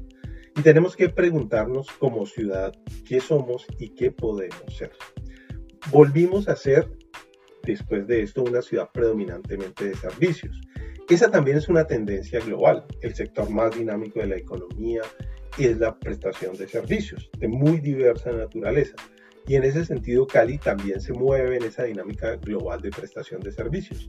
Y 0.57 0.63
tenemos 0.63 0.97
que 0.97 1.11
preguntarnos 1.11 1.89
como 1.99 2.25
ciudad 2.25 2.73
qué 3.07 3.21
somos 3.21 3.67
y 3.79 3.91
qué 3.91 4.11
podemos 4.11 4.75
ser. 4.75 4.93
Volvimos 5.91 6.49
a 6.49 6.57
ser 6.57 6.91
después 7.67 8.07
de 8.07 8.23
esto 8.23 8.43
una 8.43 8.63
ciudad 8.63 8.91
predominantemente 8.93 9.89
de 9.89 9.95
servicios. 9.97 10.61
Esa 11.09 11.31
también 11.31 11.57
es 11.57 11.69
una 11.69 11.87
tendencia 11.87 12.41
global. 12.41 12.85
El 13.01 13.15
sector 13.15 13.51
más 13.51 13.77
dinámico 13.77 14.21
de 14.21 14.27
la 14.27 14.37
economía 14.37 15.03
es 15.59 15.79
la 15.79 15.99
prestación 15.99 16.57
de 16.57 16.69
servicios 16.69 17.31
de 17.39 17.49
muy 17.49 17.81
diversa 17.81 18.33
naturaleza. 18.33 18.97
Y 19.47 19.55
en 19.55 19.65
ese 19.65 19.85
sentido, 19.85 20.27
Cali 20.27 20.59
también 20.59 21.01
se 21.01 21.13
mueve 21.13 21.57
en 21.57 21.65
esa 21.65 21.85
dinámica 21.85 22.37
global 22.37 22.81
de 22.81 22.91
prestación 22.91 23.41
de 23.41 23.53
servicios. 23.53 24.09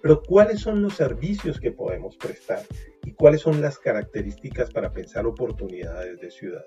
Pero 0.00 0.22
¿cuáles 0.22 0.60
son 0.60 0.80
los 0.80 0.94
servicios 0.94 1.60
que 1.60 1.72
podemos 1.72 2.16
prestar? 2.16 2.62
¿Y 3.04 3.12
cuáles 3.12 3.42
son 3.42 3.60
las 3.60 3.78
características 3.78 4.70
para 4.70 4.92
pensar 4.92 5.26
oportunidades 5.26 6.18
de 6.20 6.30
ciudad? 6.30 6.64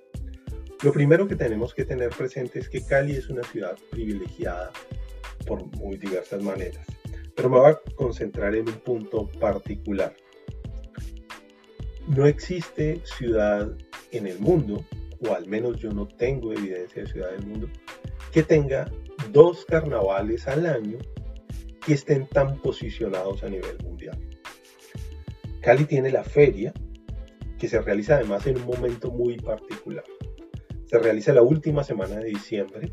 Lo 0.83 0.91
primero 0.91 1.27
que 1.27 1.35
tenemos 1.35 1.73
que 1.73 1.85
tener 1.85 2.09
presente 2.09 2.59
es 2.59 2.69
que 2.69 2.85
Cali 2.85 3.13
es 3.13 3.29
una 3.29 3.43
ciudad 3.43 3.75
privilegiada 3.89 4.71
por 5.45 5.65
muy 5.77 5.97
diversas 5.97 6.41
maneras. 6.41 6.85
Pero 7.35 7.49
me 7.49 7.59
voy 7.59 7.71
a 7.71 7.79
concentrar 7.95 8.55
en 8.55 8.67
un 8.67 8.75
punto 8.75 9.29
particular. 9.39 10.15
No 12.07 12.25
existe 12.25 13.01
ciudad 13.05 13.71
en 14.11 14.27
el 14.27 14.39
mundo, 14.39 14.85
o 15.27 15.33
al 15.33 15.47
menos 15.47 15.79
yo 15.79 15.91
no 15.91 16.07
tengo 16.07 16.51
evidencia 16.53 17.03
de 17.03 17.09
ciudad 17.09 17.31
del 17.31 17.45
mundo, 17.45 17.69
que 18.31 18.43
tenga 18.43 18.91
dos 19.31 19.65
carnavales 19.65 20.47
al 20.47 20.65
año 20.65 20.97
que 21.85 21.93
estén 21.93 22.27
tan 22.27 22.59
posicionados 22.61 23.43
a 23.43 23.49
nivel 23.49 23.77
mundial. 23.83 24.17
Cali 25.61 25.85
tiene 25.85 26.11
la 26.11 26.23
feria, 26.23 26.73
que 27.57 27.67
se 27.67 27.81
realiza 27.81 28.15
además 28.15 28.45
en 28.47 28.57
un 28.57 28.65
momento 28.65 29.11
muy 29.11 29.37
particular. 29.37 30.03
Se 30.85 30.99
realiza 30.99 31.33
la 31.33 31.41
última 31.41 31.83
semana 31.83 32.17
de 32.17 32.25
diciembre 32.25 32.91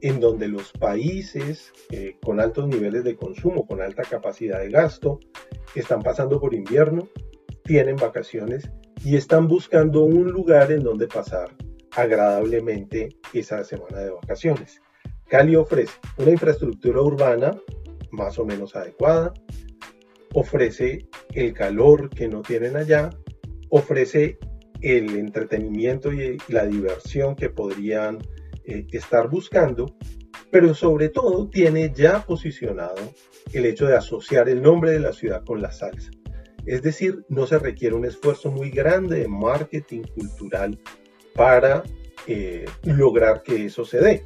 en 0.00 0.20
donde 0.20 0.48
los 0.48 0.72
países 0.72 1.72
eh, 1.90 2.16
con 2.22 2.40
altos 2.40 2.68
niveles 2.68 3.04
de 3.04 3.16
consumo, 3.16 3.66
con 3.66 3.80
alta 3.80 4.02
capacidad 4.02 4.60
de 4.60 4.70
gasto, 4.70 5.20
están 5.74 6.02
pasando 6.02 6.40
por 6.40 6.54
invierno, 6.54 7.08
tienen 7.64 7.96
vacaciones 7.96 8.70
y 9.04 9.16
están 9.16 9.48
buscando 9.48 10.02
un 10.04 10.30
lugar 10.30 10.72
en 10.72 10.82
donde 10.82 11.06
pasar 11.08 11.50
agradablemente 11.92 13.08
esa 13.32 13.64
semana 13.64 14.00
de 14.00 14.10
vacaciones. 14.10 14.80
Cali 15.28 15.56
ofrece 15.56 15.92
una 16.18 16.30
infraestructura 16.30 17.00
urbana 17.00 17.58
más 18.10 18.38
o 18.38 18.44
menos 18.44 18.76
adecuada, 18.76 19.34
ofrece 20.34 21.08
el 21.34 21.52
calor 21.52 22.10
que 22.10 22.28
no 22.28 22.42
tienen 22.42 22.76
allá, 22.76 23.10
ofrece 23.70 24.38
el 24.80 25.16
entretenimiento 25.16 26.12
y 26.12 26.38
la 26.48 26.66
diversión 26.66 27.34
que 27.34 27.50
podrían 27.50 28.18
eh, 28.66 28.86
estar 28.92 29.28
buscando, 29.28 29.96
pero 30.50 30.74
sobre 30.74 31.08
todo 31.08 31.48
tiene 31.48 31.92
ya 31.94 32.24
posicionado 32.24 33.12
el 33.52 33.66
hecho 33.66 33.86
de 33.86 33.96
asociar 33.96 34.48
el 34.48 34.62
nombre 34.62 34.90
de 34.90 35.00
la 35.00 35.12
ciudad 35.12 35.44
con 35.44 35.62
la 35.62 35.72
salsa. 35.72 36.10
Es 36.64 36.82
decir, 36.82 37.24
no 37.28 37.46
se 37.46 37.58
requiere 37.58 37.94
un 37.94 38.04
esfuerzo 38.04 38.50
muy 38.50 38.70
grande 38.70 39.20
de 39.20 39.28
marketing 39.28 40.02
cultural 40.02 40.78
para 41.34 41.84
eh, 42.26 42.64
lograr 42.82 43.42
que 43.42 43.66
eso 43.66 43.84
se 43.84 44.00
dé. 44.00 44.24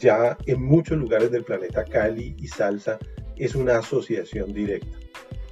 Ya 0.00 0.38
en 0.46 0.62
muchos 0.62 0.96
lugares 0.96 1.30
del 1.30 1.44
planeta 1.44 1.84
Cali 1.84 2.34
y 2.38 2.48
salsa 2.48 2.98
es 3.36 3.54
una 3.54 3.78
asociación 3.78 4.52
directa. 4.54 4.98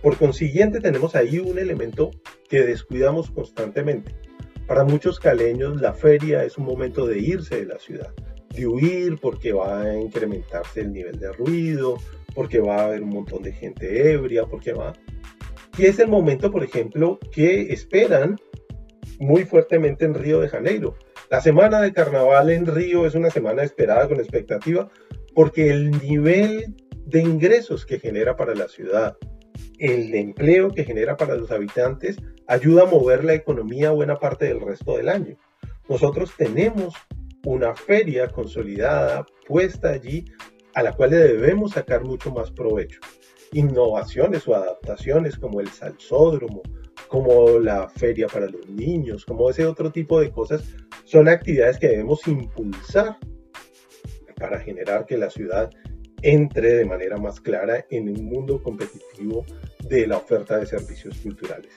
Por 0.02 0.16
consiguiente, 0.16 0.80
tenemos 0.80 1.14
ahí 1.14 1.38
un 1.38 1.58
elemento 1.58 2.10
que 2.48 2.62
descuidamos 2.62 3.30
constantemente 3.30 4.14
para 4.66 4.84
muchos 4.84 5.20
caleños 5.20 5.80
la 5.80 5.92
feria 5.92 6.44
es 6.44 6.56
un 6.58 6.64
momento 6.64 7.06
de 7.06 7.18
irse 7.18 7.56
de 7.56 7.66
la 7.66 7.78
ciudad, 7.78 8.12
de 8.50 8.66
huir 8.66 9.18
porque 9.20 9.52
va 9.52 9.82
a 9.82 9.96
incrementarse 9.96 10.80
el 10.80 10.92
nivel 10.92 11.18
de 11.18 11.32
ruido, 11.32 11.96
porque 12.34 12.60
va 12.60 12.76
a 12.76 12.84
haber 12.86 13.02
un 13.02 13.10
montón 13.10 13.42
de 13.42 13.52
gente 13.52 14.12
ebria, 14.12 14.44
porque 14.44 14.72
va... 14.72 14.92
Y 15.76 15.86
es 15.86 15.98
el 15.98 16.08
momento, 16.08 16.50
por 16.50 16.62
ejemplo, 16.62 17.18
que 17.32 17.72
esperan 17.72 18.36
muy 19.18 19.44
fuertemente 19.44 20.04
en 20.04 20.14
Río 20.14 20.40
de 20.40 20.48
Janeiro. 20.48 20.96
La 21.30 21.40
semana 21.40 21.80
de 21.80 21.92
carnaval 21.92 22.50
en 22.50 22.66
Río 22.66 23.06
es 23.06 23.14
una 23.14 23.30
semana 23.30 23.62
esperada 23.62 24.08
con 24.08 24.18
expectativa 24.18 24.88
porque 25.34 25.70
el 25.70 25.90
nivel 25.90 26.74
de 27.06 27.20
ingresos 27.20 27.84
que 27.84 27.98
genera 27.98 28.36
para 28.36 28.54
la 28.54 28.68
ciudad, 28.68 29.16
el 29.84 30.14
empleo 30.14 30.70
que 30.70 30.84
genera 30.84 31.16
para 31.16 31.34
los 31.34 31.50
habitantes 31.50 32.16
ayuda 32.46 32.84
a 32.84 32.86
mover 32.86 33.22
la 33.22 33.34
economía 33.34 33.90
buena 33.90 34.16
parte 34.16 34.46
del 34.46 34.60
resto 34.60 34.96
del 34.96 35.10
año. 35.10 35.36
Nosotros 35.88 36.32
tenemos 36.38 36.94
una 37.44 37.74
feria 37.74 38.28
consolidada 38.28 39.26
puesta 39.46 39.90
allí 39.90 40.24
a 40.74 40.82
la 40.82 40.94
cual 40.94 41.10
le 41.10 41.16
debemos 41.18 41.72
sacar 41.72 42.02
mucho 42.02 42.32
más 42.32 42.50
provecho. 42.50 42.98
Innovaciones 43.52 44.48
o 44.48 44.54
adaptaciones 44.54 45.36
como 45.36 45.60
el 45.60 45.68
salsódromo, 45.68 46.62
como 47.08 47.58
la 47.58 47.86
feria 47.90 48.26
para 48.26 48.48
los 48.48 48.66
niños, 48.68 49.26
como 49.26 49.50
ese 49.50 49.66
otro 49.66 49.92
tipo 49.92 50.18
de 50.18 50.30
cosas, 50.30 50.64
son 51.04 51.28
actividades 51.28 51.78
que 51.78 51.88
debemos 51.88 52.26
impulsar 52.26 53.18
para 54.36 54.58
generar 54.60 55.04
que 55.04 55.18
la 55.18 55.28
ciudad 55.28 55.70
entre 56.24 56.74
de 56.74 56.86
manera 56.86 57.18
más 57.18 57.38
clara 57.38 57.84
en 57.90 58.08
un 58.08 58.24
mundo 58.24 58.62
competitivo 58.62 59.44
de 59.86 60.06
la 60.06 60.16
oferta 60.16 60.58
de 60.58 60.64
servicios 60.64 61.18
culturales. 61.18 61.70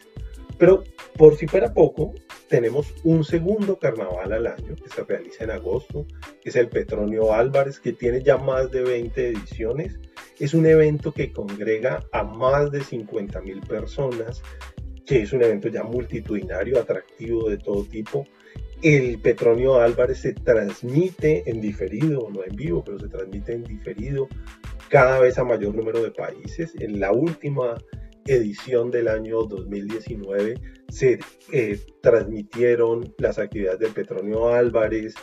Pero 0.58 0.86
por 1.18 1.36
si 1.36 1.48
fuera 1.48 1.74
poco, 1.74 2.14
tenemos 2.48 2.96
un 3.04 3.26
segundo 3.26 3.78
carnaval 3.78 4.32
al 4.32 4.48
año 4.48 4.76
que 4.82 4.90
se 4.90 5.04
realiza 5.04 5.44
en 5.44 5.52
agosto, 5.52 6.08
que 6.42 6.50
es 6.50 6.56
el 6.56 6.70
Petronio 6.70 7.34
Álvarez, 7.34 7.82
que 7.82 7.92
tiene 7.92 8.24
ya 8.24 8.38
más 8.38 8.72
de 8.72 8.84
20 8.84 9.28
ediciones. 9.28 10.00
Es 10.40 10.54
un 10.54 10.66
evento 10.66 11.12
que 11.12 11.34
congrega 11.34 12.06
a 12.14 12.24
más 12.24 12.72
de 12.72 12.82
50 12.82 13.42
mil 13.42 13.60
personas, 13.60 14.42
que 15.06 15.24
es 15.24 15.34
un 15.34 15.44
evento 15.44 15.68
ya 15.68 15.84
multitudinario, 15.84 16.80
atractivo 16.80 17.50
de 17.50 17.58
todo 17.58 17.84
tipo. 17.84 18.26
El 18.84 19.20
Petronio 19.20 19.76
Álvarez 19.76 20.20
se 20.20 20.34
transmite 20.34 21.50
en 21.50 21.62
diferido, 21.62 22.30
no 22.32 22.44
en 22.44 22.56
vivo, 22.56 22.84
pero 22.84 23.00
se 23.00 23.08
transmite 23.08 23.54
en 23.54 23.64
diferido 23.64 24.28
cada 24.90 25.20
vez 25.20 25.38
a 25.40 25.44
mayor 25.44 25.76
número 25.76 26.02
de 26.04 26.12
países. 26.12 26.74
En 26.80 27.00
la 27.00 27.12
última 27.12 27.76
edición 28.26 28.92
del 28.92 29.08
año 29.08 29.44
2019 29.44 30.60
se 30.90 31.20
eh, 31.52 31.80
transmitieron 32.02 33.14
las 33.18 33.40
actividades 33.40 33.80
del 33.80 33.94
Petronio 33.94 34.50
Álvarez 34.50 35.16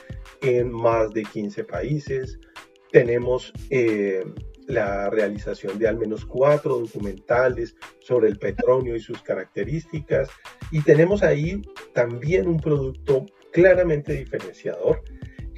en 0.42 0.72
más 0.72 1.12
de 1.12 1.22
15 1.22 1.64
países. 1.64 2.38
Tenemos 2.90 3.52
eh, 3.70 4.24
la 4.66 5.10
realización 5.10 5.78
de 5.78 5.88
al 5.88 5.98
menos 5.98 6.24
cuatro 6.24 6.78
documentales 6.78 7.76
sobre 8.00 8.28
el 8.28 8.38
petróleo 8.38 8.96
y 8.96 9.00
sus 9.00 9.22
características. 9.22 10.28
Y 10.70 10.82
tenemos 10.82 11.22
ahí 11.22 11.62
también 11.92 12.48
un 12.48 12.58
producto 12.58 13.26
claramente 13.54 14.12
diferenciador. 14.12 15.02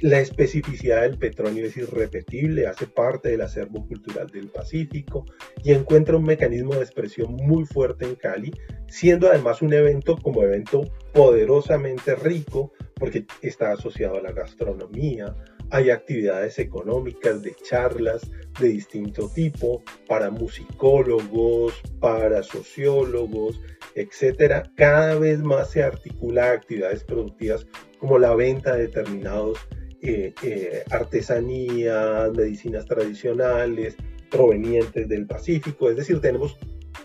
La 0.01 0.19
especificidad 0.19 1.01
del 1.01 1.17
petróleo 1.17 1.65
es 1.65 1.75
irrepetible, 1.75 2.67
hace 2.67 2.85
parte 2.85 3.29
del 3.29 3.41
acervo 3.41 3.87
cultural 3.87 4.27
del 4.27 4.49
Pacífico 4.49 5.25
y 5.63 5.71
encuentra 5.71 6.15
un 6.15 6.23
mecanismo 6.23 6.75
de 6.75 6.83
expresión 6.83 7.33
muy 7.33 7.65
fuerte 7.65 8.05
en 8.05 8.13
Cali, 8.13 8.53
siendo 8.87 9.27
además 9.27 9.63
un 9.63 9.73
evento 9.73 10.15
como 10.15 10.43
evento 10.43 10.83
poderosamente 11.11 12.13
rico 12.13 12.71
porque 12.93 13.25
está 13.41 13.71
asociado 13.71 14.17
a 14.17 14.21
la 14.21 14.31
gastronomía, 14.31 15.35
hay 15.71 15.89
actividades 15.89 16.59
económicas 16.59 17.41
de 17.41 17.55
charlas 17.55 18.29
de 18.59 18.69
distinto 18.69 19.29
tipo 19.29 19.83
para 20.07 20.29
musicólogos, 20.29 21.73
para 21.99 22.43
sociólogos, 22.43 23.59
etcétera. 23.95 24.71
Cada 24.75 25.15
vez 25.15 25.39
más 25.39 25.71
se 25.71 25.83
articula 25.83 26.51
actividades 26.51 27.03
productivas 27.03 27.67
como 27.99 28.17
la 28.17 28.35
venta 28.35 28.75
de 28.75 28.87
determinados 28.87 29.59
eh, 30.01 30.33
eh, 30.43 30.83
artesanías, 30.91 32.31
medicinas 32.31 32.85
tradicionales 32.85 33.95
provenientes 34.29 35.07
del 35.07 35.25
Pacífico, 35.25 35.89
es 35.89 35.97
decir, 35.97 36.19
tenemos 36.19 36.57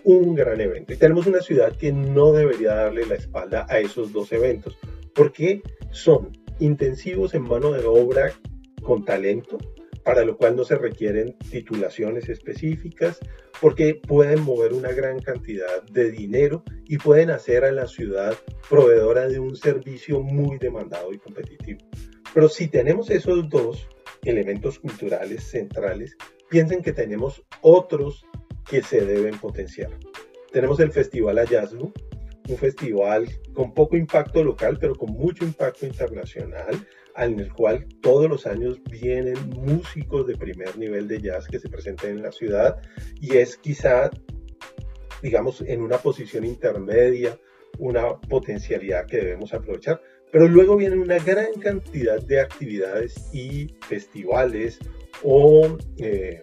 un 0.05 0.35
gran 0.35 0.61
evento 0.61 0.93
y 0.93 0.97
tenemos 0.97 1.27
una 1.27 1.41
ciudad 1.41 1.77
que 1.77 1.93
no 1.93 2.33
debería 2.33 2.75
darle 2.75 3.07
la 3.07 3.15
espalda 3.15 3.67
a 3.69 3.79
esos 3.79 4.13
dos 4.13 4.33
eventos, 4.33 4.77
porque 5.15 5.63
son 5.91 6.37
intensivos 6.59 7.35
en 7.35 7.43
mano 7.43 7.73
de 7.73 7.85
obra 7.87 8.33
con 8.83 9.05
talento, 9.05 9.59
para 10.05 10.24
lo 10.24 10.37
cual 10.37 10.57
no 10.57 10.64
se 10.64 10.76
requieren 10.76 11.37
titulaciones 11.51 12.28
específicas, 12.28 13.20
porque 13.61 13.95
pueden 13.95 14.43
mover 14.43 14.72
una 14.72 14.93
gran 14.93 15.20
cantidad 15.20 15.83
de 15.85 16.11
dinero 16.11 16.64
y 16.87 16.99
pueden 16.99 17.30
hacer 17.30 17.64
a 17.64 17.72
la 17.72 17.87
ciudad 17.87 18.37
proveedora 18.68 19.28
de 19.28 19.39
un 19.39 19.55
servicio 19.57 20.20
muy 20.20 20.59
demandado 20.59 21.12
y 21.12 21.18
competitivo. 21.18 21.80
Pero 22.35 22.49
si 22.49 22.68
tenemos 22.68 23.11
esos 23.11 23.49
dos 23.49 23.89
elementos 24.24 24.78
culturales 24.78 25.45
centrales, 25.45 26.16
piensen 26.49 26.83
que 26.83 26.93
tenemos 26.93 27.43
otros 27.61 28.24
que 28.68 28.83
se 28.83 29.05
deben 29.05 29.39
potenciar. 29.39 29.91
Tenemos 30.53 30.80
el 30.80 30.93
Festival 30.93 31.39
Hallazgo, 31.39 31.93
un 32.49 32.57
festival 32.57 33.28
con 33.53 33.72
poco 33.72 33.97
impacto 33.97 34.43
local, 34.43 34.78
pero 34.80 34.95
con 34.95 35.12
mucho 35.12 35.45
impacto 35.45 35.87
internacional, 35.87 36.87
en 37.17 37.41
el 37.41 37.53
cual 37.53 37.87
todos 38.01 38.29
los 38.29 38.47
años 38.47 38.81
vienen 38.91 39.35
músicos 39.51 40.27
de 40.27 40.37
primer 40.37 40.77
nivel 40.79 41.09
de 41.09 41.21
jazz 41.21 41.47
que 41.47 41.59
se 41.59 41.69
presentan 41.69 42.11
en 42.11 42.23
la 42.23 42.33
ciudad 42.33 42.81
y 43.21 43.37
es 43.37 43.57
quizá, 43.57 44.11
digamos, 45.23 45.61
en 45.63 45.83
una 45.83 45.99
posición 45.99 46.45
intermedia, 46.45 47.39
una 47.79 48.19
potencialidad 48.21 49.07
que 49.07 49.19
debemos 49.19 49.53
aprovechar. 49.55 50.01
Pero 50.31 50.49
luego 50.49 50.77
viene 50.77 50.97
una 50.97 51.19
gran 51.19 51.53
cantidad 51.61 52.21
de 52.23 52.41
actividades 52.41 53.15
y 53.35 53.75
festivales 53.87 54.79
o 55.23 55.77
eh, 55.99 56.43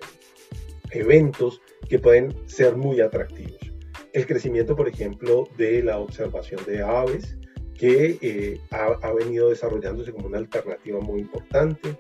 eventos 0.92 1.62
que 1.88 1.98
pueden 1.98 2.36
ser 2.48 2.76
muy 2.76 3.02
atractivos. 3.02 3.58
El 4.14 4.26
crecimiento, 4.28 4.76
por 4.76 4.88
ejemplo, 4.88 5.48
de 5.58 5.84
la 5.84 5.98
observación 5.98 6.62
de 6.66 6.82
aves, 6.84 7.39
que 7.80 8.18
eh, 8.22 8.60
ha, 8.72 9.14
venido 9.14 9.50
desarrollándose 9.50 10.12
como 10.12 10.28
una 10.28 10.38
alternativa 10.38 11.00
muy 11.00 11.22
importante. 11.22 11.96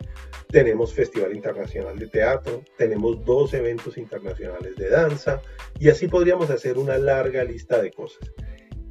Tenemos 0.50 0.94
Festival 0.94 1.34
Internacional 1.34 1.98
de 1.98 2.08
Teatro, 2.08 2.64
tenemos 2.78 3.24
dos 3.24 3.54
eventos 3.54 3.98
internacionales 3.98 4.76
de 4.76 4.90
danza 4.90 5.42
y 5.80 5.88
así 5.88 6.10
podríamos 6.10 6.50
hacer 6.50 6.78
una 6.78 6.98
larga 6.98 7.46
lista 7.46 7.82
de 7.82 7.92
cosas. 7.92 8.30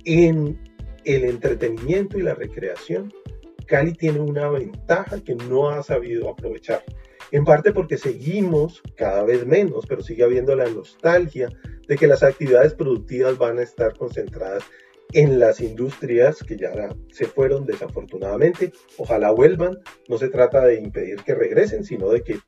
En 0.07 0.59
el 1.05 1.25
entretenimiento 1.25 2.19
y 2.19 2.23
la 2.23 2.35
recreación, 2.35 3.13
Cali 3.67 3.93
tiene 3.93 4.21
una 4.21 4.49
ventaja 4.49 5.23
que 5.23 5.35
no 5.35 5.69
ha 5.69 5.83
sabido 5.83 6.31
aprovechar. 6.31 6.83
En 7.33 7.45
parte 7.45 7.75
porque 7.75 7.99
seguimos 7.99 8.83
cada 8.97 9.25
vez 9.25 9.45
menos, 9.45 9.85
pero 9.87 10.01
sigue 10.01 10.25
habiendo 10.25 10.57
la 10.57 10.71
nostalgia 10.71 11.51
de 11.87 11.97
que 11.99 12.07
las 12.07 12.23
actividades 12.23 12.73
productivas 12.73 13.37
van 13.37 13.59
a 13.59 13.63
estar 13.63 13.95
concentradas 13.95 14.65
en 15.13 15.39
las 15.39 15.61
industrias 15.61 16.43
que 16.43 16.57
ya 16.57 16.73
se 17.11 17.27
fueron 17.27 17.65
desafortunadamente. 17.65 18.73
Ojalá 18.97 19.31
vuelvan. 19.31 19.79
No 20.09 20.19
se 20.19 20.29
trata 20.29 20.65
de 20.65 20.81
impedir 20.81 21.23
que 21.23 21.35
regresen, 21.35 21.85
sino 21.85 22.11
de 22.11 22.23
que 22.23 22.39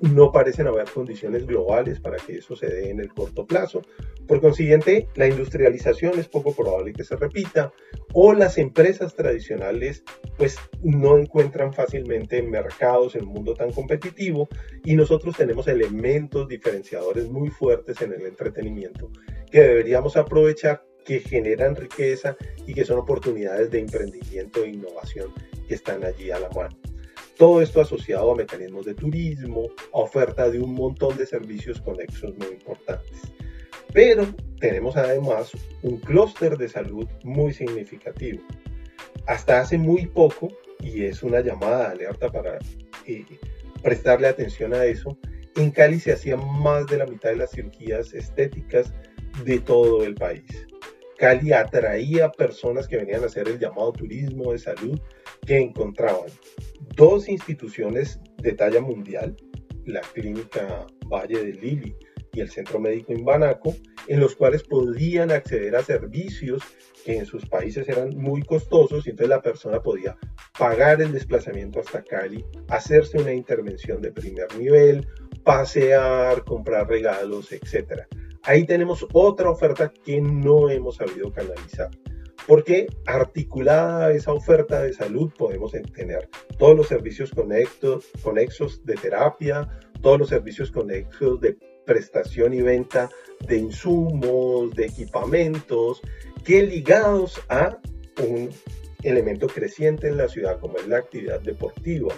no 0.00 0.32
parecen 0.32 0.66
haber 0.66 0.90
condiciones 0.90 1.46
globales 1.46 2.00
para 2.00 2.16
que 2.16 2.38
eso 2.38 2.56
se 2.56 2.66
dé 2.66 2.90
en 2.90 3.00
el 3.00 3.12
corto 3.12 3.46
plazo. 3.46 3.82
Por 4.26 4.40
consiguiente, 4.40 5.08
la 5.14 5.28
industrialización 5.28 6.18
es 6.18 6.28
poco 6.28 6.54
probable 6.54 6.92
que 6.92 7.04
se 7.04 7.16
repita 7.16 7.72
o 8.12 8.32
las 8.32 8.58
empresas 8.58 9.14
tradicionales 9.14 10.02
pues 10.36 10.56
no 10.82 11.18
encuentran 11.18 11.72
fácilmente 11.72 12.42
mercados 12.42 13.14
en 13.14 13.24
un 13.24 13.34
mundo 13.34 13.54
tan 13.54 13.72
competitivo 13.72 14.48
y 14.84 14.94
nosotros 14.94 15.36
tenemos 15.36 15.68
elementos 15.68 16.48
diferenciadores 16.48 17.28
muy 17.28 17.50
fuertes 17.50 18.00
en 18.02 18.12
el 18.12 18.26
entretenimiento 18.26 19.10
que 19.50 19.60
deberíamos 19.60 20.16
aprovechar 20.16 20.84
que 21.04 21.20
generan 21.20 21.76
riqueza 21.76 22.36
y 22.66 22.74
que 22.74 22.84
son 22.84 22.98
oportunidades 22.98 23.70
de 23.70 23.80
emprendimiento 23.80 24.64
e 24.64 24.70
innovación 24.70 25.32
que 25.68 25.74
están 25.74 26.04
allí 26.04 26.30
a 26.30 26.38
la 26.38 26.48
mano. 26.50 26.76
Todo 27.36 27.60
esto 27.60 27.80
asociado 27.80 28.30
a 28.30 28.36
mecanismos 28.36 28.86
de 28.86 28.94
turismo, 28.94 29.68
oferta 29.90 30.48
de 30.48 30.60
un 30.60 30.74
montón 30.74 31.16
de 31.16 31.26
servicios 31.26 31.80
conexos 31.80 32.36
muy 32.38 32.48
importantes. 32.48 33.20
Pero 33.92 34.26
tenemos 34.60 34.96
además 34.96 35.50
un 35.82 35.98
clúster 35.98 36.56
de 36.56 36.68
salud 36.68 37.08
muy 37.24 37.52
significativo. 37.52 38.42
Hasta 39.26 39.60
hace 39.60 39.78
muy 39.78 40.06
poco, 40.06 40.48
y 40.80 41.04
es 41.04 41.22
una 41.22 41.40
llamada 41.40 41.88
de 41.88 42.06
alerta 42.06 42.30
para 42.30 42.58
eh, 43.06 43.24
prestarle 43.82 44.28
atención 44.28 44.74
a 44.74 44.84
eso, 44.84 45.16
en 45.56 45.70
Cali 45.70 46.00
se 46.00 46.12
hacían 46.12 46.40
más 46.60 46.86
de 46.86 46.98
la 46.98 47.06
mitad 47.06 47.30
de 47.30 47.36
las 47.36 47.50
cirugías 47.50 48.12
estéticas 48.14 48.92
de 49.44 49.60
todo 49.60 50.04
el 50.04 50.14
país. 50.14 50.44
Cali 51.18 51.52
atraía 51.52 52.30
personas 52.30 52.88
que 52.88 52.96
venían 52.96 53.22
a 53.22 53.26
hacer 53.26 53.48
el 53.48 53.58
llamado 53.58 53.92
turismo 53.92 54.52
de 54.52 54.58
salud 54.58 54.98
que 55.46 55.58
encontraban 55.58 56.26
dos 56.96 57.28
instituciones 57.28 58.20
de 58.38 58.52
talla 58.52 58.80
mundial, 58.80 59.36
la 59.86 60.00
Clínica 60.00 60.86
Valle 61.06 61.44
de 61.44 61.52
Lili 61.52 61.96
y 62.32 62.40
el 62.40 62.50
Centro 62.50 62.80
Médico 62.80 63.12
Imbanaco, 63.12 63.74
en 64.08 64.20
los 64.20 64.34
cuales 64.34 64.62
podían 64.64 65.30
acceder 65.30 65.76
a 65.76 65.82
servicios 65.82 66.62
que 67.04 67.18
en 67.18 67.26
sus 67.26 67.46
países 67.46 67.88
eran 67.88 68.16
muy 68.16 68.42
costosos 68.42 69.06
y 69.06 69.10
entonces 69.10 69.28
la 69.28 69.42
persona 69.42 69.80
podía 69.80 70.16
pagar 70.58 71.00
el 71.00 71.12
desplazamiento 71.12 71.80
hasta 71.80 72.02
Cali, 72.02 72.44
hacerse 72.68 73.18
una 73.18 73.32
intervención 73.32 74.00
de 74.00 74.12
primer 74.12 74.54
nivel, 74.56 75.06
pasear, 75.44 76.44
comprar 76.44 76.88
regalos, 76.88 77.52
etc. 77.52 78.06
Ahí 78.44 78.64
tenemos 78.66 79.06
otra 79.12 79.50
oferta 79.50 79.92
que 80.04 80.20
no 80.20 80.70
hemos 80.70 80.96
sabido 80.96 81.32
canalizar 81.32 81.90
porque 82.46 82.86
articulada 83.06 84.06
a 84.06 84.12
esa 84.12 84.32
oferta 84.32 84.82
de 84.82 84.92
salud 84.92 85.32
podemos 85.36 85.72
tener 85.72 86.28
todos 86.58 86.76
los 86.76 86.88
servicios 86.88 87.30
conexos, 87.30 88.06
conexos 88.22 88.84
de 88.84 88.94
terapia, 88.94 89.68
todos 90.02 90.18
los 90.18 90.28
servicios 90.28 90.70
conexos 90.70 91.40
de 91.40 91.56
prestación 91.86 92.54
y 92.54 92.62
venta 92.62 93.08
de 93.46 93.58
insumos, 93.58 94.70
de 94.74 94.86
equipamientos, 94.86 96.02
que 96.44 96.62
ligados 96.62 97.40
a 97.48 97.78
un 98.22 98.50
elemento 99.02 99.46
creciente 99.46 100.08
en 100.08 100.16
la 100.16 100.28
ciudad 100.28 100.60
como 100.60 100.78
es 100.78 100.86
la 100.86 100.98
actividad 100.98 101.40
deportiva. 101.40 102.14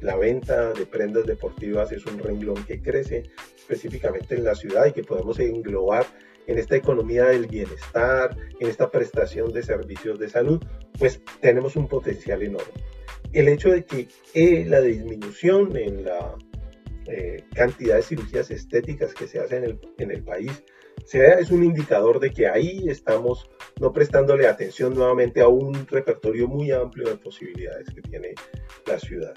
La 0.00 0.16
venta 0.16 0.72
de 0.72 0.86
prendas 0.86 1.26
deportivas 1.26 1.90
es 1.90 2.06
un 2.06 2.18
renglón 2.18 2.64
que 2.64 2.80
crece 2.80 3.24
específicamente 3.68 4.34
en 4.34 4.44
la 4.44 4.54
ciudad 4.54 4.86
y 4.86 4.92
que 4.92 5.04
podemos 5.04 5.38
englobar 5.38 6.06
en 6.46 6.58
esta 6.58 6.76
economía 6.76 7.26
del 7.26 7.46
bienestar, 7.46 8.34
en 8.58 8.68
esta 8.68 8.90
prestación 8.90 9.52
de 9.52 9.62
servicios 9.62 10.18
de 10.18 10.30
salud, 10.30 10.64
pues 10.98 11.20
tenemos 11.40 11.76
un 11.76 11.86
potencial 11.86 12.42
enorme. 12.42 12.72
El 13.32 13.48
hecho 13.48 13.70
de 13.70 13.84
que 13.84 14.08
eh, 14.32 14.64
la 14.66 14.80
disminución 14.80 15.76
en 15.76 16.04
la 16.04 16.34
eh, 17.06 17.44
cantidad 17.54 17.96
de 17.96 18.02
cirugías 18.02 18.50
estéticas 18.50 19.12
que 19.12 19.26
se 19.26 19.40
hacen 19.40 19.78
en 19.98 20.10
el, 20.10 20.24
país 20.24 20.64
es 21.12 21.50
un 21.50 21.64
indicador 21.64 22.18
de 22.18 22.32
que 22.32 22.48
ahí 22.48 22.84
estamos 22.88 23.50
no 23.78 23.92
prestándole 23.92 24.46
atención 24.46 24.94
nuevamente 24.94 25.42
a 25.42 25.48
un 25.48 25.86
repertorio 25.86 26.48
muy 26.48 26.70
amplio 26.70 27.08
de 27.08 27.16
posibilidades 27.16 27.88
que 27.94 28.00
tiene 28.02 28.34
la 28.86 28.98
ciudad. 28.98 29.34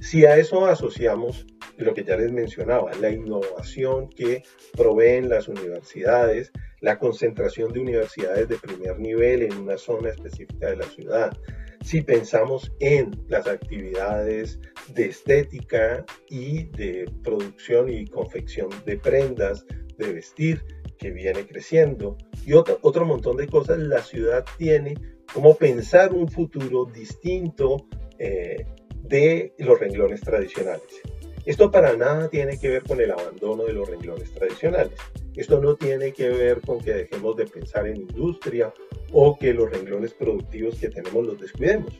Si 0.00 0.24
a 0.26 0.36
eso 0.36 0.66
asociamos 0.66 1.46
lo 1.84 1.94
que 1.94 2.04
ya 2.04 2.16
les 2.16 2.32
mencionaba, 2.32 2.92
la 3.00 3.10
innovación 3.10 4.08
que 4.08 4.42
proveen 4.76 5.28
las 5.28 5.48
universidades, 5.48 6.52
la 6.80 6.98
concentración 6.98 7.72
de 7.72 7.80
universidades 7.80 8.48
de 8.48 8.56
primer 8.56 8.98
nivel 8.98 9.42
en 9.42 9.56
una 9.56 9.78
zona 9.78 10.10
específica 10.10 10.70
de 10.70 10.76
la 10.76 10.84
ciudad. 10.84 11.36
si 11.80 12.02
pensamos 12.02 12.72
en 12.80 13.12
las 13.28 13.46
actividades 13.46 14.58
de 14.94 15.06
estética 15.06 16.04
y 16.28 16.64
de 16.64 17.08
producción 17.22 17.88
y 17.88 18.04
confección 18.04 18.68
de 18.84 18.96
prendas, 18.98 19.64
de 19.96 20.12
vestir, 20.12 20.60
que 20.98 21.10
viene 21.12 21.46
creciendo, 21.46 22.18
y 22.44 22.54
otro, 22.54 22.78
otro 22.82 23.06
montón 23.06 23.36
de 23.36 23.46
cosas, 23.46 23.78
la 23.78 24.02
ciudad 24.02 24.44
tiene 24.58 24.96
como 25.32 25.54
pensar 25.54 26.12
un 26.12 26.28
futuro 26.28 26.84
distinto 26.86 27.86
eh, 28.18 28.66
de 29.02 29.54
los 29.58 29.78
renglones 29.78 30.20
tradicionales. 30.20 31.00
Esto 31.44 31.70
para 31.70 31.96
nada 31.96 32.28
tiene 32.28 32.58
que 32.58 32.68
ver 32.68 32.82
con 32.82 33.00
el 33.00 33.10
abandono 33.10 33.64
de 33.64 33.72
los 33.72 33.88
renglones 33.88 34.32
tradicionales. 34.32 34.92
Esto 35.34 35.60
no 35.60 35.76
tiene 35.76 36.12
que 36.12 36.28
ver 36.28 36.60
con 36.60 36.80
que 36.80 36.92
dejemos 36.92 37.36
de 37.36 37.46
pensar 37.46 37.86
en 37.86 37.96
industria 37.96 38.72
o 39.12 39.38
que 39.38 39.54
los 39.54 39.70
renglones 39.70 40.12
productivos 40.14 40.78
que 40.78 40.90
tenemos 40.90 41.24
los 41.24 41.40
descuidemos. 41.40 41.92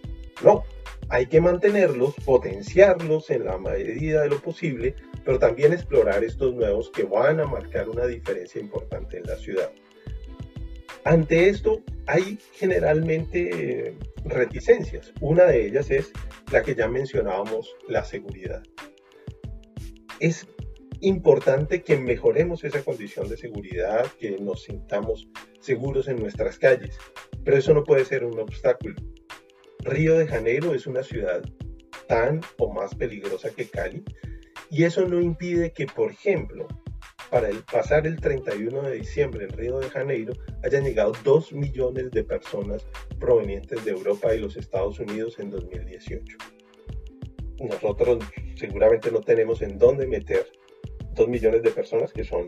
No, 0.43 0.65
hay 1.09 1.27
que 1.27 1.41
mantenerlos, 1.41 2.15
potenciarlos 2.25 3.31
en 3.31 3.45
la 3.45 3.59
medida 3.59 4.23
de 4.23 4.29
lo 4.29 4.41
posible, 4.41 4.95
pero 5.25 5.39
también 5.39 5.73
explorar 5.73 6.23
estos 6.23 6.55
nuevos 6.55 6.91
que 6.91 7.05
van 7.05 7.41
a 7.41 7.47
marcar 7.47 7.89
una 7.89 8.07
diferencia 8.07 8.61
importante 8.61 9.19
en 9.19 9.25
la 9.25 9.37
ciudad. 9.37 9.71
Ante 11.05 11.49
esto 11.49 11.81
hay 12.07 12.39
generalmente 12.53 13.97
reticencias. 14.25 15.13
Una 15.21 15.45
de 15.45 15.67
ellas 15.67 15.91
es 15.91 16.13
la 16.53 16.63
que 16.63 16.75
ya 16.75 16.89
mencionábamos, 16.89 17.75
la 17.89 18.05
seguridad. 18.05 18.63
Es 20.21 20.49
importante 21.01 21.83
que 21.83 21.97
mejoremos 21.97 22.65
esa 22.65 22.83
condición 22.83 23.29
de 23.29 23.37
seguridad, 23.37 24.07
que 24.19 24.37
nos 24.39 24.65
sintamos 24.65 25.29
seguros 25.61 26.09
en 26.09 26.17
nuestras 26.17 26.59
calles, 26.59 26.99
pero 27.45 27.57
eso 27.57 27.73
no 27.73 27.85
puede 27.85 28.05
ser 28.05 28.25
un 28.25 28.39
obstáculo. 28.41 28.97
Río 29.81 30.19
de 30.19 30.27
Janeiro 30.27 30.75
es 30.75 30.87
una 30.87 31.05
ciudad 31.05 31.43
tan 32.09 32.41
o 32.59 32.73
más 32.73 32.95
peligrosa 32.95 33.51
que 33.51 33.69
Cali 33.69 34.03
y 34.71 34.85
eso 34.85 35.07
no 35.07 35.21
impide 35.21 35.73
que, 35.73 35.87
por 35.87 36.11
ejemplo, 36.11 36.67
para 37.31 37.49
el 37.49 37.63
pasar 37.63 38.07
el 38.07 38.21
31 38.21 38.83
de 38.83 38.97
diciembre 38.97 39.45
en 39.45 39.51
Río 39.51 39.79
de 39.79 39.91
Janeiro 39.91 40.33
hayan 40.65 40.85
llegado 40.85 41.13
2 41.23 41.53
millones 41.53 42.11
de 42.11 42.25
personas 42.25 42.87
provenientes 43.21 43.85
de 43.85 43.93
Europa 43.93 44.35
y 44.35 44.41
los 44.41 44.57
Estados 44.57 44.99
Unidos 44.99 45.39
en 45.39 45.51
2018. 45.51 46.58
Nosotros 47.61 48.25
seguramente 48.57 49.11
no 49.11 49.21
tenemos 49.21 49.63
en 49.63 49.79
dónde 49.79 50.07
meter 50.07 50.47
2 51.15 51.29
millones 51.29 51.63
de 51.63 51.71
personas, 51.71 52.13
que 52.13 52.25
son 52.25 52.47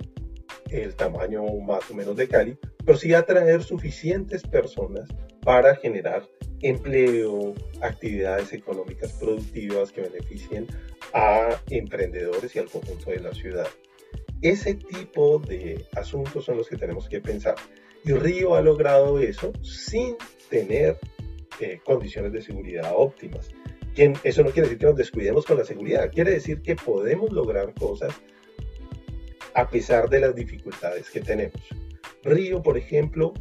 el 0.70 0.94
tamaño 0.94 1.44
más 1.66 1.90
o 1.90 1.94
menos 1.94 2.16
de 2.16 2.28
Cali, 2.28 2.56
pero 2.84 2.96
sí 2.96 3.12
atraer 3.12 3.62
suficientes 3.62 4.42
personas 4.42 5.08
para 5.42 5.74
generar 5.76 6.28
empleo, 6.62 7.54
actividades 7.80 8.52
económicas 8.52 9.12
productivas 9.14 9.90
que 9.90 10.02
beneficien 10.02 10.66
a 11.12 11.60
emprendedores 11.70 12.54
y 12.54 12.58
al 12.58 12.70
conjunto 12.70 13.10
de 13.10 13.20
la 13.20 13.32
ciudad. 13.32 13.66
Ese 14.42 14.74
tipo 14.74 15.38
de 15.38 15.84
asuntos 15.96 16.44
son 16.44 16.56
los 16.56 16.68
que 16.68 16.76
tenemos 16.76 17.08
que 17.08 17.20
pensar. 17.20 17.56
Y 18.04 18.12
Río 18.12 18.54
ha 18.54 18.62
logrado 18.62 19.18
eso 19.18 19.52
sin 19.62 20.16
tener 20.48 20.98
eh, 21.60 21.80
condiciones 21.84 22.32
de 22.32 22.40
seguridad 22.40 22.92
óptimas. 22.94 23.50
Eso 24.00 24.42
no 24.42 24.50
quiere 24.50 24.62
decir 24.62 24.78
que 24.78 24.86
nos 24.86 24.96
descuidemos 24.96 25.44
con 25.44 25.58
la 25.58 25.64
seguridad, 25.64 26.10
quiere 26.10 26.30
decir 26.30 26.62
que 26.62 26.74
podemos 26.74 27.30
lograr 27.32 27.74
cosas 27.74 28.14
a 29.54 29.68
pesar 29.68 30.08
de 30.08 30.20
las 30.20 30.34
dificultades 30.34 31.10
que 31.10 31.20
tenemos. 31.20 31.60
Río, 32.22 32.62
por 32.62 32.78
ejemplo, 32.78 33.34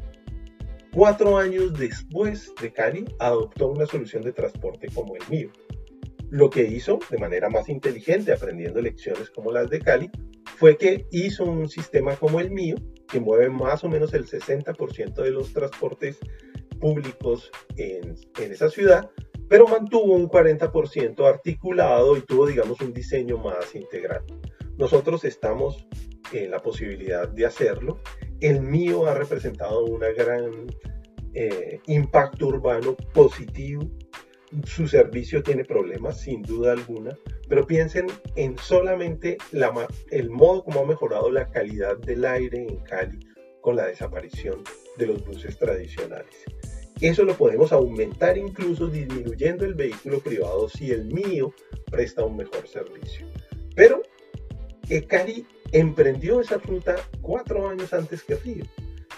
cuatro 0.91 1.37
años 1.37 1.73
después 1.79 2.53
de 2.61 2.73
Cali, 2.73 3.05
adoptó 3.19 3.69
una 3.69 3.85
solución 3.85 4.21
de 4.23 4.33
transporte 4.33 4.89
como 4.93 5.15
el 5.15 5.21
mío. 5.29 5.49
Lo 6.29 6.49
que 6.49 6.63
hizo 6.63 6.99
de 7.09 7.17
manera 7.17 7.49
más 7.49 7.69
inteligente, 7.69 8.33
aprendiendo 8.33 8.81
lecciones 8.81 9.29
como 9.29 9.53
las 9.53 9.69
de 9.69 9.79
Cali, 9.79 10.11
fue 10.57 10.77
que 10.77 11.07
hizo 11.11 11.45
un 11.45 11.69
sistema 11.69 12.17
como 12.17 12.41
el 12.41 12.51
mío, 12.51 12.75
que 13.07 13.21
mueve 13.21 13.49
más 13.49 13.85
o 13.85 13.89
menos 13.89 14.13
el 14.13 14.25
60% 14.25 15.13
de 15.13 15.31
los 15.31 15.53
transportes 15.53 16.17
públicos 16.81 17.49
en, 17.77 18.15
en 18.37 18.51
esa 18.51 18.69
ciudad, 18.69 19.09
pero 19.49 19.67
mantuvo 19.67 20.13
un 20.13 20.29
40% 20.29 21.27
articulado 21.27 22.15
y 22.15 22.21
tuvo, 22.21 22.47
digamos, 22.47 22.79
un 22.81 22.93
diseño 22.93 23.37
más 23.37 23.75
integral. 23.75 24.23
Nosotros 24.77 25.25
estamos 25.25 25.87
en 26.31 26.51
la 26.51 26.59
posibilidad 26.59 27.27
de 27.27 27.45
hacerlo. 27.45 27.99
El 28.39 28.61
mío 28.61 29.07
ha 29.07 29.15
representado 29.15 29.83
un 29.83 29.99
gran 29.99 30.67
eh, 31.33 31.79
impacto 31.87 32.47
urbano 32.47 32.95
positivo 33.13 33.89
su 34.65 34.87
servicio 34.87 35.43
tiene 35.43 35.63
problemas, 35.63 36.21
sin 36.21 36.41
duda 36.41 36.73
alguna, 36.73 37.17
pero 37.47 37.67
piensen 37.67 38.07
en 38.35 38.57
solamente 38.57 39.37
el 40.11 40.29
modo 40.29 40.63
como 40.63 40.81
ha 40.81 40.85
mejorado 40.85 41.29
la 41.31 41.49
calidad 41.49 41.97
del 41.99 42.25
aire 42.25 42.65
en 42.67 42.77
Cali 42.77 43.19
con 43.61 43.75
la 43.75 43.85
desaparición 43.85 44.63
de 44.97 45.07
los 45.07 45.23
buses 45.25 45.57
tradicionales. 45.57 46.45
Eso 47.01 47.23
lo 47.23 47.35
podemos 47.35 47.71
aumentar 47.71 48.37
incluso 48.37 48.87
disminuyendo 48.87 49.63
el 49.63 49.73
vehículo 49.73 50.19
privado 50.19 50.67
si 50.67 50.91
el 50.91 51.05
mío 51.05 51.53
presta 51.89 52.25
un 52.25 52.35
mejor 52.35 52.67
servicio. 52.67 53.25
Pero 53.75 54.01
Cali 55.07 55.45
emprendió 55.71 56.41
esa 56.41 56.57
ruta 56.57 56.95
cuatro 57.21 57.69
años 57.69 57.93
antes 57.93 58.23
que 58.23 58.35
Río. 58.35 58.65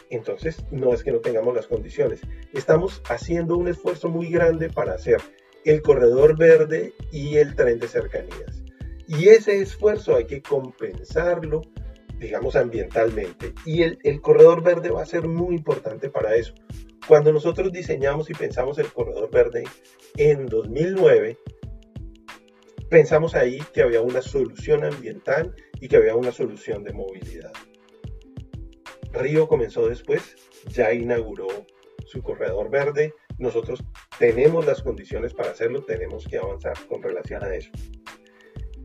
Entonces, 0.10 0.64
no 0.72 0.94
es 0.94 1.04
que 1.04 1.12
no 1.12 1.20
tengamos 1.20 1.56
las 1.56 1.68
condiciones. 1.68 2.20
Estamos 2.54 3.02
haciendo 3.10 3.56
un 3.56 3.70
esfuerzo 3.70 4.10
muy 4.10 4.30
grande 4.30 4.70
para 4.70 4.94
hacer 4.94 5.22
el 5.64 5.82
corredor 5.82 6.38
verde 6.38 6.94
y 7.12 7.38
el 7.38 7.56
tren 7.56 7.80
de 7.80 7.88
cercanías. 7.88 8.62
Y 9.08 9.30
ese 9.30 9.62
esfuerzo 9.62 10.16
hay 10.16 10.26
que 10.26 10.42
compensarlo, 10.42 11.62
digamos, 12.20 12.56
ambientalmente. 12.56 13.54
Y 13.66 13.84
el, 13.84 14.00
el 14.04 14.22
corredor 14.22 14.62
verde 14.62 14.90
va 14.90 15.02
a 15.02 15.06
ser 15.06 15.28
muy 15.28 15.56
importante 15.56 16.10
para 16.10 16.36
eso. 16.36 16.54
Cuando 17.08 17.34
nosotros 17.34 17.72
diseñamos 17.72 18.30
y 18.30 18.34
pensamos 18.34 18.78
el 18.78 18.91
corredor 18.91 19.30
verde 19.32 19.64
en 20.18 20.45
2009, 20.45 21.38
pensamos 22.89 23.36
ahí 23.36 23.60
que 23.74 23.82
había 23.82 24.02
una 24.02 24.22
solución 24.22 24.84
ambiental 24.84 25.56
y 25.80 25.88
que 25.88 25.97
había 25.97 26.16
una 26.16 26.32
solución 26.32 26.84
de 26.84 26.93
movilidad. 26.93 27.54
Río 29.14 29.47
comenzó 29.47 29.88
después, 29.88 30.36
ya 30.68 30.93
inauguró 30.93 31.47
su 32.06 32.22
corredor 32.22 32.70
verde. 32.70 33.14
Nosotros 33.39 33.84
tenemos 34.20 34.66
las 34.66 34.82
condiciones 34.82 35.34
para 35.34 35.52
hacerlo, 35.52 35.84
tenemos 35.84 36.28
que 36.28 36.38
avanzar 36.38 36.76
con 36.88 37.02
relación 37.02 37.43
a 37.43 37.54
eso. 37.54 37.72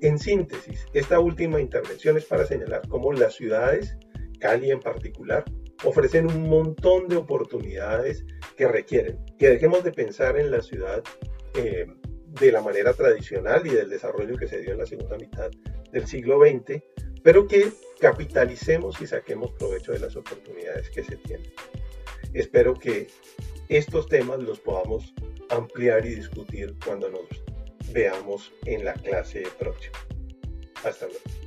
En 0.01 0.19
síntesis, 0.19 0.87
esta 0.93 1.21
última 1.21 1.61
intervención 1.61 2.17
es 2.17 2.25
para 2.25 2.47
señalar 2.47 2.83
cómo 2.89 3.13
las 3.13 3.35
ciudades, 3.35 3.97
Cali 4.41 4.71
en 4.71 4.81
particular, 4.81 5.45
ofrecen 5.85 6.27
un 6.27 6.49
montón 6.49 7.09
de 7.09 7.17
oportunidades 7.17 8.25
que 8.57 8.67
requieren 8.69 9.19
que 9.39 9.51
dejemos 9.51 9.85
de 9.85 9.93
pensar 9.93 10.39
en 10.39 10.51
la 10.51 10.63
ciudad 10.63 11.03
eh, 11.55 11.87
de 12.41 12.53
la 12.53 12.61
manera 12.61 12.93
tradicional 12.93 13.67
y 13.67 13.71
del 13.71 13.89
desarrollo 13.89 14.37
que 14.37 14.49
se 14.49 14.61
dio 14.61 14.73
en 14.73 14.79
la 14.79 14.87
segunda 14.87 15.17
mitad 15.17 15.51
del 15.91 16.07
siglo 16.07 16.41
XX, 16.41 16.83
pero 17.23 17.47
que 17.47 17.73
capitalicemos 18.01 19.01
y 19.01 19.07
saquemos 19.07 19.53
provecho 19.53 19.93
de 19.93 20.01
las 20.01 20.17
oportunidades 20.17 20.91
que 20.91 21.03
se 21.03 21.17
tienen. 21.17 21.51
Espero 22.35 22.75
que 22.75 23.07
estos 23.69 24.09
temas 24.09 24.41
los 24.41 24.61
podamos 24.61 25.15
ampliar 25.49 26.05
y 26.05 26.15
discutir 26.15 26.75
cuando 26.85 27.09
nos 27.09 27.23
veamos 27.93 28.53
en 28.65 28.85
la 28.85 28.95
clase 28.95 29.45
próxima. 29.59 29.99
Hasta 30.85 31.07
luego. 31.07 31.46